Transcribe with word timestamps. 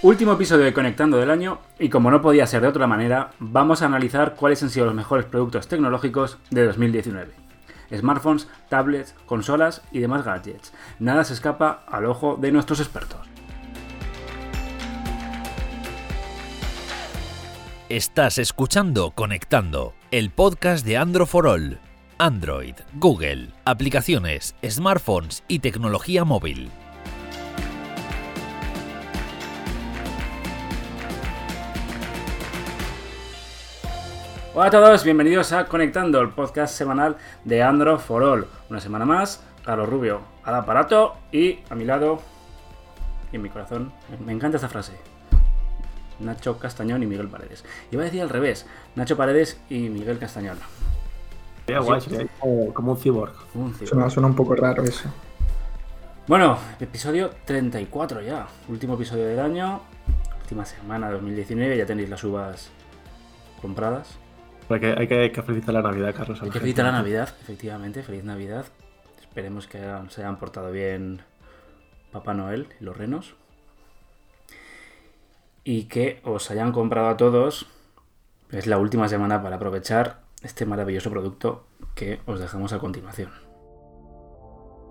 Último 0.00 0.34
episodio 0.34 0.64
de 0.64 0.72
Conectando 0.72 1.16
del 1.16 1.28
año 1.28 1.58
y 1.76 1.88
como 1.88 2.12
no 2.12 2.22
podía 2.22 2.46
ser 2.46 2.62
de 2.62 2.68
otra 2.68 2.86
manera, 2.86 3.32
vamos 3.40 3.82
a 3.82 3.86
analizar 3.86 4.36
cuáles 4.36 4.62
han 4.62 4.70
sido 4.70 4.86
los 4.86 4.94
mejores 4.94 5.26
productos 5.26 5.66
tecnológicos 5.66 6.38
de 6.50 6.66
2019. 6.66 7.32
Smartphones, 7.92 8.46
tablets, 8.68 9.16
consolas 9.26 9.82
y 9.90 9.98
demás 9.98 10.24
gadgets. 10.24 10.72
Nada 11.00 11.24
se 11.24 11.34
escapa 11.34 11.82
al 11.88 12.06
ojo 12.06 12.38
de 12.40 12.52
nuestros 12.52 12.78
expertos. 12.78 13.18
Estás 17.88 18.38
escuchando 18.38 19.10
Conectando, 19.16 19.94
el 20.12 20.30
podcast 20.30 20.86
de 20.86 20.96
Android 20.96 21.26
for 21.26 21.48
All. 21.48 21.80
Android, 22.18 22.74
Google, 22.94 23.48
aplicaciones, 23.64 24.54
smartphones 24.64 25.42
y 25.48 25.58
tecnología 25.58 26.22
móvil. 26.22 26.70
Hola 34.60 34.66
a 34.66 34.70
todos, 34.72 35.04
bienvenidos 35.04 35.52
a 35.52 35.66
Conectando, 35.66 36.20
el 36.20 36.30
podcast 36.30 36.74
semanal 36.74 37.16
de 37.44 37.62
Android 37.62 37.98
for 37.98 38.24
All. 38.24 38.48
Una 38.68 38.80
semana 38.80 39.04
más, 39.04 39.40
Carlos 39.64 39.88
Rubio 39.88 40.22
al 40.42 40.56
aparato 40.56 41.14
y 41.30 41.60
a 41.70 41.76
mi 41.76 41.84
lado 41.84 42.18
y 43.30 43.36
en 43.36 43.42
mi 43.42 43.50
corazón. 43.50 43.92
Me 44.26 44.32
encanta 44.32 44.56
esta 44.56 44.68
frase. 44.68 44.94
Nacho 46.18 46.58
Castañón 46.58 47.04
y 47.04 47.06
Miguel 47.06 47.28
Paredes. 47.28 47.64
Iba 47.92 48.02
a 48.02 48.06
decir 48.06 48.20
al 48.20 48.30
revés, 48.30 48.66
Nacho 48.96 49.16
Paredes 49.16 49.60
y 49.70 49.90
Miguel 49.90 50.18
Castañón. 50.18 50.58
Sería 51.64 51.80
guay, 51.80 52.00
sería 52.00 52.26
como, 52.40 52.74
como 52.74 52.92
un 52.94 52.98
cyborg. 52.98 53.34
Un 53.54 53.86
Suena, 53.86 54.10
suena 54.10 54.26
un 54.26 54.34
poco 54.34 54.56
raro 54.56 54.82
eso. 54.82 55.08
Bueno, 56.26 56.58
episodio 56.80 57.30
34 57.44 58.22
ya. 58.22 58.48
Último 58.66 58.94
episodio 58.94 59.24
del 59.24 59.38
año. 59.38 59.82
Última 60.40 60.64
semana 60.64 61.06
de 61.06 61.12
2019. 61.12 61.76
Ya 61.76 61.86
tenéis 61.86 62.10
las 62.10 62.24
uvas 62.24 62.72
compradas. 63.62 64.18
Hay 64.70 64.80
que, 64.80 64.94
hay 64.98 65.08
que, 65.08 65.18
hay 65.20 65.32
que 65.32 65.42
felicitar 65.42 65.74
la 65.74 65.82
Navidad, 65.82 66.14
Carlos. 66.14 66.40
Hay 66.40 66.48
la 66.48 66.52
que 66.52 66.60
felicitar 66.60 66.84
la 66.84 66.92
Navidad, 66.92 67.34
efectivamente. 67.40 68.02
Feliz 68.02 68.24
Navidad. 68.24 68.66
Esperemos 69.20 69.66
que 69.66 69.78
se 70.08 70.20
hayan 70.20 70.38
portado 70.38 70.70
bien 70.70 71.22
Papá 72.12 72.34
Noel 72.34 72.68
y 72.80 72.84
los 72.84 72.96
renos. 72.96 73.34
Y 75.64 75.84
que 75.84 76.20
os 76.24 76.50
hayan 76.50 76.72
comprado 76.72 77.08
a 77.08 77.16
todos. 77.16 77.66
Es 78.50 78.66
la 78.66 78.78
última 78.78 79.08
semana 79.08 79.42
para 79.42 79.56
aprovechar 79.56 80.20
este 80.42 80.64
maravilloso 80.66 81.10
producto 81.10 81.66
que 81.94 82.20
os 82.26 82.40
dejamos 82.40 82.72
a 82.72 82.78
continuación. 82.78 83.30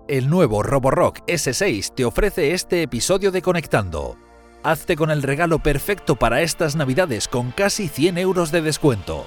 El 0.08 0.30
nuevo 0.30 0.62
Roborock 0.62 1.20
S6 1.26 1.94
te 1.94 2.04
ofrece 2.04 2.54
este 2.54 2.82
episodio 2.82 3.30
de 3.30 3.42
Conectando. 3.42 4.16
Hazte 4.62 4.96
con 4.96 5.10
el 5.10 5.22
regalo 5.22 5.58
perfecto 5.58 6.16
para 6.16 6.40
estas 6.40 6.76
navidades 6.76 7.28
con 7.28 7.50
casi 7.50 7.88
100 7.88 8.18
euros 8.18 8.50
de 8.50 8.62
descuento. 8.62 9.26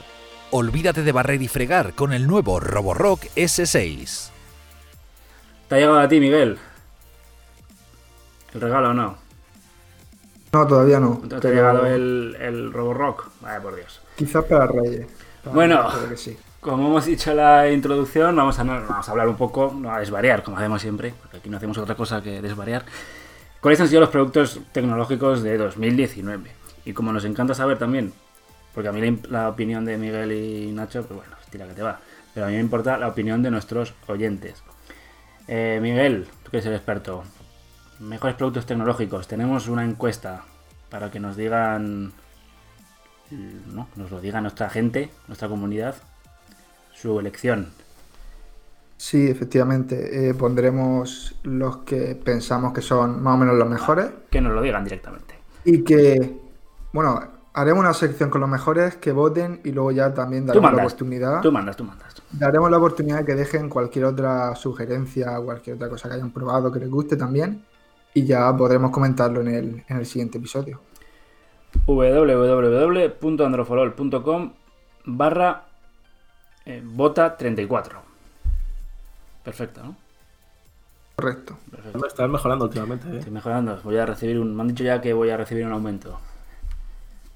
Olvídate 0.52 1.04
de 1.04 1.12
barrer 1.12 1.42
y 1.42 1.48
fregar 1.48 1.94
con 1.94 2.12
el 2.14 2.28
nuevo 2.28 2.60
Roborock 2.60 3.22
S6. 3.36 4.30
¿Te 5.70 5.76
ha 5.76 5.78
llegado 5.78 6.00
a 6.00 6.08
ti, 6.10 6.20
Miguel? 6.20 6.58
¿El 8.54 8.62
regalo 8.62 8.90
o 8.90 8.94
no? 8.94 9.16
No, 10.52 10.68
todavía 10.68 11.00
no. 11.00 11.22
¿No 11.24 11.28
te 11.30 11.36
ha 11.36 11.40
pero 11.40 11.54
llegado 11.54 11.86
el, 11.88 12.36
el 12.42 12.74
Roborock? 12.74 13.30
Vaya 13.40 13.62
por 13.62 13.76
Dios. 13.78 14.02
Quizás 14.18 14.44
para 14.44 14.68
Reyes. 14.68 15.08
Para- 15.42 15.56
Bueno. 15.56 15.88
creo 15.90 16.10
que 16.10 16.18
sí. 16.18 16.38
Como 16.60 16.88
hemos 16.90 17.06
dicho 17.06 17.32
en 17.32 17.38
la 17.38 17.72
introducción, 17.72 18.36
vamos 18.36 18.60
a, 18.60 18.64
vamos 18.64 19.08
a 19.08 19.12
hablar 19.12 19.28
un 19.30 19.38
poco, 19.38 19.74
no 19.76 19.92
a 19.92 20.00
desvariar, 20.00 20.44
como 20.44 20.58
hacemos 20.58 20.82
siempre, 20.82 21.14
porque 21.22 21.38
aquí 21.38 21.50
no 21.50 21.58
hacemos 21.58 21.78
otra 21.78 21.96
cosa 21.96 22.22
que 22.22 22.42
desvariar. 22.42 22.86
¿Cuáles 23.62 23.80
han 23.80 23.88
sido 23.88 24.02
los 24.02 24.10
productos 24.10 24.60
tecnológicos 24.74 25.42
de 25.42 25.58
2019? 25.58 26.52
Y 26.86 26.94
como 26.94 27.14
nos 27.14 27.26
encanta 27.26 27.56
saber 27.56 27.80
también, 27.80 28.14
porque 28.74 28.90
a 28.90 28.92
mí 28.92 29.20
la, 29.30 29.50
opinión 29.50 29.86
de 29.86 29.98
Miguel 29.98 30.32
y 30.32 30.72
Nacho, 30.72 31.04
pues 31.04 31.20
bueno, 31.20 31.36
tira 31.50 31.68
que 31.68 31.74
te 31.74 31.82
va. 31.82 32.00
Pero 32.34 32.46
a 32.46 32.50
mí 32.50 32.56
me 32.56 32.62
importa 32.62 32.98
la 32.98 33.10
opinión 33.10 33.44
de 33.44 33.52
nuestros 33.52 33.94
oyentes. 34.08 34.64
Eh, 35.48 35.80
Miguel, 35.82 36.28
tú 36.44 36.52
que 36.52 36.58
eres 36.58 36.68
el 36.68 36.76
experto, 36.76 37.24
mejores 38.00 38.36
productos 38.36 38.66
tecnológicos. 38.66 39.28
Tenemos 39.28 39.68
una 39.68 39.84
encuesta 39.84 40.44
para 40.90 41.12
que 41.12 41.20
nos 41.20 41.36
digan, 41.36 42.14
¿no? 43.30 43.88
Nos 43.96 44.12
lo 44.12 44.22
diga 44.22 44.40
nuestra 44.40 44.70
gente, 44.70 45.10
nuestra 45.28 45.50
comunidad, 45.50 45.96
su 46.94 47.20
elección. 47.20 47.70
Sí, 48.96 49.30
efectivamente. 49.30 50.30
eh, 50.30 50.34
pondremos 50.36 51.36
los 51.44 51.78
que 51.78 52.16
pensamos 52.16 52.72
que 52.72 52.82
son 52.82 53.22
más 53.22 53.34
o 53.34 53.38
menos 53.38 53.56
los 53.56 53.68
mejores. 53.68 54.12
Que 54.30 54.42
nos 54.42 54.54
lo 54.54 54.62
digan 54.62 54.84
directamente. 54.84 55.36
Y 55.66 55.84
que, 55.84 56.38
bueno, 56.94 57.41
haremos 57.54 57.82
una 57.82 57.94
sección 57.94 58.30
con 58.30 58.40
los 58.42 58.50
mejores 58.50 58.96
que 58.96 59.12
voten 59.12 59.60
y 59.64 59.72
luego 59.72 59.92
ya 59.92 60.14
también 60.14 60.46
daremos 60.46 60.74
la 60.74 60.84
oportunidad. 60.84 61.42
tú 61.42 61.52
mandas, 61.52 61.76
tú 61.76 61.84
mandas. 61.84 62.22
Daremos 62.32 62.70
la 62.72 62.78
oportunidad 62.78 63.20
de 63.20 63.26
que 63.26 63.36
dejen 63.36 63.70
cualquier 63.70 64.06
otra 64.06 64.56
sugerencia, 64.56 65.38
cualquier 65.40 65.76
otra 65.76 65.90
cosa 65.90 66.10
que 66.10 66.16
hayan 66.16 66.32
probado 66.32 66.72
que 66.72 66.80
les 66.80 66.90
guste 66.90 67.18
también. 67.18 67.64
Y 68.14 68.26
ya 68.26 68.56
podremos 68.56 68.92
comentarlo 68.92 69.42
en 69.42 69.48
el, 69.48 69.84
en 69.88 69.98
el 69.98 70.06
siguiente 70.06 70.38
episodio. 70.38 70.80
www.androforol.com 71.86 74.54
barra 75.06 75.66
eh, 76.66 76.82
bota 76.84 77.38
34. 77.38 78.02
Perfecto, 79.44 79.82
¿no? 79.84 79.96
Correcto. 81.16 81.58
Perfecto. 81.70 82.06
Estás 82.06 82.30
mejorando 82.30 82.66
últimamente, 82.66 83.08
¿eh? 83.10 83.20
Estoy 83.20 83.34
mejorando. 83.34 83.80
Voy 83.84 83.98
a 83.98 84.06
recibir 84.06 84.40
un. 84.40 84.56
Me 84.56 84.62
han 84.62 84.68
dicho 84.70 84.84
ya 84.84 85.02
que 85.02 85.14
voy 85.14 85.30
a 85.30 85.38
recibir 85.38 85.66
un 85.66 85.72
aumento 85.72 86.20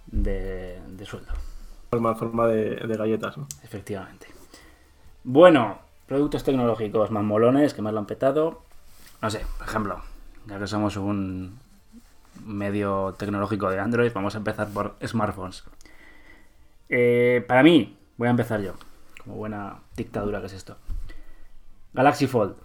de, 0.08 0.80
de 0.88 1.06
sueldo. 1.06 1.34
Forma, 1.92 2.16
forma 2.16 2.48
de, 2.48 2.76
de 2.76 2.98
galletas, 2.98 3.38
¿no? 3.38 3.48
Efectivamente. 3.64 4.28
Bueno, 5.24 5.80
productos 6.08 6.44
tecnológicos 6.44 7.12
más 7.12 7.24
molones 7.24 7.74
que 7.74 7.82
más 7.82 7.94
lo 7.94 8.00
han 8.00 8.06
petado. 8.06 8.62
No 9.22 9.30
sé, 9.30 9.46
por 9.58 9.68
ejemplo, 9.68 10.02
ya 10.48 10.60
que 10.60 10.68
somos 10.68 10.98
un 10.98 11.58
medio 12.46 13.16
tecnológico 13.18 13.70
de 13.70 13.80
Android, 13.80 14.12
vamos 14.14 14.36
a 14.36 14.40
empezar 14.40 14.68
por 14.70 14.96
smartphones. 15.06 15.64
Eh, 16.90 17.44
para 17.48 17.64
mí, 17.64 17.98
voy 18.18 18.28
a 18.28 18.32
empezar 18.32 18.62
yo, 18.62 18.74
como 19.24 19.36
buena 19.36 19.80
dictadura 19.96 20.40
que 20.42 20.48
es 20.48 20.54
esto. 20.54 20.78
Galaxy 21.94 22.28
Fold, 22.28 22.56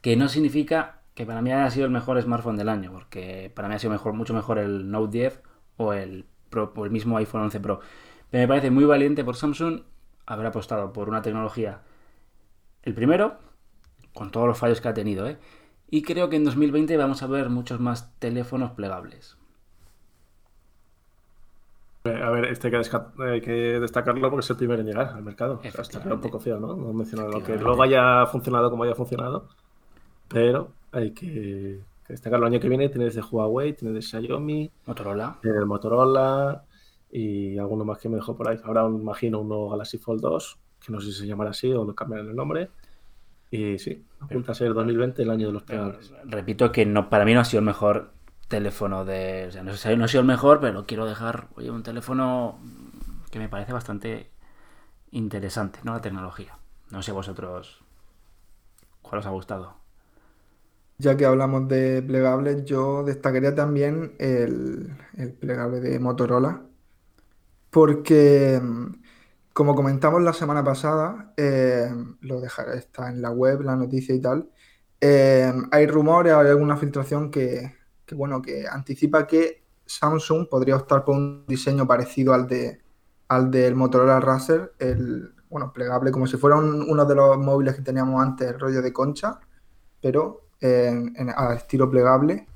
que 0.00 0.16
no 0.16 0.28
significa 0.28 0.98
que 1.14 1.24
para 1.24 1.42
mí 1.42 1.52
haya 1.52 1.70
sido 1.70 1.86
el 1.86 1.92
mejor 1.92 2.20
smartphone 2.20 2.56
del 2.56 2.68
año, 2.68 2.92
porque 2.92 3.52
para 3.54 3.68
mí 3.68 3.74
ha 3.74 3.78
sido 3.78 3.92
mejor, 3.92 4.12
mucho 4.12 4.34
mejor 4.34 4.58
el 4.58 4.90
Note 4.90 5.18
10 5.18 5.42
o 5.80 5.92
el, 5.92 6.24
Pro, 6.50 6.72
o 6.76 6.84
el 6.84 6.90
mismo 6.90 7.16
iPhone 7.18 7.42
11 7.42 7.60
Pro. 7.60 7.80
Me 8.32 8.46
parece 8.48 8.70
muy 8.70 8.84
valiente 8.84 9.24
por 9.24 9.36
Samsung 9.36 9.82
haber 10.26 10.46
apostado 10.46 10.92
por 10.92 11.08
una 11.08 11.22
tecnología, 11.22 11.80
el 12.82 12.94
primero, 12.94 13.38
con 14.14 14.30
todos 14.30 14.46
los 14.46 14.58
fallos 14.58 14.80
que 14.80 14.88
ha 14.88 14.94
tenido, 14.94 15.26
¿eh? 15.26 15.38
y 15.90 16.02
creo 16.02 16.28
que 16.28 16.36
en 16.36 16.44
2020 16.44 16.96
vamos 16.96 17.22
a 17.22 17.26
ver 17.26 17.50
muchos 17.50 17.80
más 17.80 18.12
teléfonos 18.18 18.72
plegables. 18.72 19.36
Eh, 22.04 22.22
A 22.22 22.30
ver, 22.30 22.46
este 22.46 22.68
hay 22.68 22.70
que, 22.72 22.78
desca- 22.78 23.12
hay 23.32 23.40
que 23.40 23.52
destacarlo 23.80 24.30
porque 24.30 24.40
es 24.44 24.50
el 24.50 24.56
primero 24.56 24.80
en 24.80 24.86
llegar 24.86 25.08
al 25.08 25.22
mercado. 25.22 25.60
O 25.80 25.84
sea, 25.84 26.00
un 26.14 26.20
poco 26.20 26.40
feo, 26.40 26.58
¿no? 26.60 26.74
No 26.76 26.92
mencionar 26.92 27.28
lo 27.28 27.42
que 27.42 27.56
luego 27.56 27.82
haya 27.82 28.26
funcionado 28.26 28.70
como 28.70 28.84
haya 28.84 28.94
funcionado. 28.94 29.48
Pero 30.28 30.72
hay 30.92 31.12
que, 31.12 31.80
destacarlo. 32.10 32.46
El 32.46 32.52
año 32.54 32.60
que 32.60 32.68
viene 32.68 32.88
tienes 32.88 33.14
de 33.14 33.22
Huawei, 33.22 33.72
tienes 33.74 33.94
de 33.94 34.02
Xiaomi, 34.02 34.70
Motorola, 34.86 35.38
de 35.42 35.64
Motorola 35.64 36.64
y 37.10 37.58
alguno 37.58 37.84
más 37.84 37.98
que 37.98 38.08
me 38.08 38.16
dejó 38.16 38.36
por 38.36 38.48
ahí. 38.48 38.58
Ahora 38.64 38.84
imagino 38.86 39.40
un 39.40 39.48
nuevo 39.48 39.70
Galaxy 39.70 39.98
Fold 39.98 40.20
2, 40.20 40.58
que 40.84 40.92
no 40.92 41.00
sé 41.00 41.08
si 41.12 41.20
se 41.20 41.26
llamará 41.26 41.50
así 41.50 41.72
o 41.72 41.84
lo 41.84 41.94
cambiarán 41.94 42.28
el 42.28 42.36
nombre. 42.36 42.70
Y 43.50 43.78
sí, 43.78 44.04
apunta 44.20 44.52
a 44.52 44.54
ser 44.54 44.72
2020 44.74 45.22
el 45.22 45.30
año 45.30 45.48
de 45.48 45.52
los 45.52 45.62
plegables. 45.64 46.12
repito 46.24 46.70
que 46.70 46.86
no, 46.86 47.08
para 47.10 47.24
mí 47.24 47.34
no 47.34 47.40
ha 47.40 47.44
sido 47.44 47.58
el 47.60 47.66
mejor 47.66 48.12
teléfono 48.48 49.04
de... 49.04 49.46
O 49.48 49.50
sea, 49.52 49.62
no, 49.64 49.74
sé- 49.74 49.96
no 49.96 50.04
ha 50.04 50.08
sido 50.08 50.20
el 50.20 50.26
mejor, 50.26 50.60
pero 50.60 50.86
quiero 50.86 51.04
dejar, 51.06 51.48
oye, 51.56 51.70
un 51.70 51.82
teléfono 51.82 52.58
que 53.32 53.38
me 53.40 53.48
parece 53.48 53.72
bastante 53.72 54.30
interesante, 55.12 55.80
¿no? 55.84 55.94
La 55.94 56.00
tecnología. 56.00 56.58
No 56.90 57.02
sé 57.02 57.12
vosotros 57.12 57.82
cuál 59.02 59.20
os 59.20 59.26
ha 59.26 59.30
gustado. 59.30 59.79
Ya 61.02 61.16
que 61.16 61.24
hablamos 61.26 61.68
de 61.68 62.02
plegables, 62.02 62.64
yo 62.64 63.02
destacaría 63.04 63.54
también 63.54 64.14
el, 64.18 64.96
el 65.16 65.32
plegable 65.34 65.80
de 65.80 65.98
Motorola, 65.98 66.62
porque, 67.70 68.60
mm, 68.62 68.86
como 69.52 69.74
comentamos 69.74 70.22
la 70.22 70.32
semana 70.32 70.64
pasada, 70.64 71.32
eh, 71.36 71.90
lo 72.20 72.40
dejaré, 72.40 72.78
está 72.78 73.10
en 73.10 73.22
la 73.22 73.30
web, 73.30 73.62
la 73.62 73.76
noticia 73.76 74.14
y 74.14 74.20
tal, 74.20 74.50
eh, 75.00 75.52
hay 75.72 75.86
rumores, 75.86 76.32
hay 76.34 76.48
alguna 76.48 76.76
filtración 76.76 77.30
que, 77.30 77.74
que, 78.06 78.14
bueno, 78.14 78.42
que 78.42 78.66
anticipa 78.68 79.26
que 79.26 79.64
Samsung 79.86 80.48
podría 80.48 80.76
optar 80.76 81.04
por 81.04 81.16
un 81.16 81.44
diseño 81.46 81.86
parecido 81.86 82.34
al 82.34 82.46
de, 82.48 82.80
al 83.28 83.50
del 83.50 83.74
Motorola 83.76 84.20
Razer, 84.20 84.74
el, 84.78 85.34
bueno, 85.48 85.72
plegable, 85.72 86.10
como 86.12 86.26
si 86.26 86.36
fuera 86.36 86.56
un- 86.56 86.82
uno 86.88 87.04
de 87.06 87.14
los 87.14 87.38
móviles 87.38 87.74
que 87.76 87.82
teníamos 87.82 88.22
antes, 88.22 88.48
el 88.48 88.60
rollo 88.60 88.82
de 88.82 88.92
concha, 88.92 89.40
pero 90.00 90.49
en- 90.60 91.14
en- 91.16 91.30
al 91.30 91.56
estilo 91.56 91.90
plegable. 91.90 92.46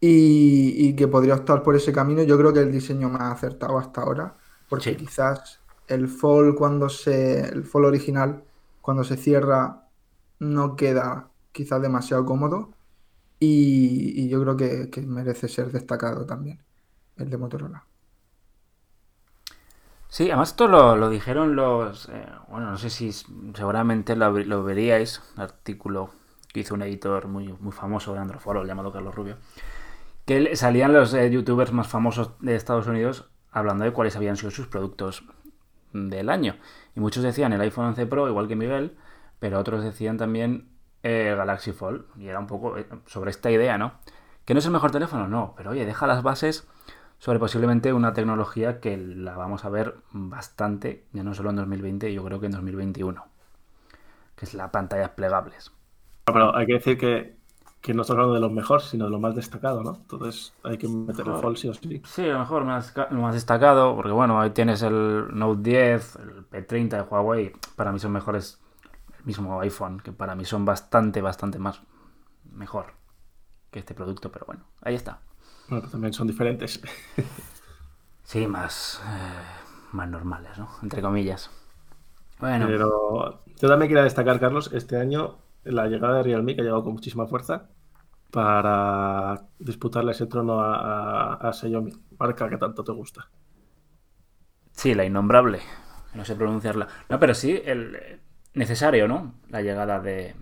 y, 0.00 0.94
que 0.96 1.08
podría 1.08 1.34
optar 1.34 1.62
por 1.62 1.76
ese 1.76 1.92
camino. 1.92 2.22
Yo 2.22 2.38
creo 2.38 2.52
que 2.52 2.60
el 2.60 2.72
diseño 2.72 3.08
más 3.08 3.32
acertado 3.34 3.78
hasta 3.78 4.02
ahora, 4.02 4.36
porque 4.68 4.96
quizás 4.96 5.60
el 5.88 6.08
fall 6.08 6.54
cuando 6.54 6.88
se, 6.88 7.40
el 7.48 7.64
fall 7.64 7.84
original, 7.86 8.44
cuando 8.80 9.04
se 9.04 9.16
cierra, 9.16 9.88
no 10.38 10.76
queda 10.76 11.30
quizás 11.52 11.82
demasiado 11.82 12.24
cómodo 12.26 12.76
y, 13.40 14.28
yo 14.28 14.42
creo 14.42 14.56
que, 14.56 14.90
merece 15.06 15.48
ser 15.48 15.72
destacado 15.72 16.26
también 16.26 16.64
el 17.16 17.30
de 17.30 17.38
Motorola. 17.38 17.86
Sí, 20.08 20.24
además 20.30 20.50
esto 20.50 20.68
lo, 20.68 21.10
dijeron 21.10 21.56
los, 21.56 22.08
eh, 22.08 22.26
bueno, 22.48 22.70
no 22.70 22.78
sé 22.78 22.90
si 22.90 23.12
seguramente 23.12 24.16
lo, 24.16 24.30
lo 24.30 24.64
veríais, 24.64 25.22
artículo 25.36 26.10
que 26.56 26.60
hizo 26.60 26.72
un 26.72 26.80
editor 26.80 27.28
muy, 27.28 27.52
muy 27.60 27.70
famoso 27.70 28.14
de 28.14 28.18
Androforo 28.18 28.64
llamado 28.64 28.90
Carlos 28.90 29.14
Rubio, 29.14 29.36
que 30.24 30.56
salían 30.56 30.94
los 30.94 31.12
eh, 31.12 31.30
youtubers 31.30 31.70
más 31.70 31.86
famosos 31.86 32.30
de 32.40 32.56
Estados 32.56 32.86
Unidos 32.86 33.28
hablando 33.52 33.84
de 33.84 33.92
cuáles 33.92 34.16
habían 34.16 34.38
sido 34.38 34.50
sus 34.50 34.66
productos 34.66 35.22
del 35.92 36.30
año. 36.30 36.56
Y 36.94 37.00
muchos 37.00 37.22
decían 37.22 37.52
el 37.52 37.60
iPhone 37.60 37.88
11 37.88 38.06
Pro, 38.06 38.26
igual 38.26 38.48
que 38.48 38.56
Miguel, 38.56 38.96
pero 39.38 39.58
otros 39.58 39.84
decían 39.84 40.16
también 40.16 40.70
eh, 41.02 41.34
Galaxy 41.36 41.72
Fold. 41.72 42.06
Y 42.18 42.28
era 42.28 42.38
un 42.38 42.46
poco 42.46 42.78
eh, 42.78 42.86
sobre 43.04 43.32
esta 43.32 43.50
idea, 43.50 43.76
¿no? 43.76 43.92
Que 44.46 44.54
no 44.54 44.60
es 44.60 44.64
el 44.64 44.72
mejor 44.72 44.90
teléfono, 44.90 45.28
no, 45.28 45.52
pero 45.58 45.72
oye, 45.72 45.84
deja 45.84 46.06
las 46.06 46.22
bases 46.22 46.66
sobre 47.18 47.38
posiblemente 47.38 47.92
una 47.92 48.14
tecnología 48.14 48.80
que 48.80 48.96
la 48.96 49.36
vamos 49.36 49.66
a 49.66 49.68
ver 49.68 49.98
bastante, 50.10 51.04
ya 51.12 51.22
no 51.22 51.34
solo 51.34 51.50
en 51.50 51.56
2020, 51.56 52.14
yo 52.14 52.24
creo 52.24 52.40
que 52.40 52.46
en 52.46 52.52
2021, 52.52 53.26
que 54.36 54.46
es 54.46 54.54
la 54.54 54.72
pantallas 54.72 55.10
plegables. 55.10 55.75
Pero 56.26 56.56
hay 56.56 56.66
que 56.66 56.72
decir 56.74 56.98
que 56.98 57.36
que 57.86 57.94
no 57.94 58.02
estamos 58.02 58.18
hablando 58.18 58.34
de 58.34 58.40
lo 58.40 58.50
mejor, 58.50 58.82
sino 58.82 59.04
de 59.04 59.12
lo 59.12 59.20
más 59.20 59.36
destacado, 59.36 59.80
¿no? 59.84 59.94
Entonces 59.94 60.52
hay 60.64 60.76
que 60.76 60.88
meter 60.88 61.24
el 61.24 61.36
fall 61.36 61.56
sí 61.56 61.68
o 61.68 61.74
sí. 61.74 62.02
Sí, 62.04 62.24
lo 62.24 62.40
mejor, 62.40 62.64
más, 62.64 62.92
lo 63.10 63.20
más 63.20 63.32
destacado, 63.32 63.94
porque 63.94 64.10
bueno, 64.10 64.40
ahí 64.40 64.50
tienes 64.50 64.82
el 64.82 65.28
Note 65.32 65.70
10, 65.70 66.16
el 66.16 66.50
P30 66.50 66.88
de 66.88 67.02
Huawei, 67.02 67.52
para 67.76 67.92
mí 67.92 68.00
son 68.00 68.10
mejores, 68.10 68.60
el 69.20 69.24
mismo 69.24 69.60
iPhone, 69.60 70.00
que 70.00 70.10
para 70.10 70.34
mí 70.34 70.44
son 70.44 70.64
bastante, 70.64 71.22
bastante 71.22 71.60
más 71.60 71.80
mejor 72.50 72.86
que 73.70 73.78
este 73.78 73.94
producto, 73.94 74.32
pero 74.32 74.46
bueno, 74.46 74.64
ahí 74.82 74.96
está. 74.96 75.20
Bueno, 75.68 75.82
pues 75.82 75.92
también 75.92 76.12
son 76.12 76.26
diferentes. 76.26 76.80
sí, 78.24 78.48
más, 78.48 79.00
eh, 79.06 79.92
más 79.92 80.08
normales, 80.08 80.58
¿no? 80.58 80.68
Entre 80.82 81.00
comillas. 81.00 81.52
Bueno. 82.40 82.66
Pero 82.66 83.44
yo 83.60 83.68
también 83.68 83.88
quería 83.88 84.02
destacar, 84.02 84.40
Carlos, 84.40 84.72
este 84.72 84.98
año 84.98 85.36
la 85.66 85.86
llegada 85.86 86.16
de 86.16 86.22
Realme, 86.22 86.54
que 86.54 86.62
ha 86.62 86.64
llegado 86.64 86.84
con 86.84 86.94
muchísima 86.94 87.26
fuerza, 87.26 87.68
para 88.30 89.46
disputarle 89.58 90.12
ese 90.12 90.26
trono 90.26 90.60
a, 90.60 91.34
a, 91.34 91.52
Xiaomi, 91.52 91.92
marca 92.18 92.48
que 92.48 92.58
tanto 92.58 92.84
te 92.84 92.92
gusta. 92.92 93.28
Sí, 94.72 94.94
la 94.94 95.04
innombrable, 95.04 95.60
no 96.14 96.24
sé 96.24 96.34
pronunciarla. 96.34 96.88
No, 97.08 97.18
pero 97.18 97.34
sí, 97.34 97.60
el 97.64 98.20
necesario, 98.54 99.08
¿no? 99.08 99.34
La 99.48 99.62
llegada 99.62 100.00
de. 100.00 100.34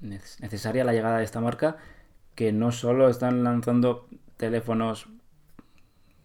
Necesaria 0.00 0.84
la 0.84 0.92
llegada 0.92 1.18
de 1.18 1.24
esta 1.24 1.40
marca, 1.40 1.76
que 2.34 2.52
no 2.52 2.72
solo 2.72 3.08
están 3.08 3.44
lanzando 3.44 4.08
teléfonos 4.36 5.08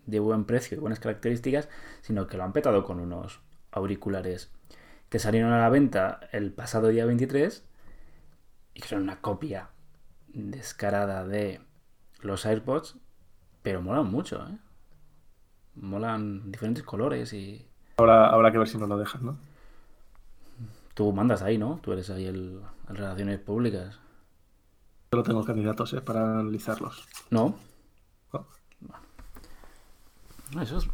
de 0.05 0.19
buen 0.19 0.45
precio 0.45 0.77
y 0.77 0.79
buenas 0.79 0.99
características, 0.99 1.69
sino 2.01 2.27
que 2.27 2.37
lo 2.37 2.43
han 2.43 2.53
petado 2.53 2.83
con 2.83 2.99
unos 2.99 3.41
auriculares 3.71 4.51
que 5.09 5.19
salieron 5.19 5.51
a 5.51 5.59
la 5.59 5.69
venta 5.69 6.19
el 6.31 6.51
pasado 6.51 6.87
día 6.87 7.05
23 7.05 7.65
y 8.75 8.81
que 8.81 8.87
son 8.87 9.01
una 9.01 9.21
copia 9.21 9.69
descarada 10.27 11.25
de 11.25 11.61
los 12.21 12.45
AirPods, 12.45 12.97
pero 13.63 13.81
molan 13.81 14.11
mucho, 14.11 14.45
¿eh? 14.47 14.57
Molan 15.75 16.51
diferentes 16.51 16.83
colores 16.83 17.33
y... 17.33 17.67
Ahora 17.97 18.29
habrá 18.29 18.51
que 18.51 18.57
ver 18.57 18.67
si 18.67 18.77
nos 18.77 18.89
lo 18.89 18.97
dejan, 18.97 19.25
¿no? 19.25 19.37
Tú 20.93 21.11
mandas 21.13 21.41
ahí, 21.41 21.57
¿no? 21.57 21.79
Tú 21.81 21.93
eres 21.93 22.09
ahí 22.09 22.25
el, 22.25 22.61
Relaciones 22.87 23.39
Públicas. 23.39 23.99
Yo 25.11 25.17
no 25.17 25.23
tengo 25.23 25.43
candidatos, 25.43 25.93
¿eh? 25.93 26.01
Para 26.01 26.39
analizarlos. 26.39 27.07
¿No? 27.31 27.55
Eso 30.61 30.77
es... 30.77 30.87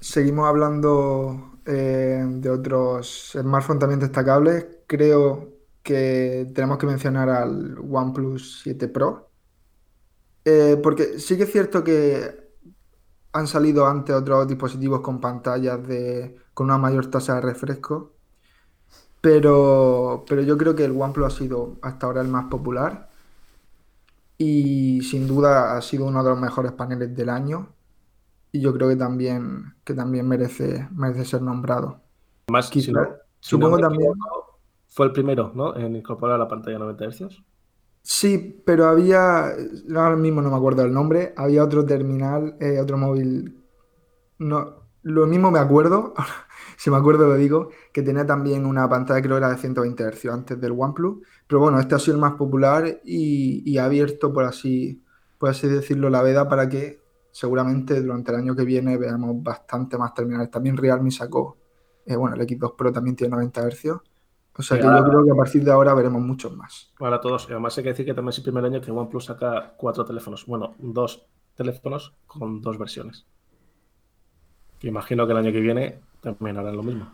Seguimos 0.00 0.48
hablando 0.48 1.52
eh, 1.64 2.22
de 2.26 2.50
otros 2.50 3.32
smartphones 3.32 3.80
también 3.80 4.00
destacables. 4.00 4.66
Creo 4.86 5.51
que 5.82 6.50
tenemos 6.54 6.78
que 6.78 6.86
mencionar 6.86 7.28
al 7.28 7.78
OnePlus 7.78 8.60
7 8.62 8.88
Pro. 8.88 9.30
Eh, 10.44 10.78
porque 10.82 11.18
sí 11.18 11.36
que 11.36 11.44
es 11.44 11.52
cierto 11.52 11.84
que 11.84 12.42
han 13.32 13.46
salido 13.46 13.86
antes 13.86 14.14
otros 14.14 14.46
dispositivos 14.46 15.00
con 15.00 15.20
pantallas 15.20 15.86
de, 15.86 16.36
con 16.54 16.66
una 16.66 16.78
mayor 16.78 17.06
tasa 17.06 17.36
de 17.36 17.40
refresco. 17.40 18.12
Pero, 19.20 20.24
pero 20.28 20.42
yo 20.42 20.58
creo 20.58 20.74
que 20.74 20.84
el 20.84 21.00
OnePlus 21.00 21.26
ha 21.26 21.36
sido 21.36 21.76
hasta 21.82 22.06
ahora 22.06 22.22
el 22.22 22.28
más 22.28 22.46
popular. 22.46 23.10
Y 24.36 25.00
sin 25.02 25.28
duda 25.28 25.76
ha 25.76 25.82
sido 25.82 26.06
uno 26.06 26.22
de 26.24 26.30
los 26.30 26.40
mejores 26.40 26.72
paneles 26.72 27.14
del 27.14 27.28
año. 27.28 27.68
Y 28.50 28.60
yo 28.60 28.74
creo 28.74 28.88
que 28.88 28.96
también, 28.96 29.74
que 29.84 29.94
también 29.94 30.26
merece, 30.28 30.88
merece 30.92 31.24
ser 31.24 31.42
nombrado. 31.42 32.00
Más 32.50 32.68
que 32.68 32.82
supongo 33.40 33.78
también. 33.78 34.12
Fue 34.92 35.06
el 35.06 35.12
primero, 35.12 35.52
¿no? 35.54 35.74
En 35.74 35.96
incorporar 35.96 36.38
la 36.38 36.46
pantalla 36.46 36.78
90 36.78 37.10
Hz. 37.10 37.42
Sí, 38.02 38.62
pero 38.66 38.86
había, 38.86 39.46
ahora 39.96 40.16
mismo 40.16 40.42
no 40.42 40.50
me 40.50 40.56
acuerdo 40.56 40.82
el 40.82 40.92
nombre, 40.92 41.32
había 41.34 41.64
otro 41.64 41.86
terminal, 41.86 42.56
eh, 42.60 42.78
otro 42.78 42.98
móvil, 42.98 43.64
no, 44.38 44.82
lo 45.02 45.26
mismo 45.26 45.50
me 45.50 45.60
acuerdo, 45.60 46.12
si 46.76 46.90
me 46.90 46.98
acuerdo 46.98 47.26
lo 47.26 47.36
digo, 47.36 47.70
que 47.92 48.02
tenía 48.02 48.26
también 48.26 48.66
una 48.66 48.86
pantalla 48.86 49.22
creo 49.22 49.36
que 49.36 49.44
era 49.44 49.50
de 49.50 49.56
120 49.56 50.04
Hz 50.10 50.26
antes 50.26 50.60
del 50.60 50.72
OnePlus, 50.76 51.26
pero 51.46 51.60
bueno, 51.60 51.80
este 51.80 51.94
ha 51.94 51.98
sido 51.98 52.16
el 52.16 52.20
más 52.20 52.34
popular 52.34 53.00
y, 53.02 53.78
ha 53.78 53.86
abierto, 53.86 54.30
por 54.30 54.44
así, 54.44 55.02
por 55.38 55.48
así 55.48 55.68
decirlo, 55.68 56.10
la 56.10 56.22
veda 56.22 56.48
para 56.50 56.68
que 56.68 57.00
seguramente 57.30 58.02
durante 58.02 58.30
el 58.32 58.38
año 58.38 58.54
que 58.54 58.64
viene 58.64 58.98
veamos 58.98 59.42
bastante 59.42 59.96
más 59.96 60.12
terminales. 60.12 60.50
También 60.50 60.76
Realme 60.76 61.10
sacó, 61.10 61.56
eh, 62.04 62.14
bueno, 62.16 62.36
el 62.36 62.42
X2 62.42 62.76
Pro 62.76 62.92
también 62.92 63.16
tiene 63.16 63.30
90 63.36 63.70
Hz 63.70 64.11
o 64.54 64.62
sea 64.62 64.78
que 64.78 64.84
yo 64.84 65.04
creo 65.04 65.24
que 65.24 65.30
a 65.30 65.34
partir 65.34 65.64
de 65.64 65.72
ahora 65.72 65.94
veremos 65.94 66.20
muchos 66.20 66.54
más. 66.54 66.92
Para 66.98 67.20
todos. 67.20 67.46
Y 67.48 67.52
además 67.52 67.76
hay 67.78 67.84
que 67.84 67.90
decir 67.90 68.04
que 68.04 68.14
también 68.14 68.30
es 68.30 68.38
el 68.38 68.44
primer 68.44 68.64
año 68.64 68.80
que 68.80 68.90
OnePlus 68.90 69.24
saca 69.24 69.74
cuatro 69.76 70.04
teléfonos. 70.04 70.44
Bueno, 70.46 70.74
dos 70.78 71.26
teléfonos 71.54 72.14
con 72.26 72.60
dos 72.60 72.78
versiones. 72.78 73.26
imagino 74.82 75.26
que 75.26 75.32
el 75.32 75.38
año 75.38 75.52
que 75.52 75.60
viene 75.60 76.00
también 76.20 76.58
harán 76.58 76.76
lo 76.76 76.82
mismo. 76.82 77.08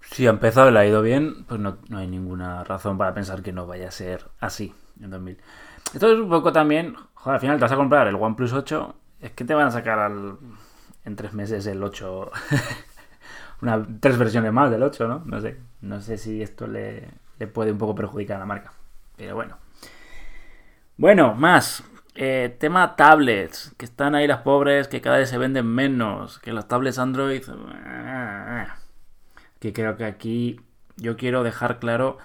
Si 0.00 0.26
ha 0.26 0.30
empezado 0.30 0.68
y 0.68 0.72
le 0.72 0.80
ha 0.80 0.86
ido 0.86 1.02
bien, 1.02 1.44
pues 1.44 1.60
no, 1.60 1.78
hay 1.94 2.08
ninguna 2.08 2.64
razón 2.64 2.98
para 2.98 3.14
pensar 3.14 3.42
que 3.42 3.52
no 3.52 3.66
vaya 3.66 3.88
a 3.88 3.92
ser 3.92 4.28
así 4.40 4.74
en 5.00 5.10
2000. 5.10 5.38
Esto 5.94 6.12
es 6.12 6.18
un 6.18 6.28
poco 6.28 6.52
también, 6.52 6.96
joder, 7.14 7.34
al 7.34 7.40
final 7.40 7.56
te 7.58 7.62
vas 7.62 7.72
a 7.72 7.76
comprar 7.76 8.08
el 8.08 8.16
OnePlus 8.16 8.52
8, 8.52 8.94
es 9.20 9.30
que 9.32 9.44
te 9.44 9.54
van 9.54 9.68
a 9.68 9.70
sacar 9.70 10.00
al, 10.00 10.38
en 11.04 11.16
tres 11.16 11.32
meses 11.34 11.66
el 11.66 11.82
8 11.82 12.30
tres 14.00 14.18
versiones 14.18 14.52
más 14.52 14.70
del 14.70 14.82
8, 14.82 15.08
¿no? 15.08 15.22
No 15.24 15.40
sé. 15.40 15.56
No 15.80 16.00
sé 16.00 16.18
si 16.18 16.42
esto 16.42 16.66
le, 16.66 17.08
puede 17.52 17.72
un 17.72 17.78
poco 17.78 17.94
perjudicar 17.94 18.36
a 18.36 18.40
la 18.40 18.46
marca. 18.46 18.72
Pero 19.16 19.34
bueno. 19.34 19.58
Bueno, 20.96 21.34
más. 21.34 21.84
Eh, 22.14 22.56
tema 22.58 22.96
tablets. 22.96 23.74
Que 23.76 23.84
están 23.84 24.14
ahí 24.14 24.26
las 24.26 24.42
pobres, 24.42 24.88
que 24.88 25.00
cada 25.00 25.18
vez 25.18 25.28
se 25.28 25.38
venden 25.38 25.66
menos. 25.66 26.38
Que 26.38 26.52
las 26.52 26.68
tablets 26.68 26.98
Android. 26.98 27.42
Que 29.58 29.72
creo 29.72 29.96
que 29.96 30.04
aquí 30.04 30.60
yo 30.96 31.16
quiero 31.16 31.42
dejar 31.42 31.78
claro 31.78 32.18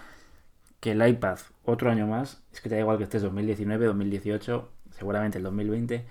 que 0.79 0.91
el 0.91 1.07
iPad, 1.07 1.39
otro 1.65 1.89
año 1.89 2.07
más, 2.07 2.41
es 2.51 2.61
que 2.61 2.69
te 2.69 2.75
da 2.75 2.81
igual 2.81 2.97
que 2.97 3.03
estés 3.03 3.21
2019, 3.21 3.85
2018, 3.85 4.69
seguramente 4.91 5.37
el 5.37 5.43
2020. 5.43 6.05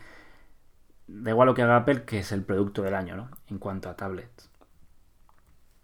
Da 1.09 1.31
igual 1.31 1.47
lo 1.47 1.55
que 1.55 1.63
haga 1.63 1.77
Apple, 1.77 2.05
que 2.05 2.19
es 2.19 2.33
el 2.33 2.43
producto 2.43 2.83
del 2.83 2.95
año, 2.95 3.17
¿no? 3.17 3.31
En 3.49 3.59
cuanto 3.59 3.89
a 3.89 3.97
tablets. 3.97 4.51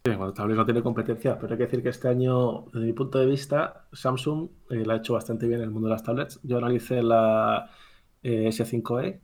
Sí, 0.04 0.10
bueno, 0.16 0.32
tablets 0.32 0.58
no 0.58 0.64
tiene 0.64 0.82
competencia, 0.82 1.38
pero 1.38 1.52
hay 1.52 1.58
que 1.58 1.64
decir 1.64 1.82
que 1.82 1.90
este 1.90 2.08
año, 2.08 2.64
desde 2.72 2.86
mi 2.86 2.92
punto 2.92 3.20
de 3.20 3.26
vista, 3.26 3.86
Samsung 3.92 4.48
eh, 4.70 4.84
la 4.84 4.94
ha 4.94 4.96
hecho 4.96 5.12
bastante 5.12 5.46
bien 5.46 5.60
en 5.60 5.66
el 5.66 5.70
mundo 5.70 5.88
de 5.88 5.94
las 5.94 6.02
tablets. 6.02 6.40
Yo 6.42 6.58
analicé 6.58 7.04
la 7.04 7.70
eh, 8.22 8.48
S5e, 8.48 9.20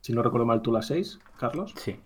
si 0.00 0.12
no 0.12 0.22
recuerdo 0.22 0.46
mal, 0.46 0.62
tú 0.62 0.70
la 0.70 0.82
6, 0.82 1.18
Carlos. 1.36 1.74
Sí, 1.76 1.98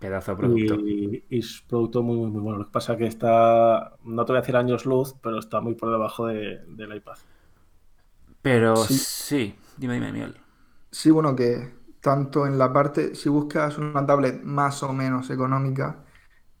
pedazo 0.00 0.32
de 0.32 0.36
producto. 0.38 0.80
Y, 0.80 1.24
es 1.30 1.62
producto 1.68 2.02
muy, 2.02 2.16
muy, 2.16 2.30
muy 2.30 2.40
bueno. 2.40 2.58
Lo 2.58 2.64
que 2.64 2.72
pasa 2.72 2.94
es 2.94 2.98
que 2.98 3.06
está, 3.06 3.92
no 4.02 4.24
te 4.24 4.32
voy 4.32 4.38
a 4.38 4.40
decir 4.40 4.56
años 4.56 4.84
luz, 4.84 5.14
pero 5.22 5.38
está 5.38 5.60
muy 5.60 5.74
por 5.76 5.92
debajo 5.92 6.26
de, 6.26 6.64
del 6.66 6.96
iPad. 6.96 7.18
Pero 8.42 8.74
sí, 8.74 9.54
dime, 9.76 9.94
dime, 9.94 10.12
Miguel. 10.12 10.34
Sí, 10.90 11.12
bueno, 11.12 11.36
que 11.36 11.72
tanto 12.00 12.46
en 12.46 12.58
la 12.58 12.72
parte, 12.72 13.14
si 13.14 13.28
buscas 13.28 13.78
una 13.78 14.04
tablet 14.04 14.42
más 14.42 14.82
o 14.82 14.92
menos 14.92 15.30
económica, 15.30 16.04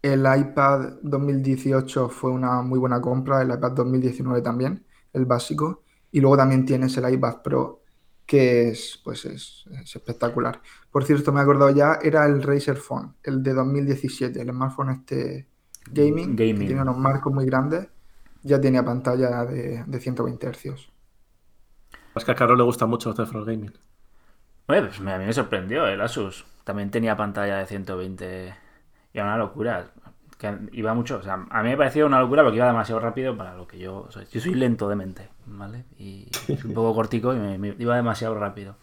el 0.02 0.20
iPad 0.20 0.98
2018 1.02 2.08
fue 2.08 2.30
una 2.30 2.62
muy 2.62 2.78
buena 2.78 3.00
compra, 3.00 3.42
el 3.42 3.50
iPad 3.50 3.72
2019 3.72 4.42
también, 4.42 4.84
el 5.12 5.26
básico. 5.26 5.82
Y 6.12 6.20
luego 6.20 6.36
también 6.36 6.64
tienes 6.64 6.96
el 6.96 7.12
iPad 7.12 7.42
Pro, 7.42 7.82
que 8.26 8.68
es, 8.70 9.00
pues 9.04 9.24
es, 9.26 9.64
es 9.82 9.96
espectacular. 9.96 10.60
Por 10.90 11.04
cierto, 11.04 11.32
me 11.32 11.40
he 11.40 11.42
acordado 11.42 11.70
ya, 11.70 11.98
era 12.02 12.26
el 12.26 12.42
Razer 12.42 12.76
Phone, 12.76 13.14
el 13.22 13.42
de 13.42 13.54
2017, 13.54 14.40
el 14.40 14.50
smartphone 14.50 14.90
este 14.90 15.48
gaming, 15.90 16.34
que 16.52 16.52
Gaming. 16.52 16.66
tiene 16.66 16.82
unos 16.82 16.98
marcos 16.98 17.32
muy 17.32 17.46
grandes, 17.46 17.88
ya 18.42 18.60
tenía 18.60 18.84
pantalla 18.84 19.44
de, 19.44 19.84
de 19.86 20.00
120 20.00 20.48
Hz. 20.52 20.90
Es 22.14 22.24
que 22.24 22.32
a 22.32 22.34
Carlos 22.34 22.58
le 22.58 22.64
gusta 22.64 22.86
mucho 22.86 23.12
los 23.12 23.44
gaming. 23.46 23.72
Oye, 24.66 24.82
pues 24.82 25.00
a 25.00 25.18
mí 25.18 25.24
me 25.24 25.32
sorprendió 25.32 25.86
el 25.86 26.00
Asus. 26.00 26.46
También 26.64 26.90
tenía 26.90 27.16
pantalla 27.16 27.58
de 27.58 27.66
120 27.66 28.54
y 29.12 29.18
era 29.18 29.26
una 29.26 29.36
locura. 29.36 29.90
Que 30.38 30.56
iba 30.72 30.94
mucho, 30.94 31.18
o 31.18 31.22
sea, 31.22 31.46
a 31.50 31.62
mí 31.62 31.68
me 31.68 31.76
pareció 31.76 32.06
una 32.06 32.18
locura 32.18 32.42
porque 32.42 32.56
iba 32.56 32.66
demasiado 32.66 32.98
rápido 32.98 33.36
para 33.36 33.54
lo 33.54 33.66
que 33.66 33.78
yo 33.78 34.06
soy. 34.08 34.24
Yo 34.32 34.40
soy 34.40 34.54
lento 34.54 34.88
de 34.88 34.96
mente, 34.96 35.28
¿vale? 35.44 35.84
Y 35.98 36.28
soy 36.32 36.58
un 36.64 36.72
poco 36.72 36.94
cortico 36.94 37.34
y 37.34 37.38
me, 37.38 37.58
me 37.58 37.76
iba 37.78 37.94
demasiado 37.94 38.34
rápido. 38.34 38.76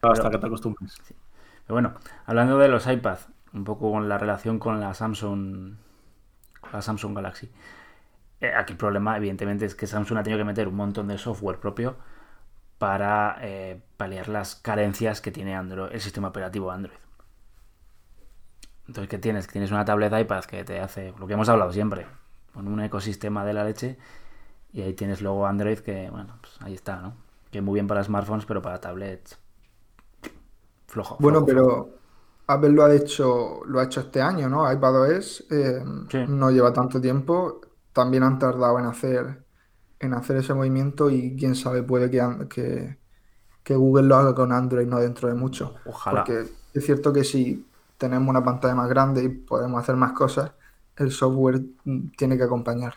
Hasta 0.00 0.30
que 0.30 0.38
te 0.38 0.46
acostumbres. 0.46 0.98
Pero 1.66 1.74
bueno, 1.74 1.94
hablando 2.24 2.56
de 2.56 2.68
los 2.68 2.86
iPads, 2.86 3.28
un 3.52 3.64
poco 3.64 3.92
con 3.92 4.08
la 4.08 4.16
relación 4.16 4.58
con 4.58 4.80
la 4.80 4.94
Samsung, 4.94 5.74
la 6.72 6.80
Samsung 6.80 7.14
Galaxy. 7.14 7.50
Eh, 8.40 8.52
aquí 8.54 8.72
el 8.72 8.78
problema, 8.78 9.16
evidentemente, 9.16 9.66
es 9.66 9.74
que 9.74 9.86
Samsung 9.86 10.18
ha 10.18 10.22
tenido 10.22 10.38
que 10.38 10.44
meter 10.44 10.68
un 10.68 10.76
montón 10.76 11.08
de 11.08 11.18
software 11.18 11.58
propio 11.58 11.96
para 12.78 13.38
eh, 13.42 13.80
paliar 13.96 14.28
las 14.28 14.54
carencias 14.54 15.20
que 15.20 15.32
tiene 15.32 15.56
Android, 15.56 15.92
el 15.92 16.00
sistema 16.00 16.28
operativo 16.28 16.70
Android. 16.70 16.98
Entonces, 18.88 19.08
¿qué 19.10 19.18
tienes? 19.18 19.46
Tienes 19.48 19.70
una 19.70 19.84
tablet 19.84 20.12
iPad 20.18 20.44
que 20.44 20.64
te 20.64 20.80
hace 20.80 21.14
lo 21.18 21.26
que 21.28 21.34
hemos 21.34 21.48
hablado 21.48 21.72
siempre, 21.72 22.06
con 22.54 22.68
un 22.68 22.80
ecosistema 22.80 23.44
de 23.44 23.52
la 23.54 23.64
leche, 23.64 23.98
y 24.72 24.82
ahí 24.82 24.94
tienes 24.94 25.22
luego 25.22 25.46
Android 25.46 25.80
que, 25.80 26.10
bueno, 26.10 26.38
pues 26.42 26.54
ahí 26.62 26.74
está, 26.74 27.00
¿no? 27.02 27.16
Que 27.52 27.62
muy 27.62 27.74
bien 27.74 27.88
para 27.88 28.04
smartphones, 28.04 28.46
pero 28.46 28.62
para 28.62 28.80
tablets 28.80 29.38
flojo. 30.86 31.18
Bueno, 31.18 31.44
flojo, 31.44 31.44
pero 31.44 31.98
Apple 32.46 32.70
lo 32.70 32.84
ha 32.84 32.94
hecho, 32.94 33.60
lo 33.66 33.80
ha 33.80 33.84
hecho 33.84 34.00
este 34.00 34.20
año, 34.22 34.48
¿no? 34.48 34.70
iPadOS 34.72 35.46
eh, 35.50 35.82
Sí. 36.08 36.18
no 36.26 36.50
lleva 36.50 36.72
tanto 36.72 37.00
tiempo, 37.00 37.60
también 37.92 38.22
han 38.22 38.38
tardado 38.38 38.78
en 38.78 38.86
hacer, 38.86 39.44
en 40.00 40.14
hacer 40.14 40.36
ese 40.38 40.54
movimiento 40.54 41.10
y 41.10 41.36
quién 41.36 41.54
sabe, 41.56 41.82
puede 41.82 42.10
que, 42.10 42.20
que, 42.48 42.98
que 43.62 43.74
Google 43.76 44.08
lo 44.08 44.16
haga 44.16 44.34
con 44.34 44.52
Android 44.52 44.86
no 44.88 45.00
dentro 45.00 45.28
de 45.28 45.34
mucho. 45.34 45.76
Ojalá. 45.84 46.24
Porque 46.24 46.44
es 46.74 46.86
cierto 46.86 47.12
que 47.12 47.24
si 47.24 47.70
tenemos 47.98 48.28
una 48.28 48.44
pantalla 48.44 48.74
más 48.74 48.88
grande 48.88 49.24
y 49.24 49.28
podemos 49.28 49.80
hacer 49.80 49.96
más 49.96 50.12
cosas, 50.12 50.52
el 50.96 51.10
software 51.10 51.60
tiene 52.16 52.36
que 52.36 52.44
acompañar. 52.44 52.94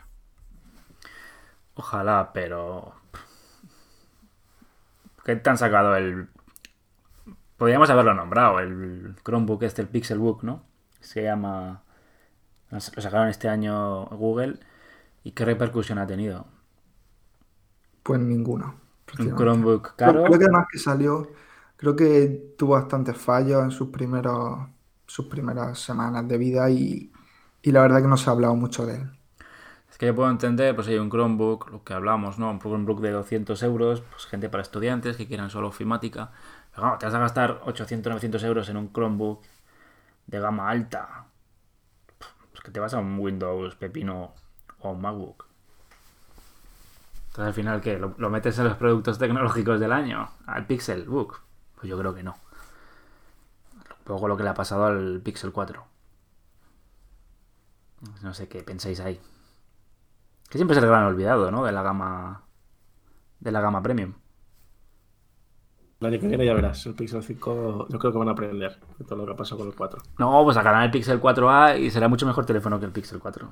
Ojalá, 1.75 2.31
pero. 2.33 2.93
¿Qué 5.25 5.35
te 5.35 5.49
han 5.49 5.57
sacado 5.57 5.95
el. 5.95 6.29
Podríamos 7.57 7.89
haberlo 7.89 8.13
nombrado, 8.13 8.59
el 8.59 9.15
Chromebook 9.23 9.63
este, 9.63 9.81
el 9.81 9.87
Pixelbook, 9.87 10.43
¿no? 10.43 10.63
Se 10.99 11.23
llama. 11.23 11.83
Lo 12.69 12.79
sacaron 12.79 13.27
este 13.27 13.49
año 13.49 14.05
Google. 14.05 14.59
¿Y 15.23 15.31
qué 15.33 15.45
repercusión 15.45 15.99
ha 15.99 16.07
tenido? 16.07 16.45
Pues 18.03 18.19
ninguno. 18.19 18.75
Un. 19.19 19.35
Chromebook 19.35 19.95
Creo, 19.95 19.95
caro. 19.95 20.23
creo 20.23 20.39
que 20.39 20.45
además 20.45 20.67
que 20.71 20.79
salió, 20.79 21.31
creo 21.77 21.95
que 21.95 22.53
tuvo 22.57 22.73
bastantes 22.73 23.17
fallos 23.17 23.63
en 23.63 23.71
sus 23.71 23.89
primeros, 23.89 24.59
sus 25.11 25.25
primeras 25.25 25.77
semanas 25.79 26.25
de 26.25 26.37
vida 26.37 26.69
y, 26.69 27.11
y 27.61 27.71
la 27.73 27.81
verdad 27.81 28.01
que 28.01 28.07
no 28.07 28.15
se 28.15 28.29
ha 28.29 28.33
hablado 28.33 28.55
mucho 28.55 28.85
de 28.85 28.95
él. 28.95 29.11
Es 29.91 29.97
que 29.97 30.05
yo 30.05 30.15
puedo 30.15 30.29
entender, 30.29 30.73
pues 30.73 30.87
hay 30.87 30.97
un 30.97 31.09
Chromebook, 31.09 31.69
lo 31.69 31.83
que 31.83 31.93
hablamos, 31.93 32.39
¿no? 32.39 32.49
Un 32.49 32.59
Chromebook 32.59 33.01
de 33.01 33.11
200 33.11 33.61
euros, 33.63 34.01
pues 34.09 34.25
gente 34.25 34.47
para 34.47 34.63
estudiantes 34.63 35.17
que 35.17 35.27
quieran 35.27 35.49
solo 35.49 35.67
ofimática. 35.67 36.31
Pero 36.71 36.83
claro, 36.83 36.97
te 36.97 37.05
vas 37.07 37.15
a 37.15 37.19
gastar 37.19 37.61
800, 37.65 38.09
900 38.09 38.43
euros 38.45 38.69
en 38.69 38.77
un 38.77 38.93
Chromebook 38.93 39.41
de 40.27 40.39
gama 40.39 40.69
alta. 40.69 41.25
Pues 42.51 42.61
que 42.63 42.71
te 42.71 42.79
vas 42.79 42.93
a 42.93 42.99
un 42.99 43.19
Windows 43.19 43.75
Pepino 43.75 44.33
o 44.79 44.91
un 44.91 45.01
MacBook. 45.01 45.45
Entonces 47.27 47.47
al 47.47 47.53
final, 47.53 47.81
¿qué? 47.81 47.99
¿Lo, 47.99 48.15
lo 48.17 48.29
metes 48.29 48.57
en 48.59 48.65
los 48.65 48.77
productos 48.77 49.19
tecnológicos 49.19 49.77
del 49.81 49.91
año? 49.91 50.29
¿Al 50.45 50.65
Pixelbook? 50.67 51.41
Pues 51.75 51.89
yo 51.89 51.97
creo 51.97 52.15
que 52.15 52.23
no. 52.23 52.35
Poco 54.11 54.27
lo 54.27 54.35
que 54.35 54.43
le 54.43 54.49
ha 54.49 54.53
pasado 54.53 54.83
al 54.87 55.21
Pixel 55.23 55.53
4. 55.53 55.85
No 58.23 58.33
sé 58.33 58.49
qué 58.49 58.61
pensáis 58.61 58.99
ahí. 58.99 59.17
Que 60.49 60.57
siempre 60.57 60.75
es 60.75 60.83
el 60.83 60.89
gran 60.89 61.05
olvidado, 61.05 61.49
¿no? 61.49 61.63
De 61.63 61.71
la 61.71 61.81
gama. 61.81 62.43
De 63.39 63.51
la 63.53 63.61
gama 63.61 63.81
premium. 63.81 64.13
El 66.01 66.07
año 66.07 66.19
que 66.19 66.27
viene 66.27 66.45
ya 66.45 66.53
verás, 66.53 66.85
el 66.87 66.93
Pixel 66.95 67.23
5 67.23 67.87
yo 67.89 67.99
creo 67.99 68.11
que 68.11 68.17
van 68.17 68.27
a 68.27 68.31
aprender 68.31 68.77
de 68.97 69.05
todo 69.05 69.15
lo 69.19 69.25
que 69.25 69.31
ha 69.31 69.35
pasado 69.37 69.59
con 69.59 69.67
el 69.69 69.75
4. 69.75 70.01
No, 70.17 70.43
pues 70.43 70.55
sacarán 70.55 70.83
el 70.83 70.91
Pixel 70.91 71.21
4A 71.21 71.79
y 71.79 71.89
será 71.89 72.09
mucho 72.09 72.25
mejor 72.25 72.45
teléfono 72.45 72.79
que 72.81 72.87
el 72.87 72.91
Pixel 72.91 73.19
4. 73.19 73.49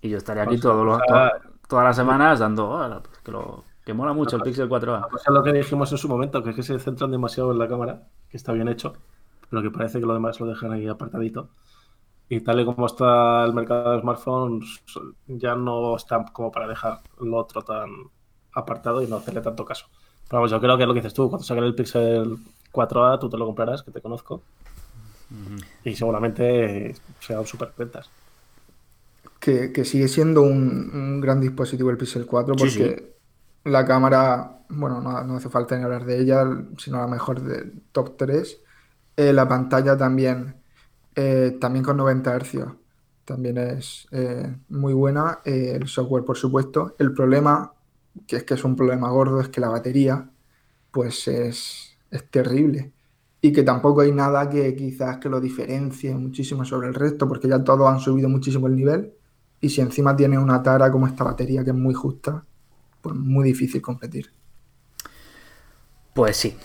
Y 0.00 0.08
yo 0.08 0.16
estaré 0.16 0.40
aquí 0.40 0.48
Pues, 0.48 0.60
todo 0.62 0.84
lo- 0.84 0.98
to- 0.98 1.30
todas 1.68 1.84
las 1.84 1.94
semanas 1.94 2.40
dando. 2.40 2.68
"Hola, 2.68 3.00
pues 3.00 3.18
que, 3.20 3.30
lo, 3.30 3.62
que 3.84 3.94
mola 3.94 4.12
mucho 4.12 4.34
el 4.36 4.42
Pixel 4.42 4.68
4A. 4.68 5.06
O 5.12 5.18
sea, 5.18 5.32
lo 5.32 5.44
que 5.44 5.52
dijimos 5.52 5.92
en 5.92 5.98
su 5.98 6.08
momento, 6.08 6.42
que 6.42 6.50
es 6.50 6.56
que 6.56 6.62
se 6.64 6.80
centran 6.80 7.12
demasiado 7.12 7.52
en 7.52 7.58
la 7.60 7.68
cámara, 7.68 8.08
que 8.28 8.36
está 8.36 8.52
bien 8.52 8.66
hecho, 8.68 8.94
pero 9.52 9.62
que 9.62 9.70
parece 9.70 10.00
que 10.00 10.06
lo 10.06 10.14
demás 10.14 10.40
lo 10.40 10.46
dejan 10.46 10.72
ahí 10.72 10.88
apartadito. 10.88 11.50
Y 12.26 12.40
tal 12.40 12.60
y 12.60 12.64
como 12.64 12.86
está 12.86 13.44
el 13.44 13.52
mercado 13.52 13.92
de 13.92 14.00
smartphones, 14.00 14.82
ya 15.26 15.54
no 15.54 15.94
está 15.94 16.24
como 16.32 16.50
para 16.50 16.66
dejar 16.66 17.00
lo 17.20 17.36
otro 17.36 17.60
tan 17.60 17.90
apartado 18.54 19.02
y 19.02 19.06
no 19.06 19.16
hacerle 19.16 19.42
tanto 19.42 19.66
caso. 19.66 19.88
Pero 20.26 20.38
vamos, 20.38 20.50
yo 20.50 20.58
creo 20.58 20.78
que 20.78 20.84
es 20.84 20.88
lo 20.88 20.94
que 20.94 21.00
dices 21.00 21.12
tú, 21.12 21.28
cuando 21.28 21.44
saquen 21.44 21.64
el 21.64 21.74
Pixel 21.74 22.38
4A, 22.72 23.18
tú 23.20 23.28
te 23.28 23.36
lo 23.36 23.44
comprarás, 23.44 23.82
que 23.82 23.90
te 23.90 24.00
conozco. 24.00 24.42
Y 25.84 25.94
seguramente 25.94 26.94
serán 27.20 27.44
super 27.44 27.74
ventas. 27.76 28.08
Que, 29.38 29.70
que 29.70 29.84
sigue 29.84 30.08
siendo 30.08 30.40
un, 30.40 30.90
un 30.94 31.20
gran 31.20 31.42
dispositivo 31.42 31.90
el 31.90 31.98
Pixel 31.98 32.24
4 32.24 32.54
Sí, 32.56 32.64
porque 32.64 33.16
la 33.64 33.84
cámara, 33.84 34.60
bueno, 34.70 35.02
no, 35.02 35.22
no 35.24 35.36
hace 35.36 35.50
falta 35.50 35.76
ni 35.76 35.84
hablar 35.84 36.06
de 36.06 36.22
ella, 36.22 36.46
sino 36.78 36.96
la 36.96 37.06
mejor 37.06 37.42
del 37.42 37.82
top 37.92 38.16
3. 38.16 38.62
Eh, 39.16 39.32
la 39.32 39.46
pantalla 39.48 39.96
también, 39.96 40.54
eh, 41.14 41.56
también 41.60 41.84
con 41.84 41.96
90 41.96 42.38
Hz, 42.38 42.66
también 43.24 43.58
es 43.58 44.06
eh, 44.10 44.54
muy 44.68 44.94
buena. 44.94 45.40
El 45.44 45.86
software, 45.86 46.24
por 46.24 46.36
supuesto. 46.36 46.94
El 46.98 47.12
problema, 47.12 47.72
que 48.26 48.36
es 48.36 48.44
que 48.44 48.54
es 48.54 48.64
un 48.64 48.76
problema 48.76 49.10
gordo, 49.10 49.40
es 49.40 49.48
que 49.48 49.60
la 49.60 49.68
batería, 49.68 50.30
pues 50.90 51.28
es, 51.28 51.96
es 52.10 52.30
terrible. 52.30 52.92
Y 53.40 53.52
que 53.52 53.62
tampoco 53.62 54.02
hay 54.02 54.12
nada 54.12 54.48
que 54.48 54.74
quizás 54.76 55.18
que 55.18 55.28
lo 55.28 55.40
diferencie 55.40 56.14
muchísimo 56.14 56.64
sobre 56.64 56.88
el 56.88 56.94
resto, 56.94 57.28
porque 57.28 57.48
ya 57.48 57.62
todos 57.62 57.88
han 57.88 58.00
subido 58.00 58.28
muchísimo 58.28 58.66
el 58.66 58.76
nivel. 58.76 59.12
Y 59.60 59.68
si 59.68 59.80
encima 59.80 60.16
tiene 60.16 60.38
una 60.38 60.62
tara 60.62 60.90
como 60.90 61.06
esta 61.06 61.24
batería 61.24 61.64
que 61.64 61.70
es 61.70 61.76
muy 61.76 61.94
justa, 61.94 62.44
pues 63.00 63.14
muy 63.16 63.44
difícil 63.44 63.82
competir. 63.82 64.32
Pues 66.14 66.36
sí. 66.36 66.56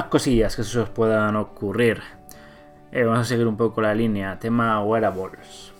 Más 0.00 0.08
cosillas 0.08 0.56
que 0.56 0.64
se 0.64 0.78
os 0.78 0.88
puedan 0.88 1.36
ocurrir. 1.36 2.00
Eh, 2.90 3.04
vamos 3.04 3.20
a 3.20 3.24
seguir 3.24 3.46
un 3.46 3.58
poco 3.58 3.82
la 3.82 3.94
línea. 3.94 4.38
Tema 4.38 4.82
wearables. 4.82 5.74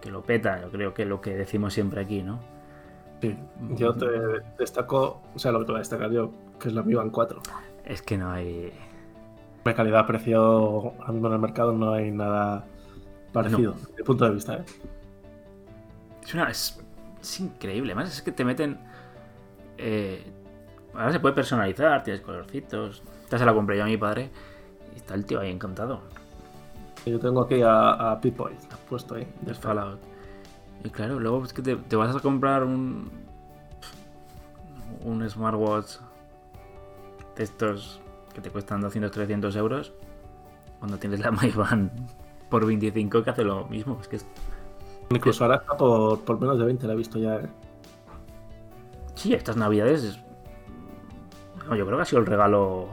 Que 0.00 0.10
lo 0.10 0.22
peta, 0.24 0.60
yo 0.60 0.72
creo 0.72 0.92
que 0.92 1.02
es 1.02 1.08
lo 1.08 1.20
que 1.20 1.36
decimos 1.36 1.72
siempre 1.72 2.00
aquí, 2.00 2.24
¿no? 2.24 2.40
Sí, 3.20 3.38
yo 3.76 3.94
te 3.94 4.06
destaco, 4.58 5.22
o 5.32 5.38
sea, 5.38 5.52
lo 5.52 5.60
que 5.60 5.66
te 5.66 5.70
voy 5.70 5.78
a 5.78 5.82
destacar 5.82 6.10
yo, 6.10 6.32
que 6.58 6.66
es 6.66 6.74
la 6.74 6.82
Mi 6.82 6.94
Band 6.94 7.12
4. 7.12 7.40
Es 7.84 8.02
que 8.02 8.18
no 8.18 8.32
hay. 8.32 8.72
De 9.64 9.74
calidad-precio, 9.74 10.40
ahora 10.42 11.12
mismo 11.12 11.28
en 11.28 11.34
el 11.34 11.38
mercado 11.38 11.70
no 11.70 11.92
hay 11.92 12.10
nada 12.10 12.66
parecido, 13.32 13.74
desde 13.74 13.92
mi 13.98 14.02
punto 14.02 14.24
de 14.24 14.30
vista. 14.32 14.54
¿eh? 14.56 14.64
Es, 16.24 16.34
una, 16.34 16.50
es, 16.50 16.82
es 17.20 17.38
increíble. 17.38 17.92
Además, 17.92 18.12
es 18.12 18.20
que 18.20 18.32
te 18.32 18.44
meten. 18.44 18.80
eh, 19.78 20.24
ahora 20.94 21.12
se 21.12 21.20
puede 21.20 21.34
personalizar, 21.34 22.02
tienes 22.02 22.22
colorcitos. 22.22 23.02
Esta 23.24 23.38
se 23.38 23.44
la 23.44 23.54
compré 23.54 23.76
yo 23.76 23.84
a 23.84 23.86
mi 23.86 23.96
padre. 23.96 24.30
Y 24.94 24.96
está 24.96 25.14
el 25.14 25.24
tío 25.24 25.40
ahí 25.40 25.50
encantado. 25.50 26.00
Yo 27.06 27.18
tengo 27.18 27.42
aquí 27.42 27.62
a, 27.62 28.12
a 28.12 28.20
Pip-Boy 28.20 28.52
puesto 28.88 29.14
ahí. 29.14 29.26
Del 29.40 29.54
Fallout. 29.54 30.00
Y 30.84 30.90
claro, 30.90 31.18
luego 31.20 31.44
es 31.44 31.52
que 31.52 31.62
te, 31.62 31.76
te 31.76 31.96
vas 31.96 32.14
a 32.14 32.20
comprar 32.20 32.64
un. 32.64 33.10
Un 35.04 35.28
smartwatch 35.28 35.96
de 37.36 37.44
estos 37.44 38.00
que 38.34 38.40
te 38.40 38.50
cuestan 38.50 38.82
200-300 38.82 39.56
euros. 39.56 39.92
Cuando 40.78 40.98
tienes 40.98 41.20
la 41.20 41.30
MyBand 41.30 41.90
por 42.50 42.66
25 42.66 43.22
que 43.22 43.30
hace 43.30 43.44
lo 43.44 43.66
mismo. 43.66 43.98
Es 44.00 44.08
que 44.08 44.16
es 44.16 44.26
Incluso 45.10 45.42
ahora 45.44 45.56
está 45.56 45.76
por, 45.76 46.20
por 46.20 46.40
menos 46.40 46.58
de 46.58 46.64
20, 46.64 46.86
la 46.86 46.92
he 46.92 46.96
visto 46.96 47.18
ya. 47.18 47.36
¿eh? 47.36 47.48
Sí, 49.14 49.34
estas 49.34 49.56
navidades 49.56 50.04
es- 50.04 50.20
No, 51.68 51.76
yo 51.76 51.84
creo 51.86 51.98
que 51.98 52.02
ha 52.02 52.06
sido 52.06 52.20
el 52.20 52.26
regalo. 52.26 52.88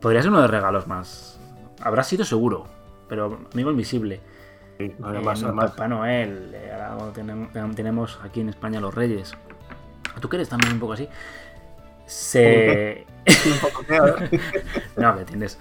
Podría 0.00 0.22
ser 0.22 0.30
uno 0.30 0.38
de 0.38 0.44
los 0.44 0.50
regalos 0.50 0.86
más. 0.86 1.38
Habrá 1.82 2.02
sido 2.02 2.24
seguro, 2.24 2.66
pero 3.08 3.38
amigo 3.52 3.70
invisible. 3.70 4.20
Sí, 4.78 4.84
Eh, 4.84 4.96
además, 5.02 5.42
no, 5.42 5.54
Papá 5.54 5.88
Noel, 5.88 6.52
eh, 6.54 6.70
ahora 6.72 6.94
cuando 6.96 7.12
tenemos, 7.12 7.74
tenemos 7.76 8.18
aquí 8.22 8.40
en 8.40 8.48
España 8.50 8.80
los 8.80 8.94
Reyes. 8.94 9.32
¿Tú 10.20 10.28
que 10.28 10.36
eres 10.36 10.48
también 10.48 10.72
un 10.74 10.80
poco 10.80 10.92
así? 10.94 11.08
Se. 12.06 13.06
un 13.26 13.58
poco 13.60 13.82
feo, 13.84 14.06
¿eh? 14.18 14.40
no, 14.96 15.16
que 15.16 15.24
tienes. 15.24 15.58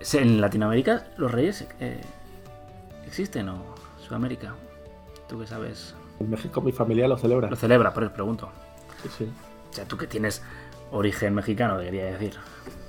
Se- 0.00 0.20
En 0.22 0.40
Latinoamérica 0.40 1.04
los 1.16 1.30
Reyes 1.30 1.66
eh, 1.80 2.00
existen 3.06 3.48
o 3.50 3.74
Sudamérica. 3.98 4.54
¿Tú 5.28 5.38
que 5.38 5.46
sabes? 5.46 5.94
En 6.18 6.30
México 6.30 6.60
mi 6.60 6.72
familia 6.72 7.06
lo 7.06 7.16
celebra. 7.16 7.48
Lo 7.48 7.56
celebra, 7.56 7.92
por 7.94 8.02
eso 8.02 8.12
pregunto. 8.12 8.50
Sí, 9.02 9.08
sí. 9.18 9.32
O 9.70 9.72
sea, 9.72 9.84
tú 9.86 9.96
que 9.96 10.06
tienes 10.06 10.42
origen 10.90 11.34
mexicano, 11.34 11.78
debería 11.78 12.06
decir. 12.06 12.34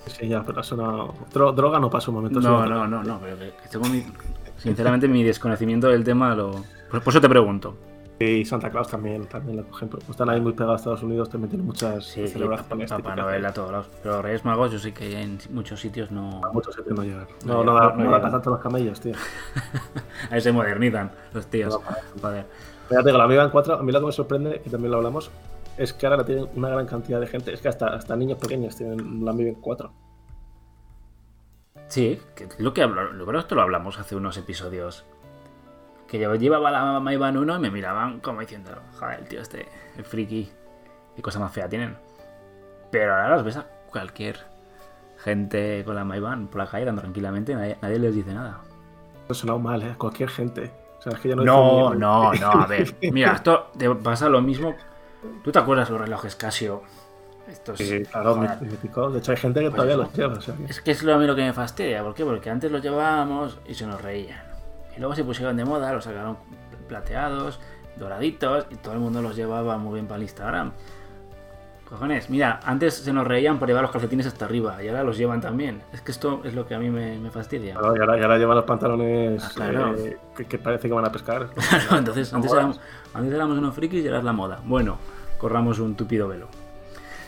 Sí, 0.07 0.27
ya, 0.27 0.43
pero 0.43 0.61
eso 0.61 0.75
no. 0.75 1.13
dro- 1.31 1.53
droga 1.53 1.79
no 1.79 1.89
pasa 1.89 2.09
un 2.09 2.15
momento. 2.15 2.39
No, 2.41 2.65
no, 2.65 2.87
no, 2.87 3.03
no, 3.03 3.19
pero 3.19 3.37
que, 3.37 3.53
que 3.61 3.69
tengo 3.69 3.87
mi- 3.87 4.05
sinceramente 4.57 5.07
mi 5.07 5.23
desconocimiento 5.23 5.87
del 5.87 6.03
tema 6.03 6.33
lo. 6.35 6.63
Por, 6.89 7.01
por 7.01 7.13
eso 7.13 7.21
te 7.21 7.29
pregunto. 7.29 7.75
Y 8.19 8.45
Santa 8.45 8.69
Claus 8.69 8.87
también, 8.87 9.25
también 9.25 9.57
lo 9.57 9.63
cogen. 9.67 9.89
pero 9.89 10.03
Están 10.09 10.29
ahí 10.29 10.39
muy 10.39 10.53
pegados 10.53 10.73
a 10.73 10.81
Estados 10.81 11.01
Unidos, 11.03 11.29
también 11.29 11.49
tienen 11.49 11.65
muchas 11.65 12.05
Sí, 12.05 12.27
sí, 12.27 12.33
celebraciones. 12.33 12.89
Papá 12.91 13.01
típicas 13.01 13.17
Noel 13.25 13.45
a 13.47 13.53
todos 13.53 13.71
lados. 13.71 13.87
Pero 14.03 14.21
Reyes 14.21 14.45
Magos 14.45 14.71
yo 14.71 14.77
sé 14.79 14.93
que 14.93 15.19
en 15.19 15.39
muchos 15.51 15.79
sitios 15.79 16.11
no. 16.11 16.39
A 16.43 16.51
muchos 16.51 16.75
sitios 16.75 16.95
no 16.95 17.03
llegan. 17.03 17.25
No 17.45 17.63
No, 17.63 17.73
no, 17.93 17.95
no 17.95 18.21
tanto 18.21 18.49
los 18.51 18.59
camellos, 18.59 18.99
tío. 19.01 19.13
Ahí 20.29 20.39
se 20.41 20.51
modernizan 20.51 21.11
los 21.33 21.47
tíos. 21.47 21.73
No 21.73 21.79
da 21.79 21.85
para- 21.85 22.01
Joder. 22.21 22.45
Ya 22.91 22.97
te 22.99 23.05
digo, 23.05 23.17
la 23.17 23.23
Amiga 23.23 23.43
en 23.43 23.49
4, 23.51 23.75
a 23.75 23.83
mí 23.83 23.91
lo 23.91 23.99
que 24.01 24.05
me 24.07 24.11
sorprende, 24.11 24.61
que 24.63 24.69
también 24.69 24.91
lo 24.91 24.97
hablamos, 24.97 25.31
es 25.81 25.93
que 25.93 26.05
ahora 26.05 26.17
la 26.17 26.25
tienen 26.25 26.47
una 26.55 26.69
gran 26.69 26.85
cantidad 26.85 27.19
de 27.19 27.27
gente. 27.27 27.53
Es 27.53 27.61
que 27.61 27.67
hasta, 27.67 27.87
hasta 27.87 28.15
niños 28.15 28.37
pequeños 28.37 28.75
tienen 28.75 29.25
la 29.25 29.31
en 29.31 29.55
4. 29.55 29.93
Sí, 31.87 32.21
que 32.35 32.47
lo 32.59 32.73
que 32.73 32.83
hablo, 32.83 33.11
lo 33.11 33.39
esto 33.39 33.55
lo 33.55 33.63
hablamos 33.63 33.99
hace 33.99 34.15
unos 34.15 34.37
episodios. 34.37 35.05
Que 36.07 36.19
yo 36.19 36.35
llevaba 36.35 36.71
la 36.71 36.99
Maiban 36.99 37.37
1 37.37 37.55
y 37.55 37.59
me 37.59 37.71
miraban 37.71 38.19
como 38.19 38.41
diciendo, 38.41 38.71
joder, 38.99 39.19
el 39.19 39.27
tío 39.27 39.41
este, 39.41 39.67
el 39.97 40.05
friki, 40.05 40.49
qué 41.15 41.21
cosa 41.21 41.39
más 41.39 41.51
fea 41.51 41.67
tienen. 41.67 41.97
Pero 42.91 43.13
ahora 43.13 43.35
los 43.35 43.43
ves 43.43 43.57
a 43.57 43.67
cualquier 43.89 44.37
gente 45.17 45.83
con 45.85 45.95
la 45.95 46.03
Maiban 46.03 46.47
por 46.47 46.59
la 46.59 46.67
calle 46.67 46.85
tan 46.85 46.97
tranquilamente, 46.97 47.55
nadie, 47.55 47.77
nadie 47.81 47.99
les 47.99 48.15
dice 48.15 48.33
nada. 48.33 48.61
No 49.27 49.31
ha 49.31 49.33
sonado 49.33 49.59
mal, 49.59 49.81
¿eh? 49.81 49.95
Cualquier 49.97 50.29
gente. 50.29 50.71
O 50.99 51.01
sea, 51.01 51.13
es 51.13 51.19
que 51.19 51.29
ya 51.29 51.35
no 51.35 51.43
No, 51.43 51.95
no, 51.95 52.33
no, 52.33 52.51
a 52.51 52.67
ver. 52.67 52.95
Mira, 53.11 53.33
esto 53.33 53.71
te 53.77 53.89
pasa 53.95 54.29
lo 54.29 54.41
mismo. 54.41 54.75
¿Tú 55.43 55.51
te 55.51 55.59
acuerdas 55.59 55.89
los 55.89 55.99
relojes 56.01 56.35
Casio? 56.35 56.81
Estos. 57.47 57.77
Sí, 57.79 58.03
claro, 58.03 58.35
joder, 58.35 58.61
mítico. 58.61 59.09
De 59.09 59.19
hecho, 59.19 59.31
hay 59.31 59.37
gente 59.37 59.59
que 59.59 59.65
Pues 59.71 59.75
todavía 59.75 59.95
eso. 59.95 60.03
los 60.03 60.13
lleva. 60.13 60.33
O 60.33 60.41
sea, 60.41 60.55
que- 60.55 60.65
Es 60.65 60.81
que 60.81 60.91
es 60.91 61.03
lo 61.03 61.13
a 61.13 61.17
mí 61.17 61.25
lo 61.27 61.35
que 61.35 61.41
me 61.43 61.53
fastidia. 61.53 62.03
¿Por 62.03 62.13
qué? 62.13 62.23
Porque 62.23 62.49
antes 62.49 62.71
los 62.71 62.81
llevábamos 62.81 63.57
y 63.67 63.73
se 63.73 63.85
nos 63.87 64.01
reían. 64.01 64.41
Y 64.95 64.99
luego 64.99 65.15
se 65.15 65.23
pusieron 65.23 65.57
de 65.57 65.65
moda, 65.65 65.91
los 65.93 66.03
sacaron 66.03 66.37
plateados, 66.87 67.59
doraditos, 67.97 68.67
y 68.69 68.75
todo 68.75 68.93
el 68.93 68.99
mundo 68.99 69.21
los 69.21 69.35
llevaba 69.35 69.77
muy 69.77 69.95
bien 69.95 70.07
para 70.07 70.17
el 70.17 70.23
Instagram. 70.23 70.71
Cojones, 71.91 72.29
mira, 72.29 72.61
antes 72.63 72.93
se 72.95 73.11
nos 73.11 73.27
reían 73.27 73.59
por 73.59 73.67
llevar 73.67 73.83
los 73.83 73.91
calcetines 73.91 74.25
hasta 74.25 74.45
arriba 74.45 74.81
y 74.81 74.87
ahora 74.87 75.03
los 75.03 75.17
llevan 75.17 75.41
también. 75.41 75.81
Es 75.91 75.99
que 76.01 76.11
esto 76.13 76.39
es 76.45 76.53
lo 76.55 76.65
que 76.65 76.73
a 76.73 76.79
mí 76.79 76.89
me, 76.89 77.19
me 77.19 77.29
fastidia. 77.29 77.73
Claro, 77.75 77.93
y 77.97 77.99
ahora, 77.99 78.17
y 78.17 78.21
ahora 78.21 78.37
llevan 78.37 78.55
los 78.55 78.63
pantalones 78.65 79.43
Ah, 79.43 79.51
claro. 79.53 79.95
eh, 79.97 80.17
que, 80.33 80.45
que 80.45 80.57
parece 80.57 80.87
que 80.87 80.93
van 80.93 81.03
a 81.03 81.11
pescar. 81.11 81.49
Claro, 81.69 81.97
entonces 81.97 82.33
antes 82.33 82.49
éramos, 82.53 82.79
antes 83.13 83.33
éramos 83.33 83.57
unos 83.57 83.75
frikis 83.75 84.03
y 84.05 84.07
ahora 84.07 84.19
es 84.19 84.23
la 84.23 84.31
moda. 84.31 84.61
Bueno, 84.63 84.97
corramos 85.37 85.79
un 85.79 85.95
tupido 85.95 86.29
velo. 86.29 86.47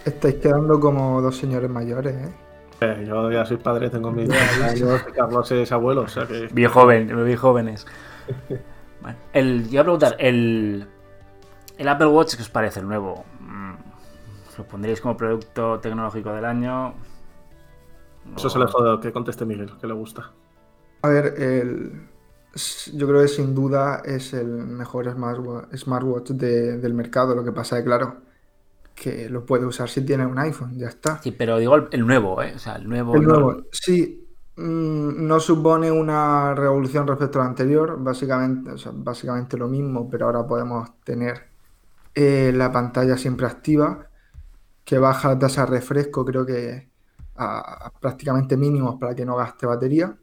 Estáis 0.06 0.36
quedando 0.36 0.80
como 0.80 1.22
dos 1.22 1.36
señores 1.38 1.70
mayores, 1.70 2.16
¿eh? 2.16 2.34
Eh, 2.80 3.06
yo 3.06 3.30
ya 3.32 3.46
soy 3.46 3.58
padre, 3.58 3.90
tengo 3.90 4.12
mis 4.14 4.30
años, 4.30 5.06
y 5.10 5.12
Carlos 5.12 5.52
es 5.52 5.72
abuelo, 5.74 6.02
o 6.02 6.08
sea 6.08 6.26
que... 6.26 6.48
Bien 6.54 6.70
joven, 6.70 7.08
bien 7.26 7.38
jóvenes. 7.38 7.86
El, 9.34 9.66
yo 9.66 9.72
iba 9.74 9.82
a 9.82 9.84
preguntar, 9.84 10.16
el, 10.20 10.88
el 11.78 11.88
Apple 11.90 12.08
Watch, 12.08 12.36
¿qué 12.36 12.42
os 12.44 12.50
parece 12.50 12.80
el 12.80 12.88
nuevo? 12.88 13.26
Mm, 13.42 13.74
¿Lo 14.58 14.66
pondríais 14.66 15.02
como 15.02 15.18
producto 15.18 15.80
tecnológico 15.80 16.32
del 16.34 16.46
año? 16.46 16.94
Eso 18.36 18.50
se 18.50 18.60
le 18.60 18.66
jode 18.68 19.00
que 19.02 19.12
conteste 19.12 19.46
Miguel, 19.46 19.72
que 19.80 19.88
le 19.88 19.94
gusta. 19.94 20.32
A 21.02 21.10
ver, 21.10 21.34
el- 21.42 22.08
yo 22.94 23.08
creo 23.08 23.22
que 23.22 23.28
sin 23.28 23.54
duda 23.54 24.02
es 24.06 24.34
el 24.34 24.48
mejor 24.48 25.08
smartwa- 25.08 25.68
smartwatch 25.76 26.30
de- 26.32 26.78
del 26.78 26.94
mercado. 26.94 27.36
Lo 27.36 27.44
que 27.44 27.52
pasa 27.52 27.80
es, 27.80 27.84
claro, 27.84 28.18
que 28.96 29.28
lo 29.30 29.46
puede 29.46 29.66
usar 29.66 29.90
si 29.90 30.06
tiene 30.06 30.26
un 30.26 30.38
iPhone, 30.40 30.78
ya 30.78 30.88
está. 30.88 31.20
Sí, 31.22 31.32
pero 31.32 31.58
digo 31.58 31.76
el, 31.76 31.88
el 31.92 32.06
nuevo, 32.06 32.42
¿eh? 32.42 32.54
O 32.56 32.60
sea, 32.60 32.76
el 32.76 32.88
nuevo. 32.88 33.16
El 33.16 33.24
no- 33.24 33.40
nuevo, 33.40 33.64
sí, 33.72 34.26
mm, 34.56 35.28
no 35.28 35.40
supone 35.40 35.92
una 35.92 36.54
revolución 36.56 37.08
respecto 37.08 37.42
al 37.42 37.48
anterior, 37.48 37.98
básicamente, 38.02 38.72
o 38.72 38.78
sea, 38.78 38.92
básicamente 38.96 39.58
lo 39.58 39.68
mismo, 39.68 40.08
pero 40.10 40.28
ahora 40.28 40.46
podemos 40.48 40.90
tener 41.04 41.52
eh, 42.16 42.52
la 42.56 42.72
pantalla 42.72 43.18
siempre 43.18 43.48
activa, 43.48 44.08
que 44.86 44.98
baja 45.00 45.30
la 45.30 45.40
tasa 45.40 45.66
de 45.66 45.72
refresco, 45.72 46.26
creo 46.26 46.46
que 46.46 46.92
a, 47.36 47.88
a 47.88 47.92
prácticamente 48.00 48.58
mínimos 48.58 48.98
para 49.00 49.16
que 49.16 49.26
no 49.26 49.36
gaste 49.38 49.66
batería, 49.66 50.18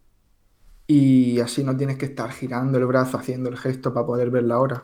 y 0.87 1.41
así 1.41 1.65
no 1.65 1.77
tienes 1.77 1.99
que 1.99 2.07
estar 2.07 2.31
girando 2.33 2.79
el 2.79 2.87
brazo, 2.87 3.19
haciendo 3.19 3.49
el 3.51 3.59
gesto 3.59 3.95
para 3.95 4.07
poder 4.07 4.31
ver 4.31 4.45
la 4.45 4.59
hora. 4.61 4.83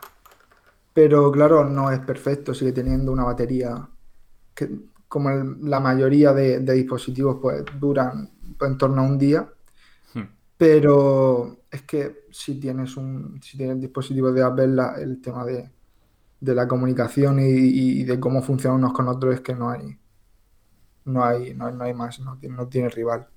Pero 0.94 1.30
claro, 1.32 1.64
no 1.64 1.90
es 1.90 2.00
perfecto, 2.00 2.54
sigue 2.54 2.72
teniendo 2.72 3.12
una 3.12 3.24
batería 3.24 3.88
que, 4.54 4.70
como 5.08 5.30
el- 5.30 5.58
la 5.62 5.80
mayoría 5.80 6.32
de, 6.34 6.60
de 6.60 6.74
dispositivos, 6.74 7.38
pues 7.42 7.64
duran 7.80 8.30
en 8.60 8.78
torno 8.78 9.02
a 9.02 9.06
un 9.06 9.18
día. 9.18 9.48
Hmm. 10.14 10.26
Pero 10.56 11.58
es 11.70 11.82
que 11.82 12.24
si 12.30 12.58
tienes 12.58 12.96
un 12.96 13.40
si 13.42 13.58
tienes 13.58 13.80
dispositivos 13.80 14.34
de 14.34 14.42
Apple, 14.42 14.68
la- 14.68 14.94
el 15.00 15.20
tema 15.20 15.44
de, 15.44 15.70
de 16.40 16.54
la 16.54 16.68
comunicación 16.68 17.40
y, 17.40 17.44
y 17.44 18.04
de 18.04 18.20
cómo 18.20 18.42
funcionan 18.42 18.78
unos 18.80 18.92
con 18.94 19.08
otros 19.08 19.34
es 19.34 19.40
que 19.42 19.54
no 19.54 19.70
hay 19.70 19.98
no 21.06 21.24
hay, 21.24 21.54
no 21.54 21.66
hay, 21.66 21.74
no 21.74 21.84
hay 21.84 21.94
más, 21.94 22.20
no 22.20 22.36
tiene, 22.38 22.54
no 22.56 22.68
tiene 22.68 22.90
rival. 22.90 23.28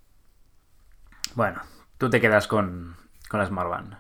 Bueno, 1.36 1.62
tú 1.98 2.08
te 2.10 2.22
quedas 2.22 2.48
con, 2.48 2.96
con 3.30 3.40
la 3.40 3.46
Smart 3.48 3.70
Band. 3.70 3.98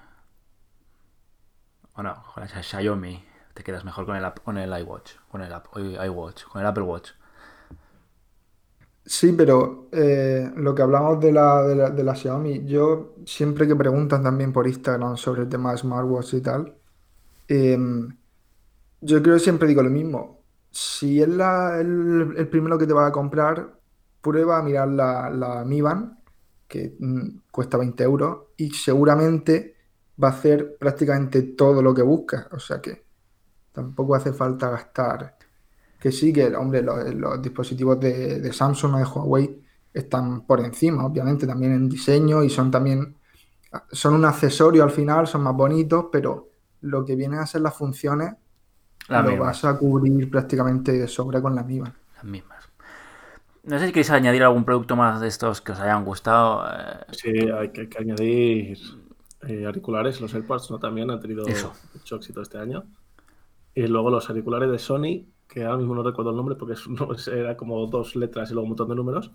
O 1.93 2.01
no, 2.01 2.23
con 2.33 2.41
la 2.43 2.63
Xiaomi. 2.63 3.23
Te 3.53 3.63
quedas 3.63 3.85
mejor 3.85 4.07
con 4.07 4.15
el, 4.15 4.25
app- 4.25 4.39
con 4.43 4.57
el 4.57 4.75
iWatch. 4.81 5.17
Con 5.29 5.41
el, 5.43 5.53
app- 5.53 5.67
iWatch. 5.77 6.45
Con 6.45 6.61
el 6.61 6.67
Apple 6.67 6.83
Watch. 6.83 7.11
Sí, 9.05 9.33
pero 9.33 9.89
eh, 9.91 10.51
lo 10.55 10.75
que 10.75 10.81
hablamos 10.83 11.19
de 11.19 11.31
la, 11.31 11.63
de 11.63 11.75
la, 11.75 11.89
de 11.89 12.03
la 12.03 12.15
Xiaomi, 12.15 12.65
yo 12.65 13.15
siempre 13.25 13.67
que 13.67 13.75
preguntan 13.75 14.21
también 14.23 14.53
por 14.53 14.67
Instagram 14.67 15.17
sobre 15.17 15.43
el 15.43 15.49
tema 15.49 15.71
de 15.71 15.77
smartwatch 15.79 16.33
y 16.35 16.41
tal, 16.41 16.77
em, 17.49 18.17
yo 19.01 19.21
creo 19.21 19.35
que 19.35 19.39
siempre 19.41 19.67
digo 19.67 19.81
lo 19.83 19.89
mismo. 19.89 20.43
Si 20.71 21.21
es 21.21 21.29
la- 21.29 21.79
el, 21.79 22.33
el 22.37 22.47
primero 22.49 22.77
que 22.77 22.87
te 22.87 22.93
vas 22.93 23.09
a 23.09 23.11
comprar, 23.11 23.79
prueba 24.21 24.59
a 24.59 24.63
mirar 24.63 24.87
la, 24.89 25.29
la 25.29 25.65
Mi 25.65 25.81
Band, 25.81 26.17
que 26.67 26.95
mm, 26.99 27.39
cuesta 27.51 27.77
20 27.77 28.03
euros, 28.03 28.47
y 28.57 28.71
seguramente 28.71 29.75
va 30.21 30.29
a 30.29 30.31
hacer 30.31 30.77
prácticamente 30.77 31.41
todo 31.43 31.81
lo 31.81 31.93
que 31.93 32.01
buscas. 32.03 32.47
O 32.51 32.59
sea 32.59 32.81
que 32.81 33.05
tampoco 33.73 34.15
hace 34.15 34.33
falta 34.33 34.69
gastar. 34.71 35.37
Que 35.99 36.11
sí, 36.11 36.33
que 36.33 36.47
hombre, 36.55 36.81
los, 36.81 37.13
los 37.15 37.41
dispositivos 37.41 37.99
de, 37.99 38.39
de 38.41 38.53
Samsung 38.53 38.95
o 38.95 38.97
de 38.99 39.03
Huawei 39.05 39.63
están 39.93 40.45
por 40.47 40.61
encima, 40.61 41.05
obviamente, 41.05 41.47
también 41.47 41.73
en 41.73 41.89
diseño 41.89 42.43
y 42.43 42.49
son 42.49 42.71
también, 42.71 43.17
son 43.91 44.15
un 44.15 44.25
accesorio 44.25 44.83
al 44.83 44.91
final, 44.91 45.27
son 45.27 45.43
más 45.43 45.55
bonitos, 45.55 46.05
pero 46.11 46.49
lo 46.81 47.05
que 47.05 47.15
vienen 47.15 47.39
a 47.39 47.45
ser 47.47 47.61
las 47.61 47.75
funciones 47.75 48.33
Las 49.09 49.25
lo 49.25 49.29
mismas. 49.31 49.47
vas 49.47 49.65
a 49.65 49.77
cubrir 49.77 50.29
prácticamente 50.29 50.93
de 50.93 51.07
sobra 51.07 51.41
con 51.41 51.55
la 51.55 51.63
Mi 51.63 51.79
Band. 51.79 51.93
Las 52.15 52.23
mismas. 52.23 52.69
No 53.63 53.77
sé 53.79 53.85
si 53.87 53.91
queréis 53.93 54.09
añadir 54.11 54.43
algún 54.43 54.65
producto 54.65 54.95
más 54.95 55.21
de 55.21 55.27
estos 55.27 55.61
que 55.61 55.71
os 55.73 55.79
hayan 55.79 56.05
gustado. 56.05 56.65
eh, 56.67 57.05
Sí, 57.11 57.29
hay 57.29 57.69
que, 57.71 57.81
hay 57.81 57.87
que 57.89 57.97
añadir 57.99 58.77
eh, 59.47 59.65
auriculares, 59.65 60.21
los 60.21 60.33
AirPods 60.33 60.71
¿no? 60.71 60.79
también 60.79 61.09
han 61.11 61.19
tenido 61.19 61.47
Eso. 61.47 61.73
mucho 61.93 62.15
éxito 62.17 62.41
este 62.41 62.57
año. 62.57 62.83
Y 63.75 63.87
luego 63.87 64.11
los 64.11 64.29
auriculares 64.29 64.71
de 64.71 64.79
Sony, 64.79 65.27
que 65.47 65.65
ahora 65.65 65.77
mismo 65.77 65.95
no 65.95 66.03
recuerdo 66.03 66.31
el 66.31 66.37
nombre 66.37 66.55
porque 66.55 66.73
es 66.75 66.87
uno- 66.87 67.09
era 67.33 67.57
como 67.57 67.85
dos 67.87 68.15
letras 68.15 68.51
y 68.51 68.53
luego 68.53 68.65
un 68.65 68.69
montón 68.71 68.89
de 68.89 68.95
números, 68.95 69.31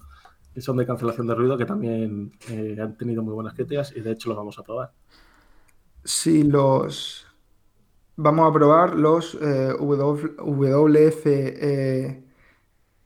y 0.54 0.60
son 0.62 0.76
de 0.78 0.86
cancelación 0.86 1.26
de 1.28 1.34
ruido 1.36 1.58
que 1.58 1.66
también 1.66 2.32
eh, 2.48 2.76
han 2.80 2.96
tenido 2.98 3.22
muy 3.22 3.34
buenas 3.34 3.54
críticas 3.54 3.92
y 3.96 4.00
de 4.02 4.12
hecho 4.12 4.28
los 4.30 4.38
vamos 4.38 4.58
a 4.58 4.62
probar. 4.64 4.92
Sí, 6.04 6.42
los... 6.44 7.23
Vamos 8.16 8.48
a 8.48 8.52
probar 8.52 8.94
los 8.94 9.34
eh, 9.40 9.74
W- 9.78 10.34
WF 10.38 11.26
eh, 11.26 12.24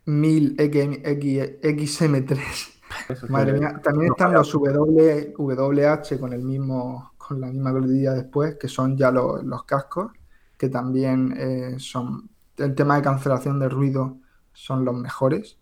1000 0.06 0.56
XM3. 0.58 2.80
Eso 3.08 3.26
que- 3.26 3.32
Madre 3.32 3.52
mía, 3.54 3.80
también 3.82 4.12
están 4.12 4.32
los 4.34 4.54
WH 4.54 6.18
con 6.20 6.32
el 6.32 6.42
mismo, 6.42 7.12
con 7.18 7.40
la 7.40 7.48
misma 7.48 7.72
gordilla 7.72 8.12
después, 8.14 8.56
que 8.56 8.68
son 8.68 8.96
ya 8.96 9.10
los, 9.10 9.42
los 9.44 9.64
cascos, 9.64 10.12
que 10.58 10.68
también 10.68 11.34
eh, 11.38 11.76
son 11.78 12.30
el 12.58 12.74
tema 12.74 12.96
de 12.96 13.02
cancelación 13.02 13.58
de 13.60 13.68
ruido, 13.68 14.18
son 14.52 14.84
los 14.84 14.94
mejores. 14.96 15.58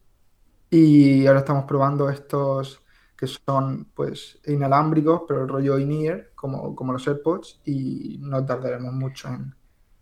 Y 0.70 1.26
ahora 1.26 1.40
estamos 1.40 1.64
probando 1.66 2.10
estos 2.10 2.80
que 3.16 3.26
son 3.26 3.86
pues 3.94 4.38
inalámbricos, 4.46 5.22
pero 5.26 5.42
el 5.42 5.48
rollo 5.48 5.78
in-ear, 5.78 6.30
como, 6.34 6.74
como 6.74 6.92
los 6.92 7.06
AirPods, 7.06 7.60
y 7.64 8.18
no 8.20 8.44
tardaremos 8.44 8.92
mucho 8.92 9.28
en, 9.28 9.54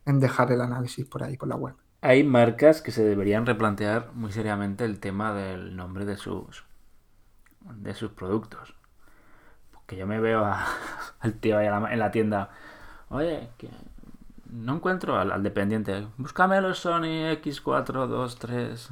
en 0.05 0.20
dejar 0.20 0.50
el 0.53 0.61
análisis 0.61 1.07
por 1.07 1.22
ahí, 1.22 1.37
por 1.37 1.48
la 1.48 1.57
web. 1.57 1.74
Hay 2.00 2.24
marcas 2.24 2.83
que 2.83 2.90
se 2.90 3.05
deberían 3.05 3.46
replantear 3.46 4.12
muy 4.14 4.33
seriamente 4.33 4.85
el 4.85 5.00
tema 5.00 5.33
del 5.33 5.74
nombre 5.77 6.05
de 6.05 6.16
sus 6.16 6.64
de 7.64 7.94
sus 7.94 8.11
productos. 8.11 8.74
Porque 9.72 9.96
yo 9.96 10.07
me 10.07 10.20
veo 10.20 10.44
al 11.20 11.35
tío 11.35 11.59
ahí 11.59 11.66
en 11.66 11.98
la 11.98 12.11
tienda. 12.11 12.50
Oye, 13.09 13.48
que 13.59 13.70
no 14.50 14.77
encuentro 14.77 15.18
al 15.18 15.42
dependiente. 15.42 16.07
Búscame 16.16 16.61
los 16.61 16.79
Sony 16.79 17.33
X423. 17.42 18.90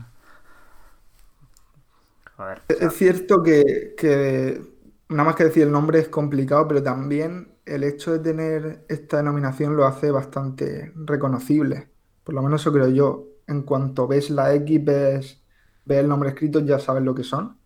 Joder. 2.36 2.62
o 2.68 2.74
sea, 2.74 2.88
Es 2.88 2.94
cierto 2.94 3.42
que, 3.42 3.94
que 3.96 4.60
nada 5.08 5.24
más 5.24 5.36
que 5.36 5.44
decir 5.44 5.64
el 5.64 5.72
nombre 5.72 5.98
es 6.00 6.08
complicado, 6.08 6.66
pero 6.68 6.82
también 6.82 7.54
el 7.64 7.84
hecho 7.84 8.12
de 8.12 8.18
tener 8.20 8.84
esta 8.88 9.18
denominación 9.18 9.76
lo 9.76 9.84
hace 9.86 10.10
bastante 10.10 10.92
reconocible. 10.96 11.90
Por 12.24 12.34
lo 12.34 12.42
menos 12.42 12.60
eso 12.62 12.72
creo 12.72 12.88
yo. 12.88 13.28
En 13.46 13.62
cuanto 13.62 14.06
ves 14.08 14.30
la 14.30 14.54
X, 14.54 14.84
ves, 14.84 15.42
ves 15.84 15.98
el 15.98 16.08
nombre 16.08 16.30
escrito, 16.30 16.60
ya 16.60 16.78
sabes 16.78 17.02
lo 17.02 17.14
que 17.14 17.24
son. 17.24 17.58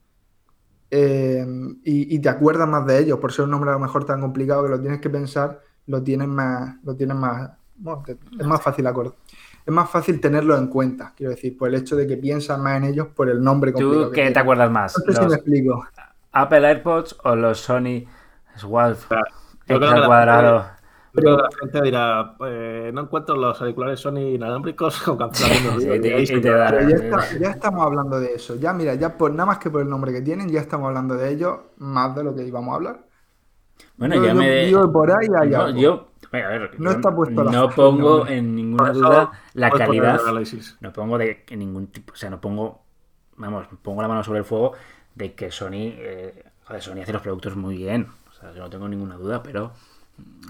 Eh, 0.90 1.44
y, 1.84 2.16
y 2.16 2.20
te 2.20 2.28
acuerdas 2.28 2.68
más 2.68 2.86
de 2.86 2.98
ellos. 3.00 3.18
Por 3.18 3.32
ser 3.32 3.44
un 3.46 3.50
nombre 3.52 3.70
a 3.70 3.74
lo 3.74 3.80
mejor 3.80 4.04
tan 4.06 4.20
complicado 4.20 4.64
que 4.64 4.70
lo 4.70 4.80
tienes 4.80 5.00
que 5.00 5.10
pensar, 5.10 5.60
lo 5.86 6.02
tienes 6.02 6.28
más, 6.28 6.76
lo 6.84 6.96
tienes 6.96 7.16
más, 7.16 7.50
bueno, 7.76 8.04
es 8.38 8.46
más 8.46 8.62
fácil 8.62 8.86
acordar. 8.86 9.16
Es 9.66 9.72
más 9.72 9.90
fácil 9.90 10.20
tenerlo 10.20 10.56
en 10.56 10.68
cuenta, 10.68 11.12
quiero 11.16 11.30
decir, 11.32 11.58
por 11.58 11.68
el 11.68 11.74
hecho 11.74 11.96
de 11.96 12.06
que 12.06 12.16
piensas 12.16 12.56
más 12.58 12.76
en 12.76 12.84
ellos 12.84 13.08
por 13.08 13.28
el 13.28 13.42
nombre 13.42 13.72
complicado 13.72 14.06
¿Tú 14.06 14.12
que 14.12 14.22
qué 14.22 14.30
te 14.30 14.38
acuerdas 14.38 14.70
más? 14.70 14.96
No 14.96 15.04
sé 15.04 15.12
si 15.12 15.18
¿Los 15.22 15.28
me 15.30 15.34
explico. 15.36 15.86
Apple 16.32 16.68
AirPods 16.68 17.16
o 17.24 17.34
los 17.34 17.58
Sony 17.58 18.04
Swalf 18.54 19.10
Yo 19.10 19.16
creo 19.66 19.80
que 19.80 20.00
la 20.00 20.06
cuadrado? 20.06 20.66
yo 21.14 21.20
que 21.22 21.42
la 21.42 21.48
gente 21.60 21.82
dirá, 21.82 22.36
eh, 22.46 22.90
no 22.94 23.00
encuentro 23.00 23.36
los 23.36 23.60
auriculares 23.60 23.98
Sony 23.98 24.18
inalámbricos 24.34 25.00
con 25.04 25.16
cancelación 25.16 26.00
de 26.00 26.26
Sí, 26.26 26.40
Pero 26.40 26.88
ya, 26.88 27.38
ya 27.40 27.50
estamos 27.50 27.84
hablando 27.84 28.20
de 28.20 28.34
eso. 28.34 28.54
Ya, 28.56 28.72
mira, 28.72 28.94
ya 28.94 29.16
por 29.16 29.32
nada 29.32 29.46
más 29.46 29.58
que 29.58 29.70
por 29.70 29.80
el 29.82 29.88
nombre 29.88 30.12
que 30.12 30.20
tienen, 30.20 30.48
ya 30.48 30.60
estamos 30.60 30.88
hablando 30.88 31.16
de 31.16 31.30
ellos 31.32 31.58
más 31.78 32.14
de 32.14 32.22
lo 32.22 32.34
que 32.36 32.44
íbamos 32.44 32.72
a 32.72 32.76
hablar. 32.76 33.06
Bueno, 33.96 34.14
Yo- 34.16 34.22
ya 34.24 34.28
yo 34.28 34.34
me. 34.34 34.66
que 34.86 34.92
por 34.92 35.10
ahí 35.10 35.28
No, 35.28 35.62
algo. 35.62 36.08
Yo. 36.40 36.46
a 36.46 36.48
ver, 36.50 36.80
No 36.80 36.90
está 36.90 37.14
puesto 37.14 37.44
la 37.44 37.50
No 37.52 37.70
pongo 37.70 38.24
no. 38.24 38.30
en 38.30 38.54
ninguna 38.54 38.92
duda 38.92 39.30
la 39.54 39.70
calidad. 39.70 40.20
No 40.80 40.92
pongo 40.92 41.18
de 41.18 41.44
ningún 41.50 41.88
tipo. 41.88 42.12
O 42.12 42.16
sea, 42.16 42.30
no 42.30 42.40
pongo. 42.40 42.82
Vamos, 43.36 43.66
pongo 43.82 44.02
la 44.02 44.08
mano 44.08 44.22
sobre 44.24 44.38
el 44.40 44.44
fuego 44.44 44.72
de 45.14 45.34
que 45.34 45.50
Sony. 45.50 45.72
eh, 45.96 46.44
joder, 46.64 46.82
Sony 46.82 47.00
hace 47.02 47.12
los 47.12 47.22
productos 47.22 47.56
muy 47.56 47.76
bien. 47.76 48.08
O 48.30 48.32
sea, 48.32 48.52
yo 48.52 48.60
no 48.60 48.70
tengo 48.70 48.88
ninguna 48.88 49.16
duda, 49.16 49.42
pero. 49.42 49.72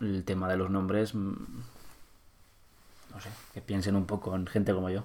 El 0.00 0.24
tema 0.24 0.48
de 0.48 0.56
los 0.56 0.70
nombres. 0.70 1.14
mm, 1.14 1.34
No 3.14 3.20
sé, 3.20 3.28
que 3.54 3.60
piensen 3.60 3.96
un 3.96 4.06
poco 4.06 4.34
en 4.36 4.46
gente 4.46 4.72
como 4.72 4.90
yo. 4.90 5.04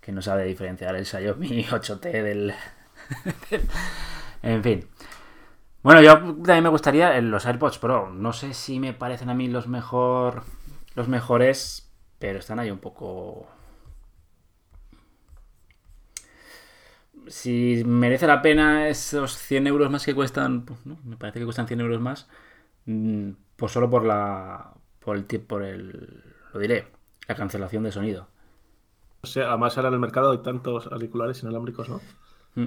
Que 0.00 0.12
no 0.12 0.20
sabe 0.22 0.44
diferenciar 0.44 0.94
el 0.96 1.06
Xiaomi 1.06 1.64
8T 1.70 2.00
del. 2.22 2.54
en 4.42 4.62
fin. 4.62 4.86
Bueno, 5.82 6.00
yo 6.02 6.14
también 6.18 6.62
me 6.62 6.68
gustaría 6.68 7.20
los 7.20 7.44
AirPods 7.46 7.78
Pro. 7.78 8.10
No 8.10 8.32
sé 8.32 8.54
si 8.54 8.78
me 8.78 8.92
parecen 8.92 9.30
a 9.30 9.34
mí 9.34 9.48
los 9.48 9.66
mejor. 9.68 10.44
Los 10.94 11.08
mejores. 11.08 11.90
Pero 12.18 12.38
están 12.38 12.58
ahí 12.60 12.70
un 12.70 12.78
poco. 12.78 13.48
Si 17.28 17.82
merece 17.86 18.26
la 18.26 18.42
pena 18.42 18.88
esos 18.88 19.36
100 19.36 19.66
euros 19.66 19.90
más 19.90 20.04
que 20.04 20.14
cuestan. 20.14 20.64
pues, 20.64 20.84
¿no? 20.86 20.98
Me 21.04 21.16
parece 21.16 21.38
que 21.38 21.44
cuestan 21.44 21.66
100 21.68 21.80
euros 21.80 22.00
más. 22.00 22.28
mm, 22.86 23.30
Pues 23.56 23.72
solo 23.72 23.90
por 23.90 24.04
la. 24.04 24.74
Por 25.00 25.16
el. 25.16 25.24
Por 25.24 25.62
el. 25.64 26.24
Lo 26.52 26.60
diré. 26.60 26.88
La 27.28 27.34
cancelación 27.36 27.84
de 27.84 27.92
sonido. 27.92 28.28
O 29.22 29.26
sea, 29.26 29.48
además 29.50 29.76
ahora 29.76 29.88
en 29.88 29.94
el 29.94 30.00
mercado 30.00 30.32
hay 30.32 30.38
tantos 30.42 30.86
auriculares 30.88 31.42
inalámbricos, 31.42 31.88
¿no? 31.88 32.00
Mm. 32.54 32.66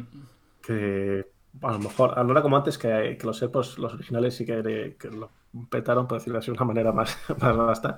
Que 0.62 1.28
a 1.62 1.72
lo 1.74 1.80
mejor, 1.80 2.26
no 2.26 2.32
era 2.32 2.41
como 2.41 2.58
antes 2.58 2.78
que, 2.78 3.18
que 3.20 3.28
los 3.28 3.41
AirPods, 3.41 3.78
los 3.78 3.94
originales 3.94 4.36
sí 4.36 4.46
que, 4.46 4.96
que 5.00 5.10
lo 5.10 5.32
petaron, 5.70 6.08
por 6.08 6.18
decirlo 6.18 6.39
así 6.39 6.48
de 6.48 6.58
una 6.58 6.65
manera 6.65 6.91
más, 6.91 7.18
más 7.41 7.58
vasta. 7.58 7.98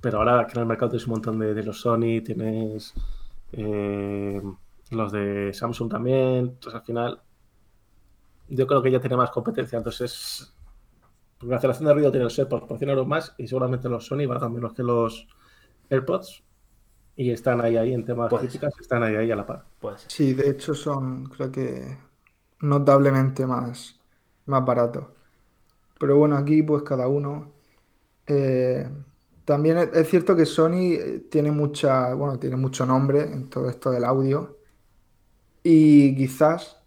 Pero 0.00 0.18
ahora 0.18 0.46
que 0.46 0.54
en 0.54 0.60
el 0.60 0.66
mercado 0.66 0.90
tienes 0.90 1.06
un 1.06 1.12
montón 1.12 1.38
de, 1.38 1.52
de 1.52 1.62
los 1.62 1.80
Sony, 1.80 2.22
tienes 2.24 2.94
eh, 3.52 4.40
los 4.90 5.12
de 5.12 5.52
Samsung 5.52 5.90
también. 5.90 6.38
Entonces 6.38 6.74
al 6.74 6.86
final 6.86 7.20
yo 8.48 8.66
creo 8.66 8.82
que 8.82 8.90
ya 8.90 9.00
tiene 9.00 9.16
más 9.16 9.30
competencia. 9.30 9.76
Entonces, 9.76 10.54
porque 11.38 11.50
la 11.50 11.56
aceleración 11.58 11.88
de 11.88 11.94
ruido 11.94 12.10
tiene 12.10 12.24
los 12.24 12.38
AirPods 12.38 12.66
por 12.66 12.78
100 12.78 12.90
euros 12.90 13.06
más 13.06 13.34
y 13.36 13.46
seguramente 13.46 13.88
los 13.88 14.06
Sony 14.06 14.26
valgan 14.26 14.52
menos 14.52 14.72
que 14.72 14.82
los 14.82 15.28
AirPods. 15.90 16.44
Y 17.16 17.30
están 17.30 17.60
ahí, 17.60 17.76
ahí 17.76 17.92
en 17.92 18.04
temas 18.04 18.32
críticas, 18.32 18.72
están 18.80 19.02
ahí, 19.02 19.14
ahí 19.14 19.30
a 19.30 19.36
la 19.36 19.44
par. 19.44 19.66
Puede 19.78 19.98
ser. 19.98 20.10
Sí, 20.10 20.32
de 20.32 20.48
hecho 20.48 20.72
son, 20.72 21.26
creo 21.26 21.52
que, 21.52 21.98
notablemente 22.60 23.46
más, 23.46 24.00
más 24.46 24.64
baratos. 24.64 25.06
Pero 25.98 26.16
bueno, 26.16 26.36
aquí 26.36 26.62
pues 26.62 26.82
cada 26.82 27.08
uno. 27.08 27.52
eh, 28.26 28.88
también 29.44 29.78
es, 29.92 30.08
cierto 30.08 30.36
que 30.36 30.46
Sony 30.46 30.94
eh, 30.94 31.24
tiene 31.30 31.50
mucha, 31.50 32.14
bueno, 32.14 32.38
tiene 32.38 32.56
mucho 32.56 32.86
nombre 32.86 33.22
en 33.22 33.50
todo 33.50 33.68
esto 33.68 33.90
del 33.90 34.04
audio. 34.04 34.58
Y 35.62 36.14
quizás 36.16 36.80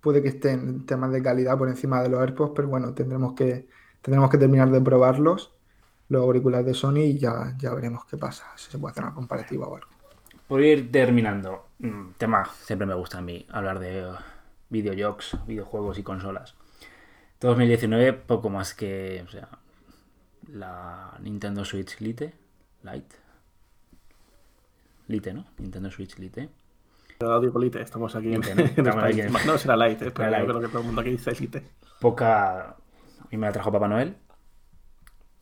puede 0.00 0.22
que 0.22 0.28
esté 0.28 0.50
en 0.50 0.84
temas 0.84 1.12
de 1.12 1.22
calidad 1.22 1.56
por 1.56 1.68
encima 1.68 2.02
de 2.02 2.08
los 2.08 2.20
AirPods, 2.20 2.52
pero 2.56 2.68
bueno, 2.68 2.92
tendremos 2.92 3.34
que, 3.34 3.68
tendremos 4.02 4.30
que 4.30 4.38
terminar 4.38 4.70
de 4.70 4.80
probarlos, 4.80 5.54
los 6.08 6.22
auriculares 6.22 6.66
de 6.66 6.74
Sony, 6.74 7.04
y 7.04 7.18
ya, 7.18 7.54
ya 7.56 7.72
veremos 7.72 8.04
qué 8.06 8.16
pasa, 8.16 8.46
si 8.56 8.70
se 8.70 8.78
puede 8.78 8.92
hacer 8.92 9.04
una 9.04 9.14
comparativa 9.14 9.66
o 9.68 9.76
algo. 9.76 9.88
Por 10.48 10.60
ir 10.60 10.90
terminando, 10.90 11.68
mm, 11.78 12.14
tema, 12.18 12.44
siempre 12.62 12.86
me 12.86 12.94
gusta 12.94 13.18
a 13.18 13.22
mí 13.22 13.46
hablar 13.50 13.78
de 13.78 14.12
videojuegos, 14.72 15.36
videojuegos 15.46 15.98
y 15.98 16.02
consolas. 16.02 16.54
2019, 17.40 18.12
poco 18.14 18.48
más 18.50 18.74
que, 18.74 19.22
o 19.26 19.28
sea, 19.30 19.48
la 20.52 21.16
Nintendo 21.20 21.64
Switch 21.64 22.00
Lite, 22.00 22.32
Lite, 22.82 23.16
Lite, 25.08 25.34
¿no? 25.34 25.46
Nintendo 25.58 25.90
Switch 25.90 26.18
Lite. 26.18 26.48
Yo 27.20 27.40
digo 27.40 27.58
Lite, 27.60 27.80
estamos 27.82 28.14
aquí 28.16 28.32
en, 28.34 28.40
¿no? 28.40 28.46
en 28.76 28.86
España. 28.86 29.26
aquí 29.26 29.46
No 29.46 29.58
será 29.58 29.76
Lite, 29.76 30.10
pero 30.10 30.38
yo 30.38 30.46
creo 30.46 30.60
que 30.60 30.68
todo 30.68 30.80
el 30.80 30.86
mundo 30.86 31.00
aquí 31.00 31.10
dice 31.10 31.32
Lite. 31.32 31.62
Poca, 32.00 32.60
a 32.70 32.76
mí 33.30 33.36
me 33.36 33.46
la 33.46 33.52
trajo 33.52 33.70
Papá 33.70 33.88
Noel, 33.88 34.16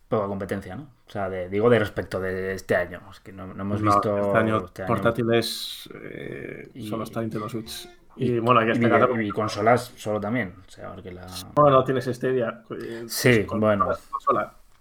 poca 0.08 0.26
competencia, 0.26 0.74
¿no? 0.76 0.82
O 1.06 1.10
sea, 1.10 1.28
de- 1.28 1.48
digo 1.48 1.68
de 1.70 1.78
respecto 1.78 2.20
de 2.20 2.52
este 2.54 2.76
año, 2.76 3.00
es 3.10 3.20
que 3.20 3.32
no, 3.32 3.46
no 3.46 3.62
hemos 3.62 3.80
No, 3.82 3.92
visto 3.92 4.16
este 4.18 4.38
año 4.38 4.64
este 4.64 4.82
año- 4.82 4.88
portátiles 4.88 5.88
eh, 5.94 6.70
Y- 6.74 6.88
solo 6.88 7.04
está 7.04 7.20
Nintendo 7.20 7.48
Switch. 7.48 7.88
Y, 8.16 8.38
bueno, 8.38 8.60
que 8.60 9.22
y, 9.22 9.28
y 9.28 9.30
consolas 9.30 9.92
solo 9.96 10.20
también, 10.20 10.54
o 10.66 10.70
sea, 10.70 10.92
porque 10.92 11.12
la... 11.12 11.26
Bueno, 11.54 11.82
tienes 11.84 12.04
Stadia. 12.06 12.62
Sí, 13.06 13.44
con- 13.44 13.60
bueno. 13.60 13.88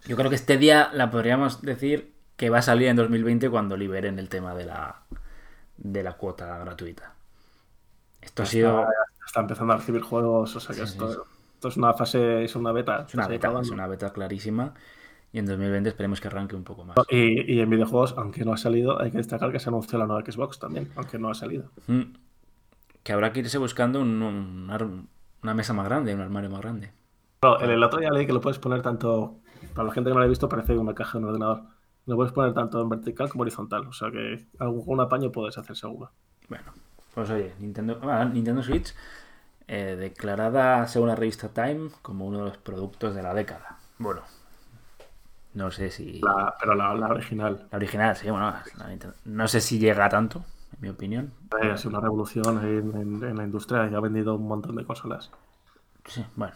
Yo 0.05 0.15
creo 0.15 0.29
que 0.29 0.57
día 0.57 0.89
la 0.93 1.11
podríamos 1.11 1.61
decir 1.61 2.13
que 2.35 2.49
va 2.49 2.59
a 2.59 2.61
salir 2.61 2.87
en 2.87 2.95
2020 2.95 3.49
cuando 3.49 3.75
liberen 3.77 4.17
el 4.17 4.29
tema 4.29 4.55
de 4.55 4.65
la, 4.65 5.01
de 5.77 6.03
la 6.03 6.13
cuota 6.13 6.57
gratuita. 6.59 7.13
Esto 8.21 8.43
ha 8.43 8.45
sido 8.45 8.79
Está, 8.81 8.91
está 9.25 9.39
empezando 9.41 9.73
a 9.73 9.77
recibir 9.77 10.01
juegos, 10.01 10.55
o 10.55 10.59
sea 10.59 10.75
que 10.75 10.85
Sí, 10.85 10.93
esto, 10.93 11.11
sí, 11.13 11.19
esto 11.55 11.67
es 11.67 11.77
una 11.77 11.93
fase, 11.93 12.43
es 12.43 12.55
una 12.55 12.71
beta. 12.71 13.05
es 13.07 13.13
una 13.13 13.27
beta, 13.27 13.47
está 13.49 13.61
es 13.61 13.69
una 13.71 13.87
beta 13.87 14.11
clarísima 14.11 14.73
y 15.31 15.39
en 15.39 15.45
2020 15.45 15.89
esperemos 15.89 16.19
que 16.19 16.27
arranque 16.27 16.55
un 16.55 16.63
poco 16.63 16.85
más. 16.85 16.97
Y, 17.09 17.53
y 17.53 17.59
en 17.59 17.69
videojuegos, 17.69 18.15
aunque 18.17 18.43
no 18.45 18.53
ha 18.53 18.57
salido, 18.57 18.99
hay 19.01 19.11
que 19.11 19.17
destacar 19.17 19.51
que 19.51 19.59
se 19.59 19.69
anunció 19.69 19.99
la 19.99 20.07
nueva 20.07 20.23
Xbox 20.25 20.59
también, 20.59 20.91
aunque 20.95 21.19
no 21.19 21.29
ha 21.29 21.35
salido. 21.35 21.69
Mm. 21.87 22.01
Que 23.03 23.13
habrá 23.13 23.31
que 23.33 23.39
irse 23.41 23.57
buscando 23.57 24.01
un- 24.01 24.69
una 25.41 25.53
mesa 25.53 25.73
más 25.73 25.85
grande, 25.85 26.13
un 26.13 26.21
armario 26.21 26.49
más 26.49 26.61
grande. 26.61 26.91
Bueno, 27.41 27.59
el, 27.61 27.71
el 27.71 27.83
otro 27.83 27.99
día 27.99 28.11
leí 28.11 28.25
que 28.25 28.33
lo 28.33 28.41
puedes 28.41 28.59
poner 28.59 28.81
tanto, 28.81 29.39
para 29.73 29.87
la 29.87 29.93
gente 29.93 30.09
que 30.09 30.13
no 30.13 30.19
lo 30.19 30.25
ha 30.25 30.29
visto, 30.29 30.49
parece 30.49 30.77
una 30.77 30.93
caja 30.93 31.17
de 31.17 31.23
un 31.23 31.29
ordenador. 31.29 31.63
Lo 32.05 32.15
puedes 32.15 32.33
poner 32.33 32.53
tanto 32.53 32.81
en 32.81 32.89
vertical 32.89 33.29
como 33.29 33.43
horizontal, 33.43 33.87
o 33.87 33.93
sea 33.93 34.11
que 34.11 34.47
algún 34.59 34.99
apaño 34.99 35.31
puedes 35.31 35.57
hacer 35.57 35.75
seguro. 35.75 36.11
Bueno, 36.47 36.65
pues 37.13 37.29
oye, 37.29 37.53
Nintendo, 37.59 37.99
ah, 38.03 38.25
Nintendo 38.25 38.63
Switch 38.63 38.93
eh, 39.67 39.95
declarada 39.99 40.87
según 40.87 41.09
la 41.09 41.15
revista 41.15 41.49
Time 41.49 41.89
como 42.01 42.25
uno 42.25 42.39
de 42.39 42.45
los 42.45 42.57
productos 42.57 43.15
de 43.15 43.21
la 43.23 43.33
década. 43.33 43.77
Bueno, 43.99 44.21
no 45.53 45.71
sé 45.71 45.89
si... 45.91 46.19
La- 46.21 46.55
pero 46.59 46.75
la, 46.75 46.93
la 46.95 47.07
original 47.07 47.67
La 47.71 47.77
original, 47.77 48.15
sí, 48.15 48.29
bueno, 48.29 48.53
la 48.77 48.97
no 49.25 49.47
sé 49.47 49.61
si 49.61 49.79
llega 49.79 50.05
a 50.05 50.09
tanto, 50.09 50.43
mi 50.81 50.89
opinión. 50.89 51.33
eh, 51.61 51.71
ha 51.71 51.77
sido 51.77 51.89
una 51.91 52.01
revolución 52.01 52.57
en, 52.65 52.95
en- 52.95 53.23
en 53.23 53.37
la 53.37 53.43
industria 53.43 53.87
y 53.89 53.95
ha 53.95 53.99
vendido 53.99 54.35
un 54.35 54.47
montón 54.47 54.75
de 54.75 54.85
consolas. 54.85 55.31
Sí, 56.05 56.25
bueno. 56.35 56.55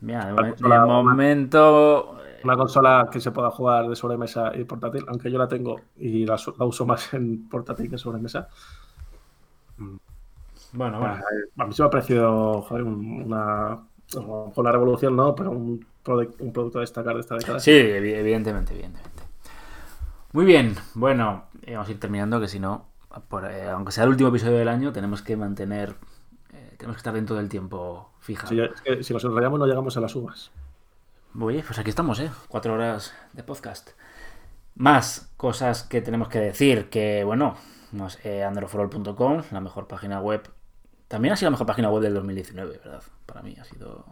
Mira, 0.00 0.26
de, 0.32 0.54
momento... 0.86 2.18
eh, 2.24 2.40
Una 2.44 2.56
consola 2.56 3.08
que 3.12 3.20
se 3.20 3.30
pueda 3.32 3.50
jugar 3.50 3.88
de 3.88 3.96
sobremesa 3.96 4.56
y 4.56 4.64
portátil, 4.64 5.04
aunque 5.08 5.30
yo 5.30 5.38
la 5.38 5.46
tengo 5.48 5.76
y 5.98 6.24
la, 6.24 6.36
uso 6.60 6.86
más 6.86 7.12
en 7.14 7.48
portátil 7.48 7.90
que 7.90 7.98
sobremesa. 7.98 8.48
Bueno, 10.72 10.98
bueno. 11.00 11.18
A 11.58 11.66
mí 11.66 11.72
se 11.74 11.82
me 11.82 11.86
ha 11.88 11.90
parecido 11.90 12.62
joder, 12.62 12.84
una, 12.84 13.80
con 14.54 14.64
la 14.64 14.72
revolución, 14.72 15.16
¿no? 15.16 15.34
Pero 15.34 15.50
un, 15.50 15.84
un 16.38 16.52
producto 16.52 16.78
a 16.78 16.82
destacar 16.82 17.14
de 17.14 17.20
esta 17.20 17.36
década. 17.36 17.58
Sí, 17.60 17.72
evidentemente, 17.72 18.72
evidentemente. 18.72 19.22
Muy 20.32 20.44
bien, 20.44 20.74
bueno, 20.94 21.44
vamos 21.66 21.88
a 21.88 21.90
ir 21.90 22.00
terminando, 22.00 22.40
que 22.40 22.48
si 22.48 22.60
no, 22.60 22.86
eh, 23.50 23.68
aunque 23.70 23.92
sea 23.92 24.04
el 24.04 24.10
último 24.10 24.28
episodio 24.28 24.58
del 24.58 24.68
año, 24.68 24.92
tenemos 24.92 25.22
que 25.22 25.36
mantener, 25.36 25.94
eh, 26.52 26.74
tenemos 26.76 26.96
que 26.96 27.00
estar 27.00 27.14
dentro 27.14 27.36
del 27.36 27.48
tiempo 27.48 28.10
fija. 28.20 28.46
Si, 28.46 28.56
si 29.02 29.12
nos 29.12 29.24
enrollamos 29.24 29.58
no 29.58 29.66
llegamos 29.66 29.96
a 29.96 30.00
las 30.00 30.14
uvas. 30.14 30.50
Oye, 31.38 31.62
pues 31.64 31.78
aquí 31.78 31.90
estamos, 31.90 32.18
¿eh? 32.20 32.30
Cuatro 32.48 32.74
horas 32.74 33.14
de 33.32 33.42
podcast. 33.42 33.90
Más 34.74 35.32
cosas 35.36 35.84
que 35.84 36.00
tenemos 36.00 36.28
que 36.28 36.40
decir, 36.40 36.88
que 36.90 37.22
bueno, 37.24 37.56
eh, 38.24 38.42
androforol.com, 38.42 39.42
la 39.50 39.60
mejor 39.60 39.86
página 39.86 40.20
web. 40.20 40.42
También 41.06 41.32
ha 41.32 41.36
sido 41.36 41.48
la 41.48 41.52
mejor 41.52 41.66
página 41.66 41.90
web 41.90 42.02
del 42.02 42.14
2019, 42.14 42.80
¿verdad? 42.84 43.02
Para 43.26 43.42
mí 43.42 43.56
ha 43.60 43.64
sido... 43.64 44.04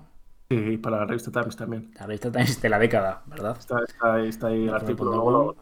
Sí, 0.49 0.57
y 0.57 0.77
para 0.79 0.99
la 0.99 1.07
revista 1.07 1.31
Times 1.31 1.57
también. 1.57 1.93
La 1.99 2.07
revista 2.07 2.31
Times 2.31 2.61
de 2.61 2.69
la 2.69 2.79
década, 2.79 3.23
¿verdad? 3.27 3.57
Está, 3.59 3.81
está, 4.25 4.47
ahí 4.49 4.67
el 4.67 4.75
artículo. 4.75 5.57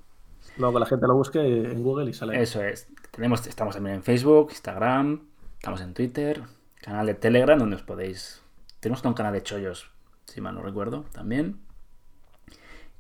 Luego, 0.57 0.75
que 0.75 0.81
la 0.81 0.87
gente 0.87 1.07
lo 1.07 1.15
busque 1.15 1.41
en 1.41 1.83
Google 1.83 2.11
y 2.11 2.15
sale. 2.15 2.41
Eso 2.41 2.63
es. 2.63 2.89
Tenemos, 3.11 3.47
estamos 3.47 3.75
también 3.75 3.97
en 3.97 4.03
Facebook, 4.03 4.49
Instagram, 4.51 5.21
estamos 5.55 5.81
en 5.81 5.95
Twitter, 5.95 6.43
canal 6.81 7.07
de 7.07 7.15
Telegram 7.15 7.59
donde 7.59 7.77
os 7.77 7.83
podéis... 7.83 8.43
Tenemos 8.81 9.05
un 9.05 9.15
canal 9.15 9.33
de 9.33 9.43
chollos, 9.43 9.91
si 10.27 10.41
mal 10.41 10.55
no 10.55 10.63
recuerdo, 10.63 11.05
también. 11.13 11.61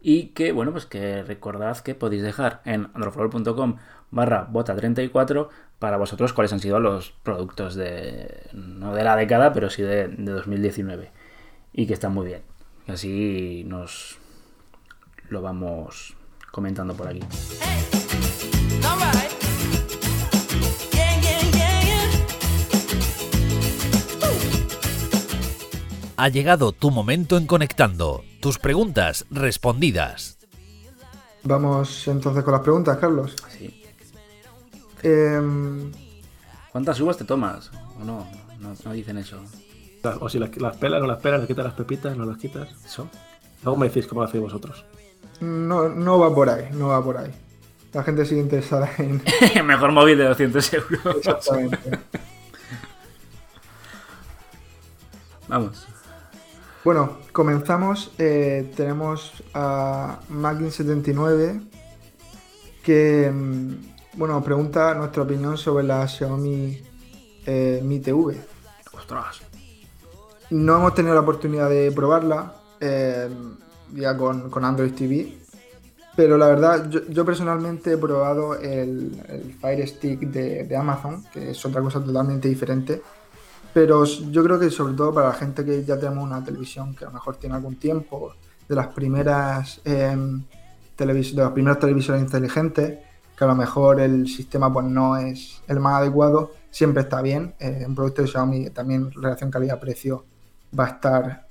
Y 0.00 0.28
que, 0.28 0.52
bueno, 0.52 0.72
pues 0.72 0.86
que 0.86 1.22
recordad 1.22 1.78
que 1.78 1.94
podéis 1.94 2.22
dejar 2.22 2.60
en 2.64 2.90
androflor.com 2.94 3.76
barra 4.10 4.48
bota34 4.48 5.48
para 5.78 5.96
vosotros 5.96 6.32
cuáles 6.32 6.52
han 6.52 6.60
sido 6.60 6.80
los 6.80 7.10
productos 7.10 7.74
de, 7.74 8.48
no 8.52 8.94
de 8.94 9.04
la 9.04 9.16
década, 9.16 9.52
pero 9.52 9.70
sí 9.70 9.82
de, 9.82 10.08
de 10.08 10.32
2019. 10.32 11.10
Y 11.72 11.86
que 11.86 11.94
están 11.94 12.14
muy 12.14 12.26
bien. 12.26 12.42
Así 12.86 13.64
nos 13.66 14.18
lo 15.28 15.42
vamos 15.42 16.15
comentando 16.56 16.94
por 16.94 17.06
aquí. 17.06 17.20
Ha 26.18 26.28
llegado 26.30 26.72
tu 26.72 26.90
momento 26.90 27.36
en 27.36 27.46
Conectando. 27.46 28.24
Tus 28.40 28.58
preguntas 28.58 29.26
respondidas. 29.30 30.38
Vamos 31.42 32.08
entonces 32.08 32.42
con 32.42 32.54
las 32.54 32.62
preguntas, 32.62 32.96
Carlos. 32.96 33.36
Sí. 33.58 33.84
Em, 35.02 35.92
¿Cuántas 36.72 36.98
uvas 37.00 37.18
te 37.18 37.24
tomas? 37.24 37.70
¿O 38.00 38.04
no? 38.04 38.26
No, 38.58 38.92
dicen 38.94 39.18
eso. 39.18 39.42
O 40.20 40.30
si 40.30 40.38
las, 40.38 40.48
pelas, 40.78 41.02
no 41.02 41.06
las 41.06 41.20
pelas, 41.20 41.42
le 41.42 41.46
quitas 41.46 41.66
las 41.66 41.74
pepitas, 41.74 42.16
no 42.16 42.24
las 42.24 42.38
quitas. 42.38 42.70
¿Eso? 42.82 43.10
Luego 43.62 43.78
me 43.78 43.88
decís 43.88 44.06
cómo 44.06 44.22
lo 44.22 44.26
hacéis 44.26 44.42
vosotros. 44.42 44.86
No, 45.40 45.88
no 45.88 46.18
va 46.18 46.34
por 46.34 46.48
ahí, 46.50 46.68
no 46.72 46.88
va 46.88 47.02
por 47.02 47.18
ahí. 47.18 47.32
La 47.92 48.02
gente 48.02 48.26
sigue 48.26 48.40
interesada 48.40 48.90
en... 48.98 49.22
Mejor 49.66 49.92
móvil 49.92 50.18
de 50.18 50.24
200 50.24 50.72
euros. 50.74 51.16
Exactamente. 51.16 51.78
Vamos. 55.48 55.86
Bueno, 56.84 57.18
comenzamos. 57.32 58.12
Eh, 58.18 58.72
tenemos 58.76 59.42
a 59.54 60.20
Mackin79 60.30 61.60
que, 62.82 63.30
mm, 63.32 64.18
bueno, 64.18 64.42
pregunta 64.44 64.94
nuestra 64.94 65.22
opinión 65.22 65.56
sobre 65.56 65.84
la 65.84 66.06
Xiaomi 66.06 66.80
eh, 67.46 67.80
Mi 67.82 68.00
TV. 68.00 68.40
Ostras. 68.92 69.40
No 70.50 70.76
hemos 70.76 70.94
tenido 70.94 71.14
la 71.14 71.22
oportunidad 71.22 71.68
de 71.68 71.90
probarla 71.92 72.54
eh, 72.80 73.28
ya 73.94 74.16
con, 74.16 74.64
Android 74.64 74.92
TV, 74.92 75.36
pero 76.16 76.38
la 76.38 76.46
verdad, 76.46 76.88
yo, 76.88 77.24
personalmente 77.24 77.92
he 77.92 77.98
probado 77.98 78.54
el, 78.58 79.54
Fire 79.60 79.86
Stick 79.86 80.20
de, 80.20 80.64
de 80.64 80.76
Amazon, 80.76 81.24
que 81.32 81.50
es 81.50 81.66
otra 81.66 81.80
cosa 81.82 82.02
totalmente 82.02 82.48
diferente 82.48 83.02
pero 83.76 84.06
yo 84.06 84.42
creo 84.42 84.58
que 84.58 84.70
sobre 84.70 84.94
todo 84.94 85.12
para 85.12 85.28
la 85.28 85.34
gente 85.34 85.62
que 85.62 85.84
ya 85.84 85.98
tenemos 85.98 86.24
una 86.24 86.42
televisión 86.42 86.94
que 86.94 87.04
a 87.04 87.08
lo 87.08 87.12
mejor 87.12 87.36
tiene 87.36 87.56
algún 87.56 87.76
tiempo, 87.76 88.32
de 88.66 88.74
las 88.74 88.86
primeras 88.86 89.82
em, 89.84 90.44
de 90.96 91.34
los 91.34 91.52
primeros 91.52 91.78
televisores 91.78 92.22
inteligentes, 92.22 92.98
que 93.36 93.44
a 93.44 93.46
lo 93.46 93.54
mejor 93.54 94.00
el 94.00 94.28
sistema 94.28 94.72
pues 94.72 94.86
no 94.86 95.18
es 95.18 95.60
el 95.68 95.78
más 95.78 96.00
adecuado, 96.00 96.52
siempre 96.70 97.02
está 97.02 97.20
bien. 97.20 97.54
Eh, 97.58 97.84
un 97.86 97.94
producto 97.94 98.22
de 98.22 98.28
Xiaomi 98.28 98.70
también 98.70 99.12
relación 99.12 99.50
calidad-precio 99.50 100.24
va 100.78 100.86
a 100.86 100.88
estar, 100.88 101.46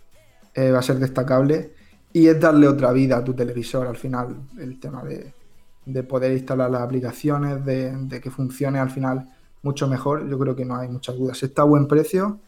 eh, 0.55 0.71
va 0.71 0.79
a 0.79 0.81
ser 0.81 0.97
destacable. 0.97 1.74
Y 2.15 2.29
es 2.29 2.39
darle 2.39 2.65
otra 2.65 2.93
vida 2.93 3.17
a 3.17 3.23
tu 3.25 3.33
televisor 3.33 3.87
al 3.87 3.97
final, 3.97 4.37
el 4.57 4.79
tema 4.79 5.03
de, 5.03 6.03
poder 6.03 6.31
instalar 6.31 6.71
las 6.71 6.81
aplicaciones, 6.81 7.65
de, 7.65 7.91
de 7.91 8.21
que 8.21 8.31
funcione 8.31 8.79
al 8.79 8.89
final 8.89 9.27
mucho 9.63 9.85
mejor, 9.89 10.25
yo 10.29 10.39
creo 10.39 10.55
que 10.55 10.63
no 10.63 10.77
hay 10.77 10.87
muchas 10.87 11.17
dudas. 11.17 11.37
Si 11.37 11.47
está 11.47 11.63
a 11.63 11.65
buen 11.65 11.89
precio, 11.89 12.39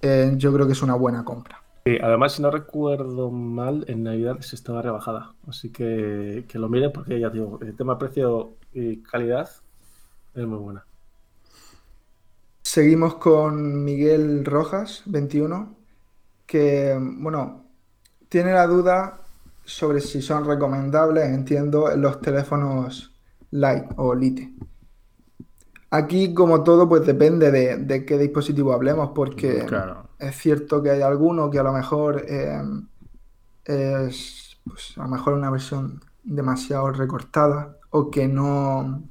eh, 0.00 0.32
yo 0.36 0.52
creo 0.52 0.64
que 0.68 0.74
es 0.74 0.82
una 0.84 0.94
buena 0.94 1.24
compra. 1.24 1.60
Sí, 1.84 1.98
además, 2.00 2.34
si 2.34 2.42
no 2.42 2.52
recuerdo 2.52 3.32
mal, 3.32 3.84
en 3.88 4.04
Navidad 4.04 4.38
se 4.42 4.54
estaba 4.54 4.80
rebajada. 4.80 5.34
Así 5.48 5.72
que 5.72 6.44
que 6.46 6.60
lo 6.60 6.68
miren 6.68 6.92
porque 6.92 7.18
ya 7.18 7.28
digo, 7.28 7.58
el 7.62 7.74
tema 7.74 7.98
precio 7.98 8.50
y 8.72 8.98
calidad 8.98 9.50
es 10.36 10.46
muy 10.46 10.58
buena. 10.58 10.86
Seguimos 12.62 13.16
con 13.16 13.84
Miguel 13.84 14.44
Rojas, 14.44 15.02
21, 15.06 15.74
que, 16.46 16.96
bueno, 17.00 17.65
tiene 18.28 18.52
la 18.52 18.66
duda 18.66 19.20
sobre 19.64 20.00
si 20.00 20.22
son 20.22 20.44
recomendables, 20.44 21.24
entiendo, 21.24 21.94
los 21.96 22.20
teléfonos 22.20 23.12
Lite 23.50 23.88
o 23.96 24.14
Lite. 24.14 24.52
Aquí, 25.90 26.34
como 26.34 26.62
todo, 26.62 26.88
pues 26.88 27.06
depende 27.06 27.50
de, 27.50 28.04
qué 28.04 28.18
dispositivo 28.18 28.72
hablemos, 28.72 29.10
porque 29.14 29.66
es 30.18 30.36
cierto 30.36 30.82
que 30.82 30.90
hay 30.90 31.02
alguno 31.02 31.50
que 31.50 31.58
a 31.58 31.62
lo 31.62 31.72
mejor 31.72 32.24
eh, 32.28 32.62
es 33.64 34.58
pues, 34.64 34.94
a 34.96 35.02
lo 35.02 35.08
mejor 35.08 35.34
una 35.34 35.50
versión 35.50 36.02
demasiado 36.24 36.90
recortada 36.90 37.76
o 37.90 38.10
que 38.10 38.26
no 38.26 39.02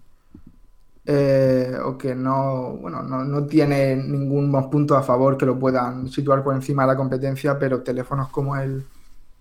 eh, 1.05 1.77
o 1.83 1.97
que 1.97 2.15
no, 2.15 2.77
bueno, 2.81 3.03
no, 3.03 3.45
tiene 3.45 3.95
ningún 3.95 4.51
punto 4.71 4.97
a 4.97 5.03
favor 5.03 5.37
que 5.37 5.45
lo 5.45 5.57
puedan 5.57 6.09
situar 6.09 6.43
por 6.43 6.55
encima 6.55 6.83
de 6.83 6.87
la 6.87 6.97
competencia, 6.97 7.59
pero 7.59 7.83
teléfonos 7.83 8.29
como 8.29 8.55
el 8.57 8.85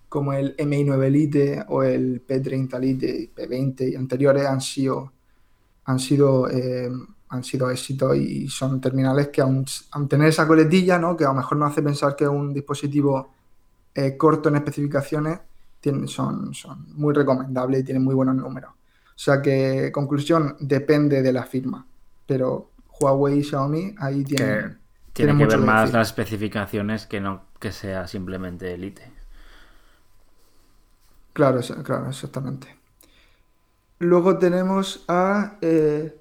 como 0.09 0.33
el 0.33 0.55
MI9 0.57 1.09
Lite 1.09 1.65
o 1.69 1.83
el 1.83 2.25
P30 2.25 2.79
Lite, 2.79 3.31
P20 3.35 3.91
y 3.91 3.95
anteriores 3.95 4.45
han 4.45 4.61
sido 4.61 5.11
han 5.85 5.99
sido 5.99 6.49
eh, 6.49 6.89
han 7.29 7.43
sido 7.43 7.69
éxitos 7.69 8.15
y 8.17 8.47
son 8.47 8.79
terminales 8.79 9.29
que 9.29 9.41
aún, 9.41 9.65
tener 10.07 10.29
esa 10.29 10.47
coletilla, 10.47 10.97
¿no? 10.97 11.17
que 11.17 11.25
a 11.25 11.29
lo 11.29 11.35
mejor 11.35 11.57
nos 11.57 11.71
hace 11.71 11.81
pensar 11.81 12.15
que 12.15 12.23
es 12.23 12.29
un 12.29 12.53
dispositivo 12.53 13.33
eh, 13.93 14.15
corto 14.17 14.49
en 14.49 14.55
especificaciones, 14.55 15.39
son, 16.07 16.53
son 16.53 16.93
muy 16.95 17.13
recomendables 17.13 17.81
y 17.81 17.83
tienen 17.83 18.03
muy 18.03 18.15
buenos 18.15 18.35
números. 18.35 18.71
O 18.71 19.17
sea 19.17 19.41
que, 19.41 19.91
conclusión, 19.91 20.55
depende 20.59 21.21
de 21.21 21.31
la 21.31 21.43
firma. 21.43 21.85
Pero 22.25 22.71
Huawei 22.99 23.39
y 23.39 23.43
Xiaomi 23.43 23.95
ahí 23.99 24.23
tienen... 24.23 24.79
tiene 25.13 25.37
que 25.37 25.45
ver 25.45 25.59
más 25.59 25.93
las 25.93 26.07
especificaciones 26.07 27.05
que 27.05 27.21
no 27.21 27.43
que 27.59 27.71
sea 27.71 28.07
simplemente 28.07 28.73
Elite. 28.73 29.14
Claro, 31.35 31.59
claro, 31.83 32.07
exactamente. 32.07 32.73
Luego 33.99 34.37
tenemos 34.37 35.03
a 35.09 35.57
eh, 35.59 36.15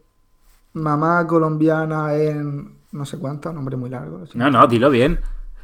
mamá 0.72 1.24
colombiana 1.28 2.14
en 2.16 2.74
no 2.90 3.06
sé 3.06 3.18
cuánto, 3.18 3.52
nombre 3.52 3.76
muy 3.76 3.90
largo. 3.90 4.24
No, 4.34 4.50
no, 4.50 4.66
dilo 4.66 4.90
bien. 4.90 5.20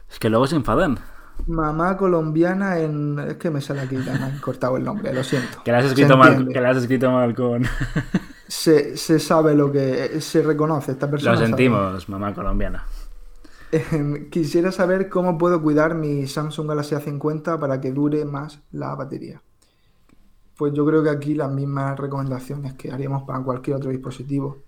Es 0.09 0.21
que 0.21 0.31
luego 0.31 0.47
se 0.47 0.55
enfadan. 0.55 1.01
Mamá 1.49 1.97
colombiana 1.97 2.79
en. 2.79 3.19
Es 3.19 3.37
que 3.39 3.51
me 3.51 3.61
sale 3.61 3.81
aquí, 3.81 3.97
me 3.97 4.13
han 4.13 4.39
cortado 4.39 4.77
el 4.77 4.85
nombre, 4.85 5.13
lo 5.13 5.25
siento. 5.25 5.65
Que 5.65 5.73
la 5.73 5.79
has 5.79 5.87
escrito, 5.87 6.17
mal, 6.17 6.47
que 6.47 6.61
la 6.61 6.71
has 6.71 6.77
escrito 6.77 7.11
mal 7.11 7.35
con. 7.35 7.65
se, 8.47 8.97
sabe 8.97 9.57
lo 9.57 9.73
que. 9.73 10.21
Se 10.21 10.43
reconoce 10.43 10.93
esta 10.93 11.11
persona. 11.11 11.33
Lo 11.33 11.41
sentimos, 11.45 12.09
mamá 12.09 12.33
colombiana. 12.33 12.85
Em, 13.73 14.31
quisiera 14.31 14.73
saber 14.73 15.09
cómo 15.09 15.39
puedo 15.39 15.63
cuidar 15.63 15.95
mi 15.95 16.27
Samsung 16.27 16.69
Galaxy 16.69 16.95
A50 16.95 17.59
para 17.59 17.81
que 17.81 17.93
dure 17.93 18.25
más 18.25 18.61
la 18.73 18.95
batería. 18.95 19.43
Pues 20.57 20.73
yo 20.73 20.85
creo 20.85 21.03
que 21.03 21.11
aquí 21.11 21.35
las 21.35 21.51
mismas 21.51 21.99
recomendaciones 21.99 22.75
que 22.75 22.91
haríamos 22.91 23.23
para 23.23 23.41
cualquier 23.41 23.77
otro 23.77 23.91
dispositivo 23.91 24.65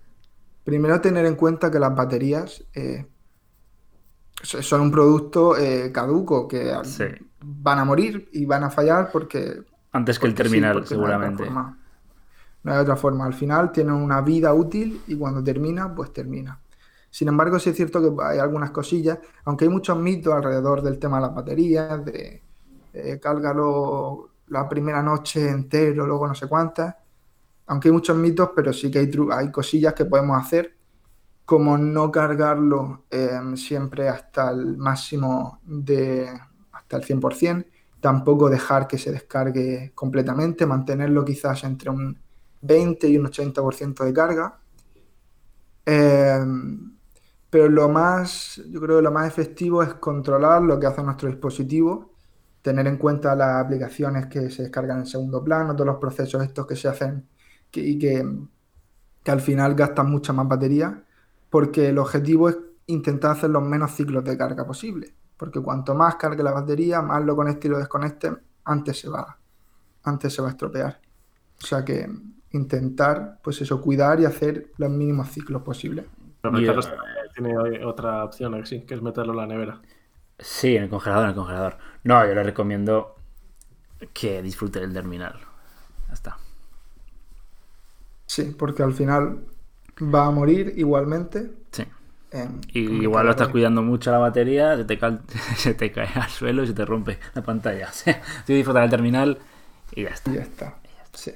Primero 0.63 1.01
tener 1.01 1.25
en 1.25 1.35
cuenta 1.35 1.69
que 1.69 1.79
las 1.79 1.93
baterías 1.93 2.63
eh, 2.73 3.05
son 4.41 4.81
un 4.81 4.91
producto 4.91 5.57
eh, 5.57 5.91
caduco 5.91 6.47
que 6.47 6.73
van 7.41 7.79
a 7.79 7.85
morir 7.85 8.29
y 8.31 8.45
van 8.45 8.63
a 8.63 8.69
fallar 8.69 9.09
porque... 9.11 9.63
Antes 9.91 10.17
que 10.17 10.27
el 10.27 10.33
terminal, 10.33 10.87
seguramente. 10.87 11.49
No 11.49 11.75
hay, 12.71 12.77
otra 12.77 12.95
forma. 12.95 13.25
Al 13.25 13.33
final 13.33 13.73
tienen 13.73 13.93
una 13.93 14.21
vida 14.21 14.53
útil 14.53 15.01
y 15.05 15.15
cuando 15.15 15.43
termina, 15.43 15.93
pues 15.93 16.13
termina. 16.13 16.57
Sin 17.13 17.27
embargo, 17.27 17.59
sí 17.59 17.69
es 17.69 17.75
cierto 17.75 18.01
que 18.01 18.23
hay 18.23 18.39
algunas 18.39 18.71
cosillas, 18.71 19.19
aunque 19.45 19.65
hay 19.65 19.69
muchos 19.69 19.95
mitos 19.99 20.33
alrededor 20.33 20.81
del 20.81 20.97
tema 20.97 21.17
de 21.17 21.21
las 21.21 21.35
baterías, 21.35 22.03
de 22.03 22.41
eh, 22.91 23.21
la 24.47 24.67
primera 24.67 25.03
noche 25.03 25.47
entero, 25.47 26.07
luego 26.07 26.27
no 26.27 26.33
sé 26.33 26.47
cuántas. 26.47 26.95
Aunque 27.67 27.89
hay 27.89 27.91
muchos 27.91 28.17
mitos, 28.17 28.49
pero 28.55 28.73
sí 28.73 28.89
que 28.89 28.97
hay, 28.97 29.11
hay 29.31 29.51
cosillas 29.51 29.93
que 29.93 30.05
podemos 30.05 30.43
hacer, 30.43 30.75
como 31.45 31.77
no 31.77 32.09
cargarlo 32.09 33.03
em, 33.11 33.57
siempre 33.57 34.09
hasta 34.09 34.49
el 34.49 34.75
máximo 34.77 35.59
de 35.63 36.27
hasta 36.71 36.97
el 36.97 37.03
100%, 37.03 37.67
tampoco 37.99 38.49
dejar 38.49 38.87
que 38.87 38.97
se 38.97 39.11
descargue 39.11 39.91
completamente, 39.93 40.65
mantenerlo 40.65 41.23
quizás 41.23 41.63
entre 41.63 41.91
un 41.91 42.19
20 42.61 43.07
y 43.07 43.17
un 43.19 43.27
80% 43.27 44.03
de 44.03 44.13
carga. 44.13 44.59
Em, 45.85 46.92
pero 47.53 47.69
lo 47.69 47.87
más, 47.87 48.59
yo 48.71 48.81
creo 48.81 48.97
que 48.97 49.03
lo 49.03 49.11
más 49.11 49.27
efectivo 49.27 49.83
es 49.83 49.93
controlar 49.93 50.63
lo 50.63 50.79
que 50.79 50.87
hace 50.87 51.03
nuestro 51.03 51.29
dispositivo, 51.29 52.09
tener 52.63 52.87
en 52.87 52.97
cuenta 52.97 53.35
las 53.35 53.63
aplicaciones 53.63 54.25
que 54.25 54.49
se 54.49 54.63
descargan 54.63 55.01
en 55.01 55.05
segundo 55.05 55.43
plano, 55.43 55.75
todos 55.75 55.85
los 55.85 55.97
procesos 55.97 56.41
estos 56.41 56.65
que 56.65 56.75
se 56.75 56.87
hacen 56.87 57.27
y 57.71 57.99
que, 57.99 58.27
que 59.21 59.31
al 59.31 59.39
final 59.39 59.75
gastan 59.75 60.09
mucha 60.09 60.33
más 60.33 60.47
batería, 60.47 61.03
porque 61.51 61.89
el 61.89 61.99
objetivo 61.99 62.49
es 62.49 62.57
intentar 62.87 63.33
hacer 63.33 63.51
los 63.51 63.61
menos 63.61 63.91
ciclos 63.91 64.23
de 64.23 64.35
carga 64.35 64.65
posible, 64.65 65.13
porque 65.37 65.59
cuanto 65.61 65.93
más 65.93 66.15
cargue 66.15 66.41
la 66.41 66.53
batería, 66.53 67.03
más 67.03 67.23
lo 67.23 67.35
conecte 67.35 67.67
y 67.67 67.69
lo 67.69 67.77
desconecte, 67.77 68.31
antes 68.63 68.99
se 68.99 69.09
va, 69.09 69.37
antes 70.05 70.33
se 70.33 70.41
va 70.41 70.47
a 70.47 70.51
estropear. 70.51 70.99
O 71.61 71.65
sea 71.67 71.85
que 71.85 72.09
intentar, 72.49 73.41
pues 73.43 73.61
eso, 73.61 73.79
cuidar 73.79 74.19
y 74.19 74.25
hacer 74.25 74.71
los 74.77 74.89
mínimos 74.89 75.29
ciclos 75.29 75.61
posibles. 75.61 76.05
Pero 76.41 76.57
tiene 77.33 77.85
otra 77.85 78.23
opción, 78.23 78.59
que 78.59 78.65
sí, 78.65 78.81
que 78.81 78.93
es 78.93 79.01
meterlo 79.01 79.33
en 79.33 79.37
la 79.37 79.47
nevera. 79.47 79.81
Sí, 80.39 80.75
en 80.75 80.83
el 80.83 80.89
congelador, 80.89 81.25
en 81.25 81.29
el 81.29 81.35
congelador. 81.35 81.77
No, 82.03 82.25
yo 82.25 82.33
le 82.33 82.43
recomiendo 82.43 83.15
que 84.13 84.41
disfrute 84.41 84.79
del 84.79 84.93
terminal. 84.93 85.39
Ya 86.07 86.13
está. 86.13 86.37
Sí, 88.25 88.55
porque 88.57 88.83
al 88.83 88.93
final 88.93 89.45
va 90.01 90.25
a 90.25 90.31
morir 90.31 90.73
igualmente. 90.75 91.51
Sí. 91.71 91.85
y 92.73 93.03
igual 93.03 93.27
lo 93.27 93.31
estás 93.31 93.49
cuidando 93.49 93.83
mucho 93.83 94.11
la 94.11 94.17
batería, 94.17 94.75
se 94.75 94.85
te, 94.85 94.97
cae, 94.97 95.19
se 95.55 95.73
te 95.75 95.91
cae 95.91 96.09
al 96.15 96.29
suelo 96.29 96.63
y 96.63 96.67
se 96.67 96.73
te 96.73 96.85
rompe 96.85 97.19
la 97.33 97.43
pantalla. 97.43 97.87
O 97.91 97.93
sea, 97.93 98.21
disfrutar 98.47 98.83
del 98.83 98.91
terminal 98.91 99.37
y 99.95 100.03
ya 100.03 100.09
está. 100.09 100.31
Y 100.31 100.35
ya 100.35 100.41
está. 100.41 100.75
Sí. 101.13 101.31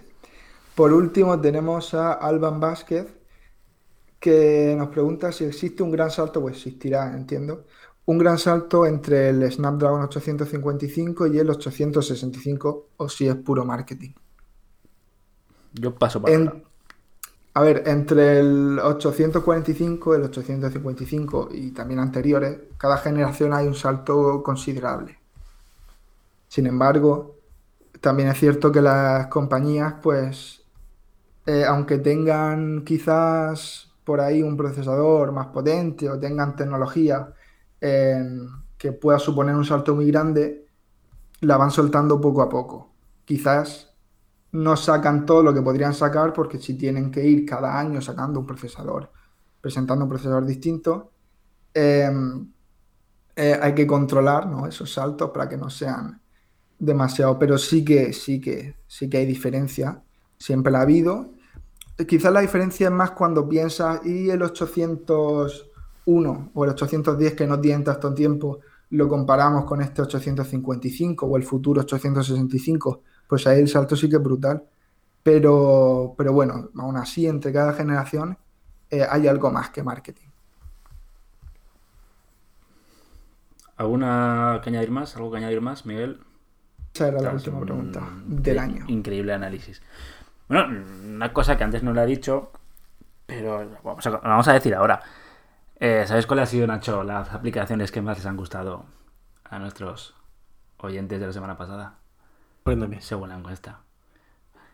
Por 0.75 0.93
último 0.93 1.39
tenemos 1.39 1.93
a 1.93 2.13
Alban 2.13 2.60
Vázquez, 2.60 3.07
que 4.19 4.75
nos 4.77 4.89
pregunta 4.89 5.32
si 5.32 5.45
existe 5.45 5.84
un 5.84 5.91
gran 5.91 6.10
salto, 6.12 6.41
pues 6.41 6.56
existirá, 6.56 7.15
entiendo, 7.15 7.65
un 8.06 8.17
gran 8.17 8.38
salto 8.38 8.86
entre 8.86 9.30
el 9.30 9.51
Snapdragon 9.51 10.01
855 10.03 11.27
y 11.27 11.39
el 11.39 11.49
865 11.49 12.88
o 12.97 13.10
si 13.10 13.27
es 13.27 13.36
puro 13.36 13.65
marketing. 13.65 14.12
Yo 15.73 15.93
paso 15.93 16.21
para 16.21 16.63
A 17.53 17.62
ver, 17.62 17.84
entre 17.86 18.39
el 18.39 18.80
845, 18.80 20.15
el 20.15 20.23
855 20.23 21.49
y 21.51 21.71
también 21.71 21.99
anteriores, 21.99 22.60
cada 22.77 22.97
generación 22.97 23.53
hay 23.53 23.67
un 23.67 23.75
salto 23.75 24.41
considerable. 24.41 25.19
Sin 26.47 26.65
embargo, 26.65 27.36
también 27.99 28.30
es 28.30 28.39
cierto 28.39 28.71
que 28.71 28.82
las 28.82 29.27
compañías, 29.27 29.95
pues, 30.01 30.63
eh, 31.45 31.65
aunque 31.65 31.97
tengan 31.97 32.84
quizás 32.86 33.87
por 34.08 34.22
ahí 34.22 34.41
un 34.41 34.56
procesador 34.56 35.34
más 35.34 35.48
potente 35.48 36.10
o 36.10 36.17
tengan 36.17 36.56
tecnología 36.56 37.34
que 37.78 38.91
pueda 38.93 39.20
suponer 39.20 39.54
un 39.54 39.65
salto 39.65 39.93
muy 39.96 40.10
grande, 40.10 40.65
la 41.41 41.58
van 41.58 41.72
soltando 41.72 42.22
poco 42.22 42.41
a 42.41 42.48
poco. 42.48 42.93
Quizás 43.26 43.93
no 44.54 44.78
sacan 44.78 45.26
todo 45.26 45.43
lo 45.43 45.54
que 45.54 45.62
podrían 45.62 45.93
sacar 45.93 46.32
porque 46.32 46.58
si 46.58 46.76
tienen 46.76 47.12
que 47.12 47.28
ir 47.28 47.46
cada 47.46 47.78
año 47.78 48.00
sacando 48.00 48.39
un 48.39 48.46
procesador, 48.46 49.12
presentando 49.60 50.06
un 50.06 50.10
procesador 50.10 50.46
distinto, 50.46 51.12
em, 51.74 52.50
eh, 53.36 53.60
hay 53.62 53.76
que 53.76 53.86
controlar 53.86 54.48
esos 54.70 54.93
saltos 54.93 55.32
para 55.32 55.50
que 55.50 55.58
no 55.58 55.70
sean 55.70 56.22
demasiado. 56.80 57.38
Pero 57.38 57.58
sí 57.58 57.84
que, 57.84 58.13
sí 58.13 58.39
que, 58.39 58.78
sí 58.88 59.10
que 59.10 59.17
hay 59.17 59.26
diferencia. 59.26 60.02
Siempre 60.38 60.72
la 60.72 60.80
ha 60.80 60.84
habido 60.84 61.37
quizás 62.05 62.31
la 62.31 62.41
diferencia 62.41 62.88
es 62.88 62.93
más 62.93 63.12
cuando 63.12 63.47
piensas, 63.47 64.05
y 64.05 64.29
el 64.29 64.43
801 64.43 66.51
o 66.53 66.63
el 66.63 66.69
810 66.71 67.33
que 67.33 67.47
no 67.47 67.60
tiene 67.60 67.83
tanto 67.83 68.13
tiempo, 68.13 68.60
lo 68.91 69.07
comparamos 69.07 69.65
con 69.65 69.81
este 69.81 70.01
855 70.01 71.25
o 71.25 71.38
el 71.38 71.43
futuro 71.43 71.81
865, 71.81 73.01
pues 73.27 73.47
ahí 73.47 73.60
el 73.60 73.67
salto 73.67 73.95
sí 73.95 74.10
que 74.10 74.17
es 74.17 74.23
brutal. 74.23 74.63
Pero, 75.23 76.13
pero 76.17 76.31
bueno, 76.31 76.69
aún 76.77 76.95
así, 76.95 77.27
entre 77.27 77.51
cada 77.51 77.73
generación 77.73 78.38
eh, 78.89 79.05
hay 79.10 79.27
algo 79.27 79.51
más 79.51 79.71
que 79.71 79.83
marketing. 79.83 80.27
¿Alguna 83.75 84.62
que 84.63 84.69
añadir 84.69 84.91
más? 84.91 85.15
¿Algo 85.17 85.31
que 85.31 85.38
añadir 85.38 85.62
más, 85.62 85.86
Miguel? 85.86 86.21
Esa 86.93 87.10
era 87.10 87.21
la 87.21 87.33
última 87.33 87.60
pregunta 87.60 88.10
del 88.25 88.57
año. 88.57 88.86
Increíble 88.88 89.33
análisis. 89.33 89.81
Bueno, 90.47 90.83
una 91.05 91.33
cosa 91.33 91.57
que 91.57 91.63
antes 91.63 91.83
no 91.83 91.93
le 91.93 92.03
he 92.03 92.05
dicho, 92.05 92.51
pero 93.25 93.69
vamos 93.83 94.05
a, 94.07 94.10
vamos 94.12 94.47
a 94.47 94.53
decir 94.53 94.73
ahora. 94.75 95.01
Eh, 95.79 96.05
¿Sabes 96.07 96.25
cuál 96.25 96.39
ha 96.39 96.45
sido, 96.45 96.65
Nacho, 96.65 97.03
las 97.03 97.31
aplicaciones 97.33 97.91
que 97.91 98.01
más 98.01 98.17
les 98.17 98.25
han 98.25 98.38
gustado 98.38 98.86
a 99.43 99.60
nuestros 99.60 100.15
oyentes 100.77 101.19
de 101.19 101.27
la 101.27 101.33
semana 101.33 101.57
pasada? 101.57 101.95
Cuéntame. 102.63 103.01
Según 103.01 103.29
la 103.29 103.38
encuesta. 103.38 103.81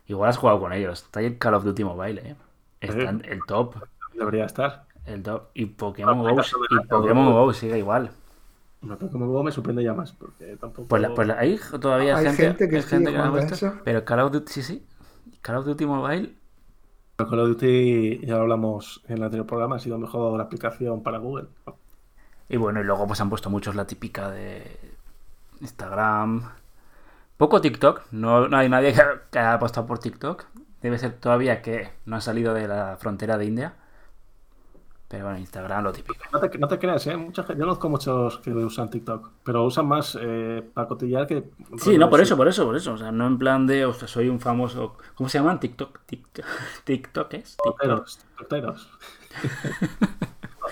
Igual 0.08 0.30
has 0.30 0.38
jugado 0.38 0.60
con 0.60 0.74
ellos. 0.74 1.04
Está 1.04 1.20
ahí 1.20 1.26
el 1.26 1.38
Call 1.38 1.56
of 1.56 1.64
Duty 1.64 1.84
Mobile, 1.84 2.22
¿eh? 2.22 2.36
Está 2.82 3.10
en 3.10 3.24
el 3.26 3.40
top. 3.48 3.76
Debería 4.14 4.46
estar. 4.46 4.86
El 5.06 5.24
top. 5.24 5.50
Y 5.54 5.66
Pokémon 5.66 6.20
Go, 6.20 6.42
y 6.42 6.88
Pokémon 6.88 7.34
Go 7.34 7.54
sigue 7.54 7.80
igual. 7.80 8.12
Pokémon 8.82 9.32
Go 9.32 9.44
me 9.44 9.52
sorprende 9.52 9.84
ya 9.84 9.94
más. 9.94 10.12
Porque 10.12 10.58
tampoco... 10.58 10.88
Pues, 10.88 11.08
pues 11.16 11.30
hay 11.32 11.60
todavía 11.80 12.18
hay 12.18 12.34
gente, 12.34 12.70
que, 12.70 12.82
gente 12.82 13.12
que 13.12 13.18
no 13.18 13.38
eso. 13.38 13.74
Pero 13.84 14.06
Call 14.06 14.20
of 14.20 14.32
Duty, 14.32 14.52
sí, 14.52 14.64
sí. 14.64 14.86
Call 15.42 15.58
of 15.58 15.66
Duty 15.66 15.86
Mobile. 15.86 16.36
Call 17.18 17.40
of 17.40 17.48
Duty, 17.50 18.26
ya 18.26 18.36
lo 18.36 18.42
hablamos 18.42 19.02
en 19.08 19.18
el 19.18 19.24
anterior 19.24 19.46
programa, 19.46 19.76
ha 19.76 19.80
sido 19.80 19.98
mejor 19.98 20.38
la 20.38 20.44
aplicación 20.44 21.04
para 21.04 21.20
Google. 21.20 21.48
Y 22.50 22.58
bueno, 22.58 22.82
y 22.82 22.84
luego 22.84 23.08
pues 23.08 23.22
han 23.22 23.30
puesto 23.30 23.50
muchos 23.50 23.76
la 23.76 23.88
típica 23.88 24.30
de 24.30 24.80
Instagram. 25.62 26.52
Poco 27.38 27.62
TikTok, 27.62 28.12
no, 28.12 28.56
hay 28.56 28.70
nadie 28.70 28.94
que 29.32 29.40
haya 29.40 29.54
apostado 29.54 29.88
por 29.88 30.00
TikTok. 30.00 30.46
Debe 30.82 30.98
ser 30.98 31.14
todavía 31.14 31.62
que 31.62 31.90
no 32.06 32.18
ha 32.18 32.22
salido 32.22 32.54
de 32.54 32.68
la 32.68 32.98
frontera 33.00 33.38
de 33.38 33.46
India. 33.46 33.76
Pero 35.14 35.26
bueno, 35.26 35.38
Instagram 35.38 35.84
lo 35.84 35.94
típico. 35.94 36.26
No 36.32 36.40
te, 36.40 36.58
no 36.58 36.68
te 36.68 36.80
creas, 36.80 37.06
¿eh? 37.06 37.16
Mucha 37.16 37.44
gente, 37.44 37.60
yo 37.60 37.66
conozco 37.68 37.88
muchos 37.88 38.40
que 38.40 38.50
usan 38.50 38.90
TikTok, 38.90 39.30
pero 39.44 39.64
usan 39.64 39.86
más 39.86 40.18
eh, 40.20 40.68
para 40.74 40.88
cotillar 40.88 41.28
que... 41.28 41.52
Sí, 41.78 42.00
no, 42.00 42.10
por 42.10 42.20
eso, 42.20 42.36
por 42.36 42.48
eso, 42.48 42.66
por 42.66 42.76
eso. 42.76 42.94
O 42.94 42.98
sea, 42.98 43.12
no 43.12 43.28
en 43.28 43.38
plan 43.38 43.68
de, 43.68 43.86
o 43.86 43.94
sea, 43.94 44.08
soy 44.08 44.28
un 44.28 44.40
famoso... 44.40 44.98
¿Cómo 45.14 45.30
se 45.30 45.38
llaman? 45.38 45.60
TikTok. 45.60 46.00
TikTok 46.08 46.46
TikTokers. 46.84 47.58
TikTokers. 47.58 48.26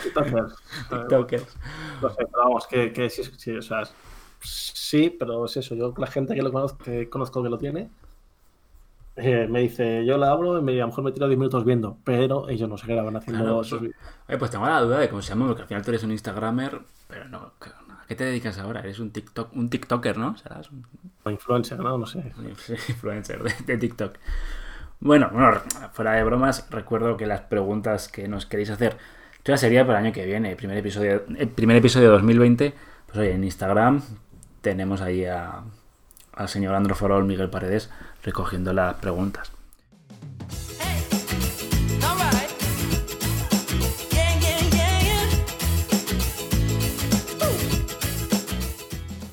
TikTokers. 0.02 0.56
TikTokers. 0.90 1.58
No 2.02 2.10
sé, 2.10 2.16
pero 2.16 2.44
vamos, 2.44 2.66
que, 2.66 2.92
que 2.92 3.12
sí, 3.12 3.22
sí, 3.38 3.56
o 3.56 3.62
sea, 3.62 3.84
sí, 4.40 5.16
pero 5.20 5.46
es 5.46 5.56
eso. 5.56 5.76
Yo 5.76 5.94
la 5.96 6.08
gente 6.08 6.34
que 6.34 6.42
lo 6.42 6.52
conozco, 6.52 6.80
que 6.84 7.08
conozco 7.12 7.44
que 7.44 7.50
lo 7.50 7.60
tiene, 7.60 7.92
eh, 9.16 9.48
me 9.50 9.60
dice, 9.62 10.06
yo 10.06 10.18
la 10.18 10.32
abro 10.32 10.58
y 10.58 10.62
me, 10.62 10.74
a 10.74 10.82
lo 10.82 10.88
mejor 10.88 11.04
me 11.04 11.12
tiro 11.12 11.28
10 11.28 11.38
minutos 11.38 11.66
viendo, 11.66 11.98
pero 12.04 12.48
ellos 12.48 12.70
no 12.70 12.78
se 12.78 12.88
quedaban 12.88 13.16
haciendo 13.16 13.62
esos 13.62 13.82
vídeos. 13.82 13.98
pues 14.40 14.52
tengo 14.52 14.66
la 14.66 14.80
duda 14.80 15.00
de 15.00 15.10
cómo 15.10 15.22
se 15.22 15.30
llama, 15.30 15.48
porque 15.48 15.64
al 15.64 15.68
final 15.68 15.84
tú 15.84 15.92
eres 15.92 16.04
un 16.04 16.12
Instagramer, 16.12 16.80
pero 17.08 17.28
no, 17.28 17.38
¿a 17.40 18.06
qué 18.08 18.16
te 18.16 18.24
dedicas 18.24 18.58
ahora? 18.58 18.80
Eres 18.80 19.00
un 19.00 19.12
TikTok, 19.12 19.54
un 19.54 19.70
TikToker, 19.70 20.18
¿no? 20.18 20.38
¿Serás 20.38 20.70
un... 20.72 20.86
influencer, 21.26 21.80
¿no? 21.80 21.98
No 21.98 22.06
sé. 22.06 22.20
influencer 22.90 23.44
de, 23.66 23.78
TikTok. 23.78 24.16
Bueno, 25.02 25.30
bueno, 25.34 25.60
fuera 25.92 26.14
de 26.14 26.24
bromas, 26.24 26.68
recuerdo 26.70 27.18
que 27.18 27.26
las 27.26 27.42
preguntas 27.42 28.08
que 28.08 28.30
nos 28.30 28.46
queréis 28.46 28.70
hacer, 28.70 28.98
ya 29.44 29.58
sería 29.58 29.86
para 29.86 30.00
el 30.00 30.06
año 30.06 30.14
que 30.14 30.26
viene, 30.26 30.52
el 30.52 30.56
primer 30.56 30.78
episodio, 30.78 31.26
el 31.38 31.50
primer 31.50 31.76
episodio 31.76 32.08
de 32.08 32.14
2020, 32.14 32.74
pues 33.08 33.18
oye, 33.18 33.34
en 33.34 33.44
Instagram 33.44 34.02
tenemos 34.62 35.02
ahí 35.02 35.26
a, 35.26 35.64
al 36.34 36.48
señor 36.48 36.76
Andro 36.76 36.96
Forol, 36.96 37.26
Miguel 37.26 37.50
Paredes, 37.50 37.90
recogiendo 38.24 38.74
las 38.74 38.96
preguntas. 38.96 39.52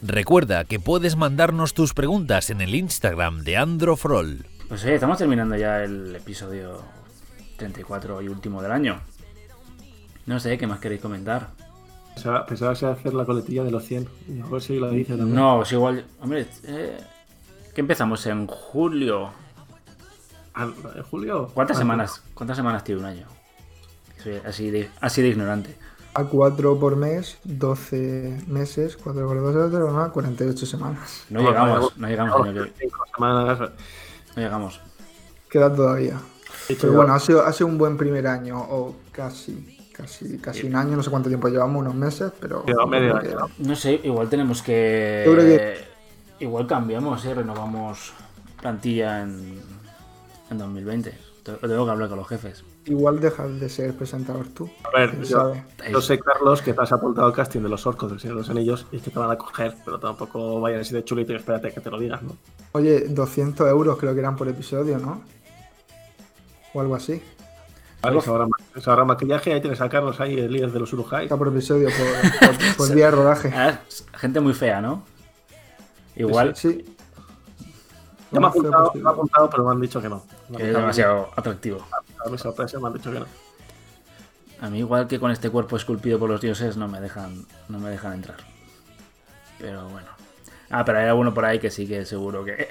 Recuerda 0.03 0.65
que 0.65 0.81
puedes 0.81 1.17
mandarnos 1.17 1.75
tus 1.75 1.93
preguntas 1.93 2.49
en 2.49 2.63
el 2.63 2.75
Instagram 2.75 3.45
de 3.45 3.59
Androfrol. 3.59 4.47
Pues 4.67 4.81
sí, 4.81 4.89
estamos 4.89 5.19
terminando 5.19 5.55
ya 5.55 5.85
el 5.85 6.17
episodio 6.17 6.83
34 7.57 8.23
y 8.23 8.29
último 8.29 8.63
del 8.63 8.73
año. 8.73 9.01
No 10.25 10.41
sé, 10.41 10.57
¿qué 10.57 10.67
más 10.67 10.81
queréis 10.81 11.03
comentar? 11.03 11.51
Pensaba, 12.15 12.75
que 12.75 12.87
hacer 12.87 13.15
la 13.15 13.25
coletilla 13.27 13.65
de 13.65 13.71
los 13.71 13.85
100. 13.85 14.09
Y 14.29 14.41
a 14.41 14.47
ver 14.47 14.63
si 14.63 14.79
lo 14.79 14.91
dice 14.91 15.17
también. 15.17 15.35
No, 15.35 15.63
es 15.63 15.73
igual. 15.73 16.05
Hombre, 16.21 16.47
eh, 16.65 16.99
¿qué 17.79 17.83
empezamos 17.83 18.27
en 18.27 18.49
julio? 18.49 19.31
Ah, 20.53 20.69
¿En 20.97 21.03
julio? 21.05 21.49
¿Cuántas 21.55 21.77
Ah, 21.77 21.79
semanas? 21.79 22.25
¿Cuántas 22.35 22.57
semanas 22.57 22.83
tiene 22.83 23.03
un 23.03 23.07
año? 23.07 23.27
Soy 24.21 24.41
así 24.45 24.73
de, 24.73 24.91
así 25.01 25.23
de 25.23 25.29
ignorante. 25.29 25.77
A 26.15 26.25
4 26.25 26.77
por 26.81 26.97
mes, 26.97 27.39
12 27.45 28.43
meses, 28.49 28.97
4 28.97 29.25
por 29.29 29.41
2, 29.71 29.93
no, 29.93 30.13
48 30.13 30.67
semanas. 30.67 31.25
No 31.31 31.41
No, 31.41 31.51
llegamos, 31.51 31.81
no, 31.97 32.03
no 32.03 32.09
llegamos, 32.09 32.47
no, 32.53 32.65
semanas. 33.15 33.61
no 33.61 34.43
llegamos. 34.43 34.81
Queda 35.49 35.73
todavía. 35.73 36.19
Pero 36.67 36.95
bueno, 36.95 37.15
ha 37.15 37.21
sido, 37.21 37.47
ha 37.47 37.53
sido 37.53 37.69
un 37.69 37.79
buen 37.79 37.97
primer 37.97 38.27
año, 38.27 38.59
o 38.61 38.97
casi, 39.13 39.79
casi, 39.93 40.39
casi 40.39 40.67
un 40.67 40.75
año, 40.75 40.97
no 40.97 41.03
sé 41.05 41.11
cuánto 41.11 41.29
tiempo 41.29 41.47
llevamos, 41.47 41.81
unos 41.83 41.95
meses, 41.95 42.33
pero... 42.41 42.67
Lleva 42.67 42.87
medio 42.87 43.17
año, 43.17 43.39
¿no? 43.39 43.51
No 43.59 43.77
sé, 43.77 44.01
igual 44.03 44.29
tenemos 44.29 44.63
que. 44.63 45.23
Yo 45.25 45.33
creo 45.35 45.47
que- 45.47 45.88
Igual 46.41 46.67
cambiamos, 46.67 47.25
¿eh? 47.25 47.35
Renovamos 47.35 48.13
plantilla 48.61 49.23
en, 49.23 49.61
en 50.51 50.59
2020. 50.59 51.11
Te- 51.43 51.53
Tengo 51.53 51.85
que 51.85 51.91
hablar 51.91 52.09
con 52.09 52.19
los 52.19 52.29
jefes. 52.29 52.65
Igual 52.85 53.21
dejas 53.21 53.59
de 53.61 53.69
ser 53.69 53.95
presentador 53.95 54.47
tú. 54.49 54.71
A 54.85 54.97
ver, 54.97 55.21
yo, 55.23 56.01
sé, 56.01 56.19
Carlos, 56.19 56.63
que 56.63 56.73
te 56.73 56.81
has 56.81 56.93
apuntado 56.93 57.27
al 57.27 57.33
casting 57.35 57.61
de 57.61 57.69
los 57.69 57.87
orcos 57.87 58.11
del 58.11 58.21
Señor 58.21 58.37
de 58.37 58.43
los 58.43 58.51
Anillos 58.51 58.87
y 58.93 58.99
que 58.99 59.11
te 59.11 59.19
van 59.19 59.31
a 59.31 59.37
coger, 59.37 59.75
pero 59.85 59.99
tampoco 59.99 60.61
vayan 60.61 60.81
así 60.81 60.95
de 60.95 61.05
chulito 61.05 61.33
y 61.33 61.37
espérate 61.37 61.71
que 61.73 61.81
te 61.81 61.91
lo 61.91 61.99
digas, 61.99 62.23
¿no? 62.23 62.37
Oye, 62.73 63.01
200 63.09 63.69
euros 63.69 63.99
creo 63.99 64.15
que 64.15 64.21
eran 64.21 64.37
por 64.37 64.49
episodio, 64.49 64.99
¿no? 64.99 65.23
O 66.73 66.81
algo 66.81 66.95
así. 66.95 67.23
Vale, 68.01 68.21
se 68.21 68.31
ahorra, 68.31 68.47
se 68.81 68.89
ahorra 68.91 69.05
maquillaje, 69.05 69.53
ahí 69.53 69.61
tienes 69.61 69.81
a 69.81 69.89
Carlos 69.89 70.21
ahí, 70.21 70.39
el 70.39 70.53
líder 70.53 70.71
de 70.71 70.79
los 70.81 70.93
Urujai. 70.93 71.25
Está 71.25 71.37
por 71.37 71.49
episodio, 71.49 71.89
por, 71.91 72.49
por- 72.57 72.77
por 72.77 72.95
día 72.95 73.07
de 73.07 73.11
rodaje. 73.11 73.53
Ah, 73.55 73.81
gente 74.15 74.41
muy 74.41 74.55
fea, 74.55 74.81
¿no? 74.81 75.05
Igual 76.19 76.57
Sí. 76.57 76.85
Ya 78.31 78.41
me 78.41 78.47
ha 78.47 78.51
apuntado, 78.51 78.85
posible. 78.87 79.03
me 79.05 79.09
ha 79.09 79.13
apuntado, 79.13 79.51
pero 79.51 79.65
me 79.65 79.71
han 79.71 79.81
dicho 79.81 80.03
que 80.03 80.09
no. 80.11 80.23
que 80.57 80.69
es 80.69 80.75
demasiado 80.75 81.31
atractivo. 81.35 81.87
A 82.25 82.29
mi 82.29 82.37
sorpresa 82.37 82.79
me 82.79 82.89
han 82.89 82.93
dicho 82.95 83.11
que 83.11 83.21
no. 83.21 83.27
A 84.61 84.69
mí 84.69 84.79
igual 84.81 85.07
que 85.07 85.19
con 85.21 85.31
este 85.31 85.49
cuerpo 85.51 85.77
esculpido 85.77 86.19
por 86.19 86.29
los 86.29 86.41
dioses 86.41 86.77
no 86.77 86.89
me 86.89 87.01
dejan, 87.01 87.47
no 87.69 87.79
me 87.79 87.89
dejan 87.91 88.15
entrar. 88.15 88.37
Pero 89.59 89.89
bueno. 89.89 90.09
Ah, 90.71 90.85
pero 90.85 90.99
hay 90.99 91.07
alguno 91.07 91.33
por 91.33 91.47
ahí 91.47 91.59
que 91.59 91.71
sí 91.71 91.87
que 91.89 92.05
seguro 92.05 92.45
que 92.45 92.69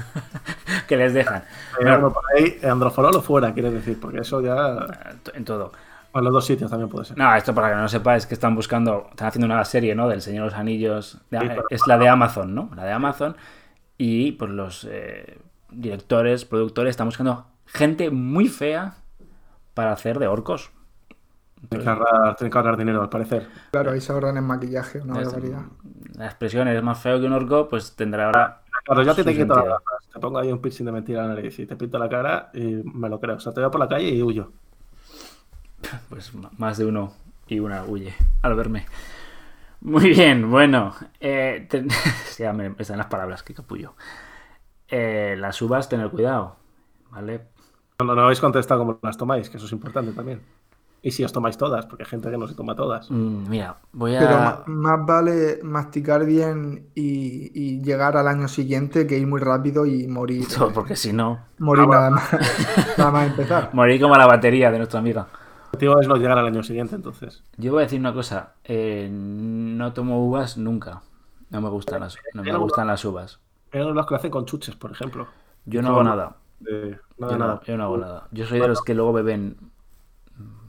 que 0.88 0.96
les 0.96 1.12
dejan. 1.12 1.44
Hay 1.78 1.82
Bueno, 1.84 1.98
uno 1.98 2.12
por 2.12 2.22
ahí, 2.34 2.58
Androforol 2.62 3.14
o 3.16 3.20
fuera, 3.20 3.52
quieres 3.52 3.74
decir, 3.74 4.00
porque 4.00 4.20
eso 4.20 4.40
ya. 4.40 4.86
en 5.34 5.44
todo. 5.44 5.72
En 6.12 6.24
los 6.24 6.32
dos 6.32 6.44
sitios 6.44 6.70
también 6.70 6.88
puede 6.88 7.04
ser. 7.04 7.16
No, 7.16 7.34
esto 7.34 7.54
para 7.54 7.70
que 7.70 7.76
no 7.76 7.88
sepa 7.88 8.16
es 8.16 8.26
que 8.26 8.34
están 8.34 8.54
buscando, 8.56 9.06
están 9.10 9.28
haciendo 9.28 9.46
una 9.46 9.64
serie, 9.64 9.94
¿no? 9.94 10.08
Del 10.08 10.20
Señor 10.20 10.44
de 10.46 10.50
los 10.50 10.58
Anillos. 10.58 11.18
de- 11.30 11.38
Sí, 11.40 11.46
pero- 11.48 11.64
es 11.70 11.86
la 11.86 11.98
de 11.98 12.08
Amazon, 12.08 12.54
¿no? 12.54 12.70
La 12.74 12.84
de 12.84 12.92
Amazon. 12.92 13.36
Y 13.96 14.32
pues 14.32 14.50
los 14.50 14.86
eh, 14.90 15.38
directores, 15.70 16.44
productores 16.44 16.90
están 16.90 17.06
buscando 17.06 17.46
gente 17.66 18.10
muy 18.10 18.48
fea 18.48 18.94
para 19.74 19.92
hacer 19.92 20.18
de 20.18 20.26
orcos. 20.26 20.70
Tienen 21.68 21.84
que 21.84 21.90
ahorrar, 21.90 22.36
tienen 22.36 22.50
que 22.50 22.58
ahorrar 22.58 22.76
dinero, 22.78 23.02
al 23.02 23.08
parecer. 23.10 23.46
Claro, 23.70 23.90
ahí 23.92 24.00
se 24.00 24.12
ahorran 24.12 24.36
en 24.36 24.44
maquillaje, 24.44 25.00
una 25.00 25.20
Es- 25.20 25.26
barbaridad. 25.32 25.62
La 26.16 26.26
expresión 26.26 26.66
es 26.68 26.82
más 26.82 26.98
feo 26.98 27.20
que 27.20 27.26
un 27.26 27.32
orco, 27.34 27.68
pues 27.68 27.94
tendrá 27.94 28.26
ahora. 28.26 28.62
Claro, 28.84 29.02
yo 29.02 29.12
a 29.12 29.14
te 29.14 29.22
quito 29.22 29.36
sentido. 29.54 29.64
gafas, 29.64 30.08
te 30.12 30.18
pongo 30.18 30.38
ahí 30.38 30.50
un 30.50 30.60
piercing 30.60 30.86
de 30.86 30.92
mentira 30.92 31.20
en 31.22 31.28
la 31.28 31.34
nariz 31.34 31.58
y 31.58 31.66
te 31.66 31.76
pinto 31.76 31.98
la 31.98 32.08
cara 32.08 32.50
y 32.54 32.80
me 32.82 33.08
lo 33.10 33.20
creo. 33.20 33.36
O 33.36 33.40
sea, 33.40 33.52
te 33.52 33.60
veo 33.60 33.70
por 33.70 33.78
la 33.78 33.88
calle 33.88 34.08
y 34.08 34.22
huyo. 34.22 34.50
Pues 36.08 36.32
más 36.58 36.78
de 36.78 36.86
uno 36.86 37.12
y 37.46 37.58
una 37.60 37.84
huye 37.84 38.14
al 38.42 38.54
verme. 38.54 38.86
Muy 39.80 40.10
bien, 40.10 40.50
bueno. 40.50 40.94
Eh, 41.20 41.66
ya 42.38 42.52
me 42.52 42.74
están 42.78 42.98
las 42.98 43.06
palabras, 43.06 43.42
qué 43.42 43.54
capullo. 43.54 43.94
Eh, 44.88 45.36
las 45.38 45.60
uvas, 45.62 45.88
tener 45.88 46.10
cuidado, 46.10 46.56
¿vale? 47.10 47.42
No, 48.00 48.06
no, 48.06 48.14
no 48.14 48.22
habéis 48.22 48.40
contestado 48.40 48.80
cómo 48.80 48.98
las 49.02 49.16
tomáis, 49.16 49.48
que 49.48 49.56
eso 49.56 49.66
es 49.66 49.72
importante 49.72 50.12
también. 50.12 50.40
Y 51.02 51.12
si 51.12 51.24
os 51.24 51.32
tomáis 51.32 51.56
todas, 51.56 51.86
porque 51.86 52.02
hay 52.02 52.10
gente 52.10 52.30
que 52.30 52.36
no 52.36 52.46
se 52.46 52.54
toma 52.54 52.74
todas. 52.76 53.10
Mm, 53.10 53.48
mira, 53.48 53.76
voy 53.92 54.12
Pero 54.18 54.36
a. 54.36 54.40
ma- 54.44 54.62
más 54.66 55.06
vale 55.06 55.60
masticar 55.62 56.26
bien 56.26 56.88
y, 56.94 57.50
y 57.54 57.80
llegar 57.82 58.18
al 58.18 58.28
año 58.28 58.48
siguiente 58.48 59.06
que 59.06 59.16
ir 59.16 59.26
muy 59.26 59.40
rápido 59.40 59.86
y 59.86 60.06
morir. 60.08 60.46
Porque 60.74 60.96
si 60.96 61.14
no. 61.14 61.46
Morir 61.58 61.88
nada 61.88 62.10
más. 62.10 62.28
nada 62.98 63.10
más 63.12 63.26
empezar. 63.28 63.70
Morir 63.74 63.98
como 63.98 64.14
la 64.16 64.26
batería 64.26 64.70
de 64.70 64.76
nuestra 64.76 64.98
amiga. 65.00 65.26
Objetivo 65.72 66.00
es 66.00 66.08
no 66.08 66.16
llegar 66.16 66.38
al 66.38 66.46
año 66.46 66.62
siguiente, 66.62 66.94
entonces. 66.96 67.42
Yo 67.56 67.72
voy 67.72 67.80
a 67.82 67.84
decir 67.84 68.00
una 68.00 68.12
cosa. 68.12 68.54
eh, 68.64 69.08
no 69.10 69.92
tomo 69.92 70.24
uvas 70.26 70.56
nunca. 70.58 71.02
No 71.50 71.60
me 71.60 71.68
gustan 71.68 72.00
las, 72.00 72.16
no 72.34 72.42
me 72.42 72.56
gustan 72.56 72.86
las 72.88 73.04
uvas. 73.04 73.40
Hay 73.72 73.80
unos 73.80 74.06
que 74.06 74.14
lo 74.14 74.16
hacen 74.18 74.30
con 74.30 74.46
chuches, 74.46 74.74
por 74.76 74.90
ejemplo. 74.90 75.28
Yo 75.64 75.80
no 75.82 75.88
hago 75.90 76.04
nada. 76.04 76.36
De- 76.58 76.98
nada, 77.18 77.32
Yo 77.32 77.38
no, 77.38 77.38
nada. 77.38 77.60
yo 77.64 77.76
no 77.76 77.84
hago 77.84 77.96
nada. 77.98 78.28
Yo 78.32 78.46
soy 78.46 78.60
de 78.60 78.68
los 78.68 78.82
que 78.82 78.94
luego 78.94 79.12
beben. 79.12 79.56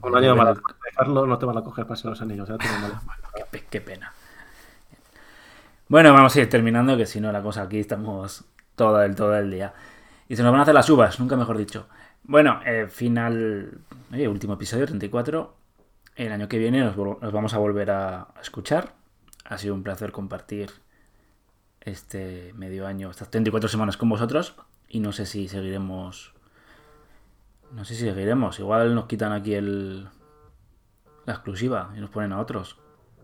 Un 0.02 0.16
año 0.16 0.32
el- 0.34 0.58
dejarlo, 0.90 1.26
no 1.26 1.38
te 1.38 1.46
van 1.46 1.58
a 1.58 1.62
coger 1.62 1.86
para 1.86 1.96
ser 1.96 2.10
los 2.10 2.20
anillos. 2.22 2.48
Ya 2.48 2.58
te 2.58 2.66
malo. 2.80 2.94
Qué, 3.52 3.64
qué 3.70 3.80
pena. 3.80 4.12
Bueno, 5.88 6.12
vamos 6.14 6.34
a 6.36 6.40
ir 6.40 6.48
terminando, 6.48 6.96
que 6.96 7.06
si 7.06 7.20
no 7.20 7.30
la 7.32 7.42
cosa 7.42 7.62
aquí 7.62 7.78
estamos 7.78 8.44
todo 8.76 9.02
el, 9.02 9.14
todo 9.14 9.36
el 9.36 9.50
día. 9.50 9.74
Y 10.28 10.36
se 10.36 10.42
nos 10.42 10.52
van 10.52 10.60
a 10.60 10.62
hacer 10.62 10.74
las 10.74 10.88
uvas, 10.88 11.18
nunca 11.20 11.36
mejor 11.36 11.58
dicho. 11.58 11.86
Bueno, 12.24 12.60
eh, 12.64 12.86
final, 12.88 13.78
oye, 14.12 14.28
último 14.28 14.54
episodio, 14.54 14.86
34. 14.86 15.54
El 16.16 16.32
año 16.32 16.48
que 16.48 16.58
viene 16.58 16.80
nos, 16.80 16.96
vamos 16.96 17.54
a 17.54 17.58
volver 17.58 17.90
a, 17.90 18.28
escuchar. 18.40 18.94
Ha 19.44 19.58
sido 19.58 19.74
un 19.74 19.82
placer 19.82 20.12
compartir 20.12 20.70
este 21.80 22.52
medio 22.54 22.86
año, 22.86 23.10
estas 23.10 23.30
34 23.30 23.68
semanas 23.68 23.96
con 23.96 24.08
vosotros. 24.08 24.54
Y 24.88 25.00
no 25.00 25.12
sé 25.12 25.26
si 25.26 25.48
seguiremos... 25.48 26.34
No 27.72 27.84
sé 27.84 27.94
si 27.94 28.04
seguiremos. 28.04 28.58
Igual 28.58 28.94
nos 28.94 29.06
quitan 29.06 29.32
aquí 29.32 29.54
el, 29.54 30.08
la 31.24 31.32
exclusiva 31.32 31.92
y 31.96 32.00
nos 32.00 32.10
ponen 32.10 32.32
a 32.32 32.40
otros. 32.40 32.78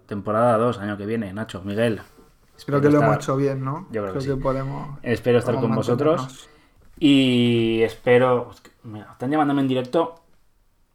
Temporada 0.06 0.56
2, 0.56 0.78
año 0.78 0.96
que 0.96 1.04
viene, 1.04 1.32
Nacho, 1.34 1.62
Miguel. 1.62 2.00
Creo 2.64 2.80
que 2.80 2.88
lo 2.88 3.02
hemos 3.02 3.16
hecho 3.16 3.36
bien, 3.36 3.62
¿no? 3.62 3.86
Yo 3.90 4.02
creo 4.02 4.14
que 4.14 4.20
sí. 4.20 4.34
podemos. 4.34 4.98
Espero 5.02 5.38
estar 5.38 5.54
con 5.56 5.74
vosotros. 5.74 6.48
Y 6.98 7.82
espero. 7.82 8.50
Mira, 8.88 9.08
están 9.12 9.30
llamándome 9.30 9.62
en 9.62 9.68
directo. 9.68 10.14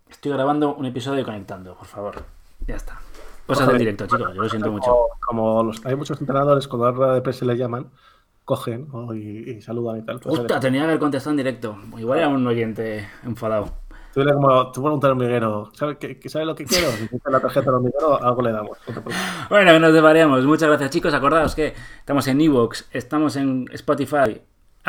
Estoy 0.09 0.31
grabando 0.31 0.75
un 0.75 0.85
episodio 0.85 1.19
de 1.19 1.23
Conectando, 1.25 1.75
por 1.75 1.87
favor. 1.87 2.23
Ya 2.67 2.75
está. 2.75 2.99
Cosas 3.47 3.67
del 3.67 3.77
directo, 3.77 4.05
chicos. 4.05 4.33
Yo 4.35 4.41
lo 4.43 4.49
siento 4.49 4.71
mucho. 4.71 4.85
Como, 4.91 5.07
como 5.49 5.63
los- 5.63 5.85
hay 5.85 5.95
muchos 5.95 6.19
entrenadores, 6.19 6.67
cuando 6.67 6.87
a 6.87 6.91
la 6.91 6.97
rueda 6.97 7.13
de 7.15 7.21
prensa 7.21 7.45
les 7.45 7.57
llaman, 7.57 7.89
cogen 8.45 8.87
¿no? 8.91 9.13
y, 9.15 9.49
y 9.57 9.61
saludan 9.61 9.99
y 9.99 10.01
tal. 10.05 10.19
Pues, 10.19 10.39
Ostras, 10.39 10.59
tenía 10.61 10.81
que 10.81 10.85
haber 10.87 10.99
contestado 10.99 11.31
en 11.31 11.37
directo. 11.37 11.77
Igual 11.97 12.19
era 12.19 12.27
un 12.29 12.45
oyente 12.45 13.07
enfadado. 13.23 13.71
Tú 14.13 14.19
dile 14.19 14.33
como, 14.33 14.71
tú 14.71 14.81
preguntas 14.83 15.07
al 15.09 15.17
hormiguero, 15.17 15.71
¿sabe, 15.73 15.97
qué, 15.97 16.19
qué- 16.19 16.29
¿sabe 16.29 16.45
lo 16.45 16.53
que 16.53 16.65
quiero? 16.65 16.87
Si 16.91 17.07
tienes 17.07 17.21
la 17.25 17.39
tarjeta 17.39 17.65
del 17.65 17.73
hormiguero, 17.75 18.23
algo 18.23 18.41
le 18.43 18.51
damos. 18.51 18.77
no. 18.87 19.01
Bueno, 19.49 19.71
que 19.71 19.79
nos 19.79 19.93
deparemos. 19.93 20.45
Muchas 20.45 20.69
gracias, 20.69 20.91
chicos. 20.91 21.13
Acordaos 21.13 21.55
que 21.55 21.73
estamos 21.99 22.27
en 22.27 22.39
Evox, 22.39 22.87
estamos 22.91 23.35
en 23.37 23.65
Spotify, 23.73 24.39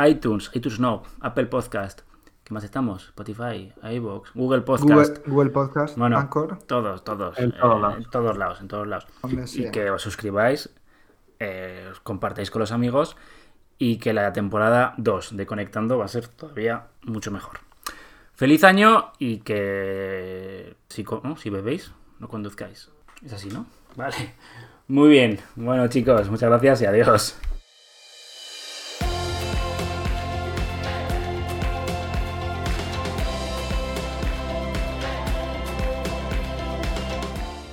iTunes, 0.07 0.51
iTunes 0.53 0.79
no, 0.79 1.03
Apple 1.21 1.47
Podcast. 1.47 2.03
¿Qué 2.45 2.53
más 2.53 2.63
estamos? 2.63 3.05
Spotify, 3.05 3.73
iVoox, 3.83 4.35
Google 4.35 4.61
Podcast. 4.61 4.85
Google, 4.91 5.23
Google 5.27 5.51
Podcast, 5.51 5.97
Bueno, 5.97 6.19
Anchor, 6.19 6.59
todos, 6.67 7.03
todos. 7.03 7.39
En 7.39 7.53
todos 7.53 7.79
eh, 7.79 7.81
lados. 7.81 7.97
en 7.97 8.11
todos 8.11 8.37
lados, 8.37 8.61
en 8.61 8.69
todos 8.69 8.87
lados. 8.87 9.07
Y 9.55 9.71
que 9.71 9.91
os 9.91 10.03
suscribáis, 10.03 10.69
eh, 11.41 11.89
os 11.91 12.01
compartáis 12.01 12.51
con 12.51 12.61
los 12.61 12.71
amigos 12.71 13.17
y 13.79 13.97
que 13.97 14.13
la 14.13 14.35
temporada 14.35 14.93
2 14.99 15.39
de 15.39 15.47
Conectando 15.47 15.97
va 15.97 16.05
a 16.05 16.09
ser 16.09 16.29
todavía 16.29 16.89
mucho 17.03 17.31
mejor. 17.31 17.61
Feliz 18.35 18.63
año 18.63 19.13
y 19.19 19.39
que 19.39 20.77
si, 20.89 21.03
¿no? 21.03 21.37
si 21.39 21.49
bebéis, 21.49 21.93
no 22.19 22.29
conduzcáis. 22.29 22.91
Es 23.25 23.33
así, 23.33 23.49
¿no? 23.49 23.65
Vale. 23.97 24.35
Muy 24.89 25.09
bien. 25.09 25.41
Bueno, 25.57 25.89
chicos, 25.89 26.29
muchas 26.29 26.51
gracias 26.51 26.83
y 26.83 26.87
adiós. 26.87 27.39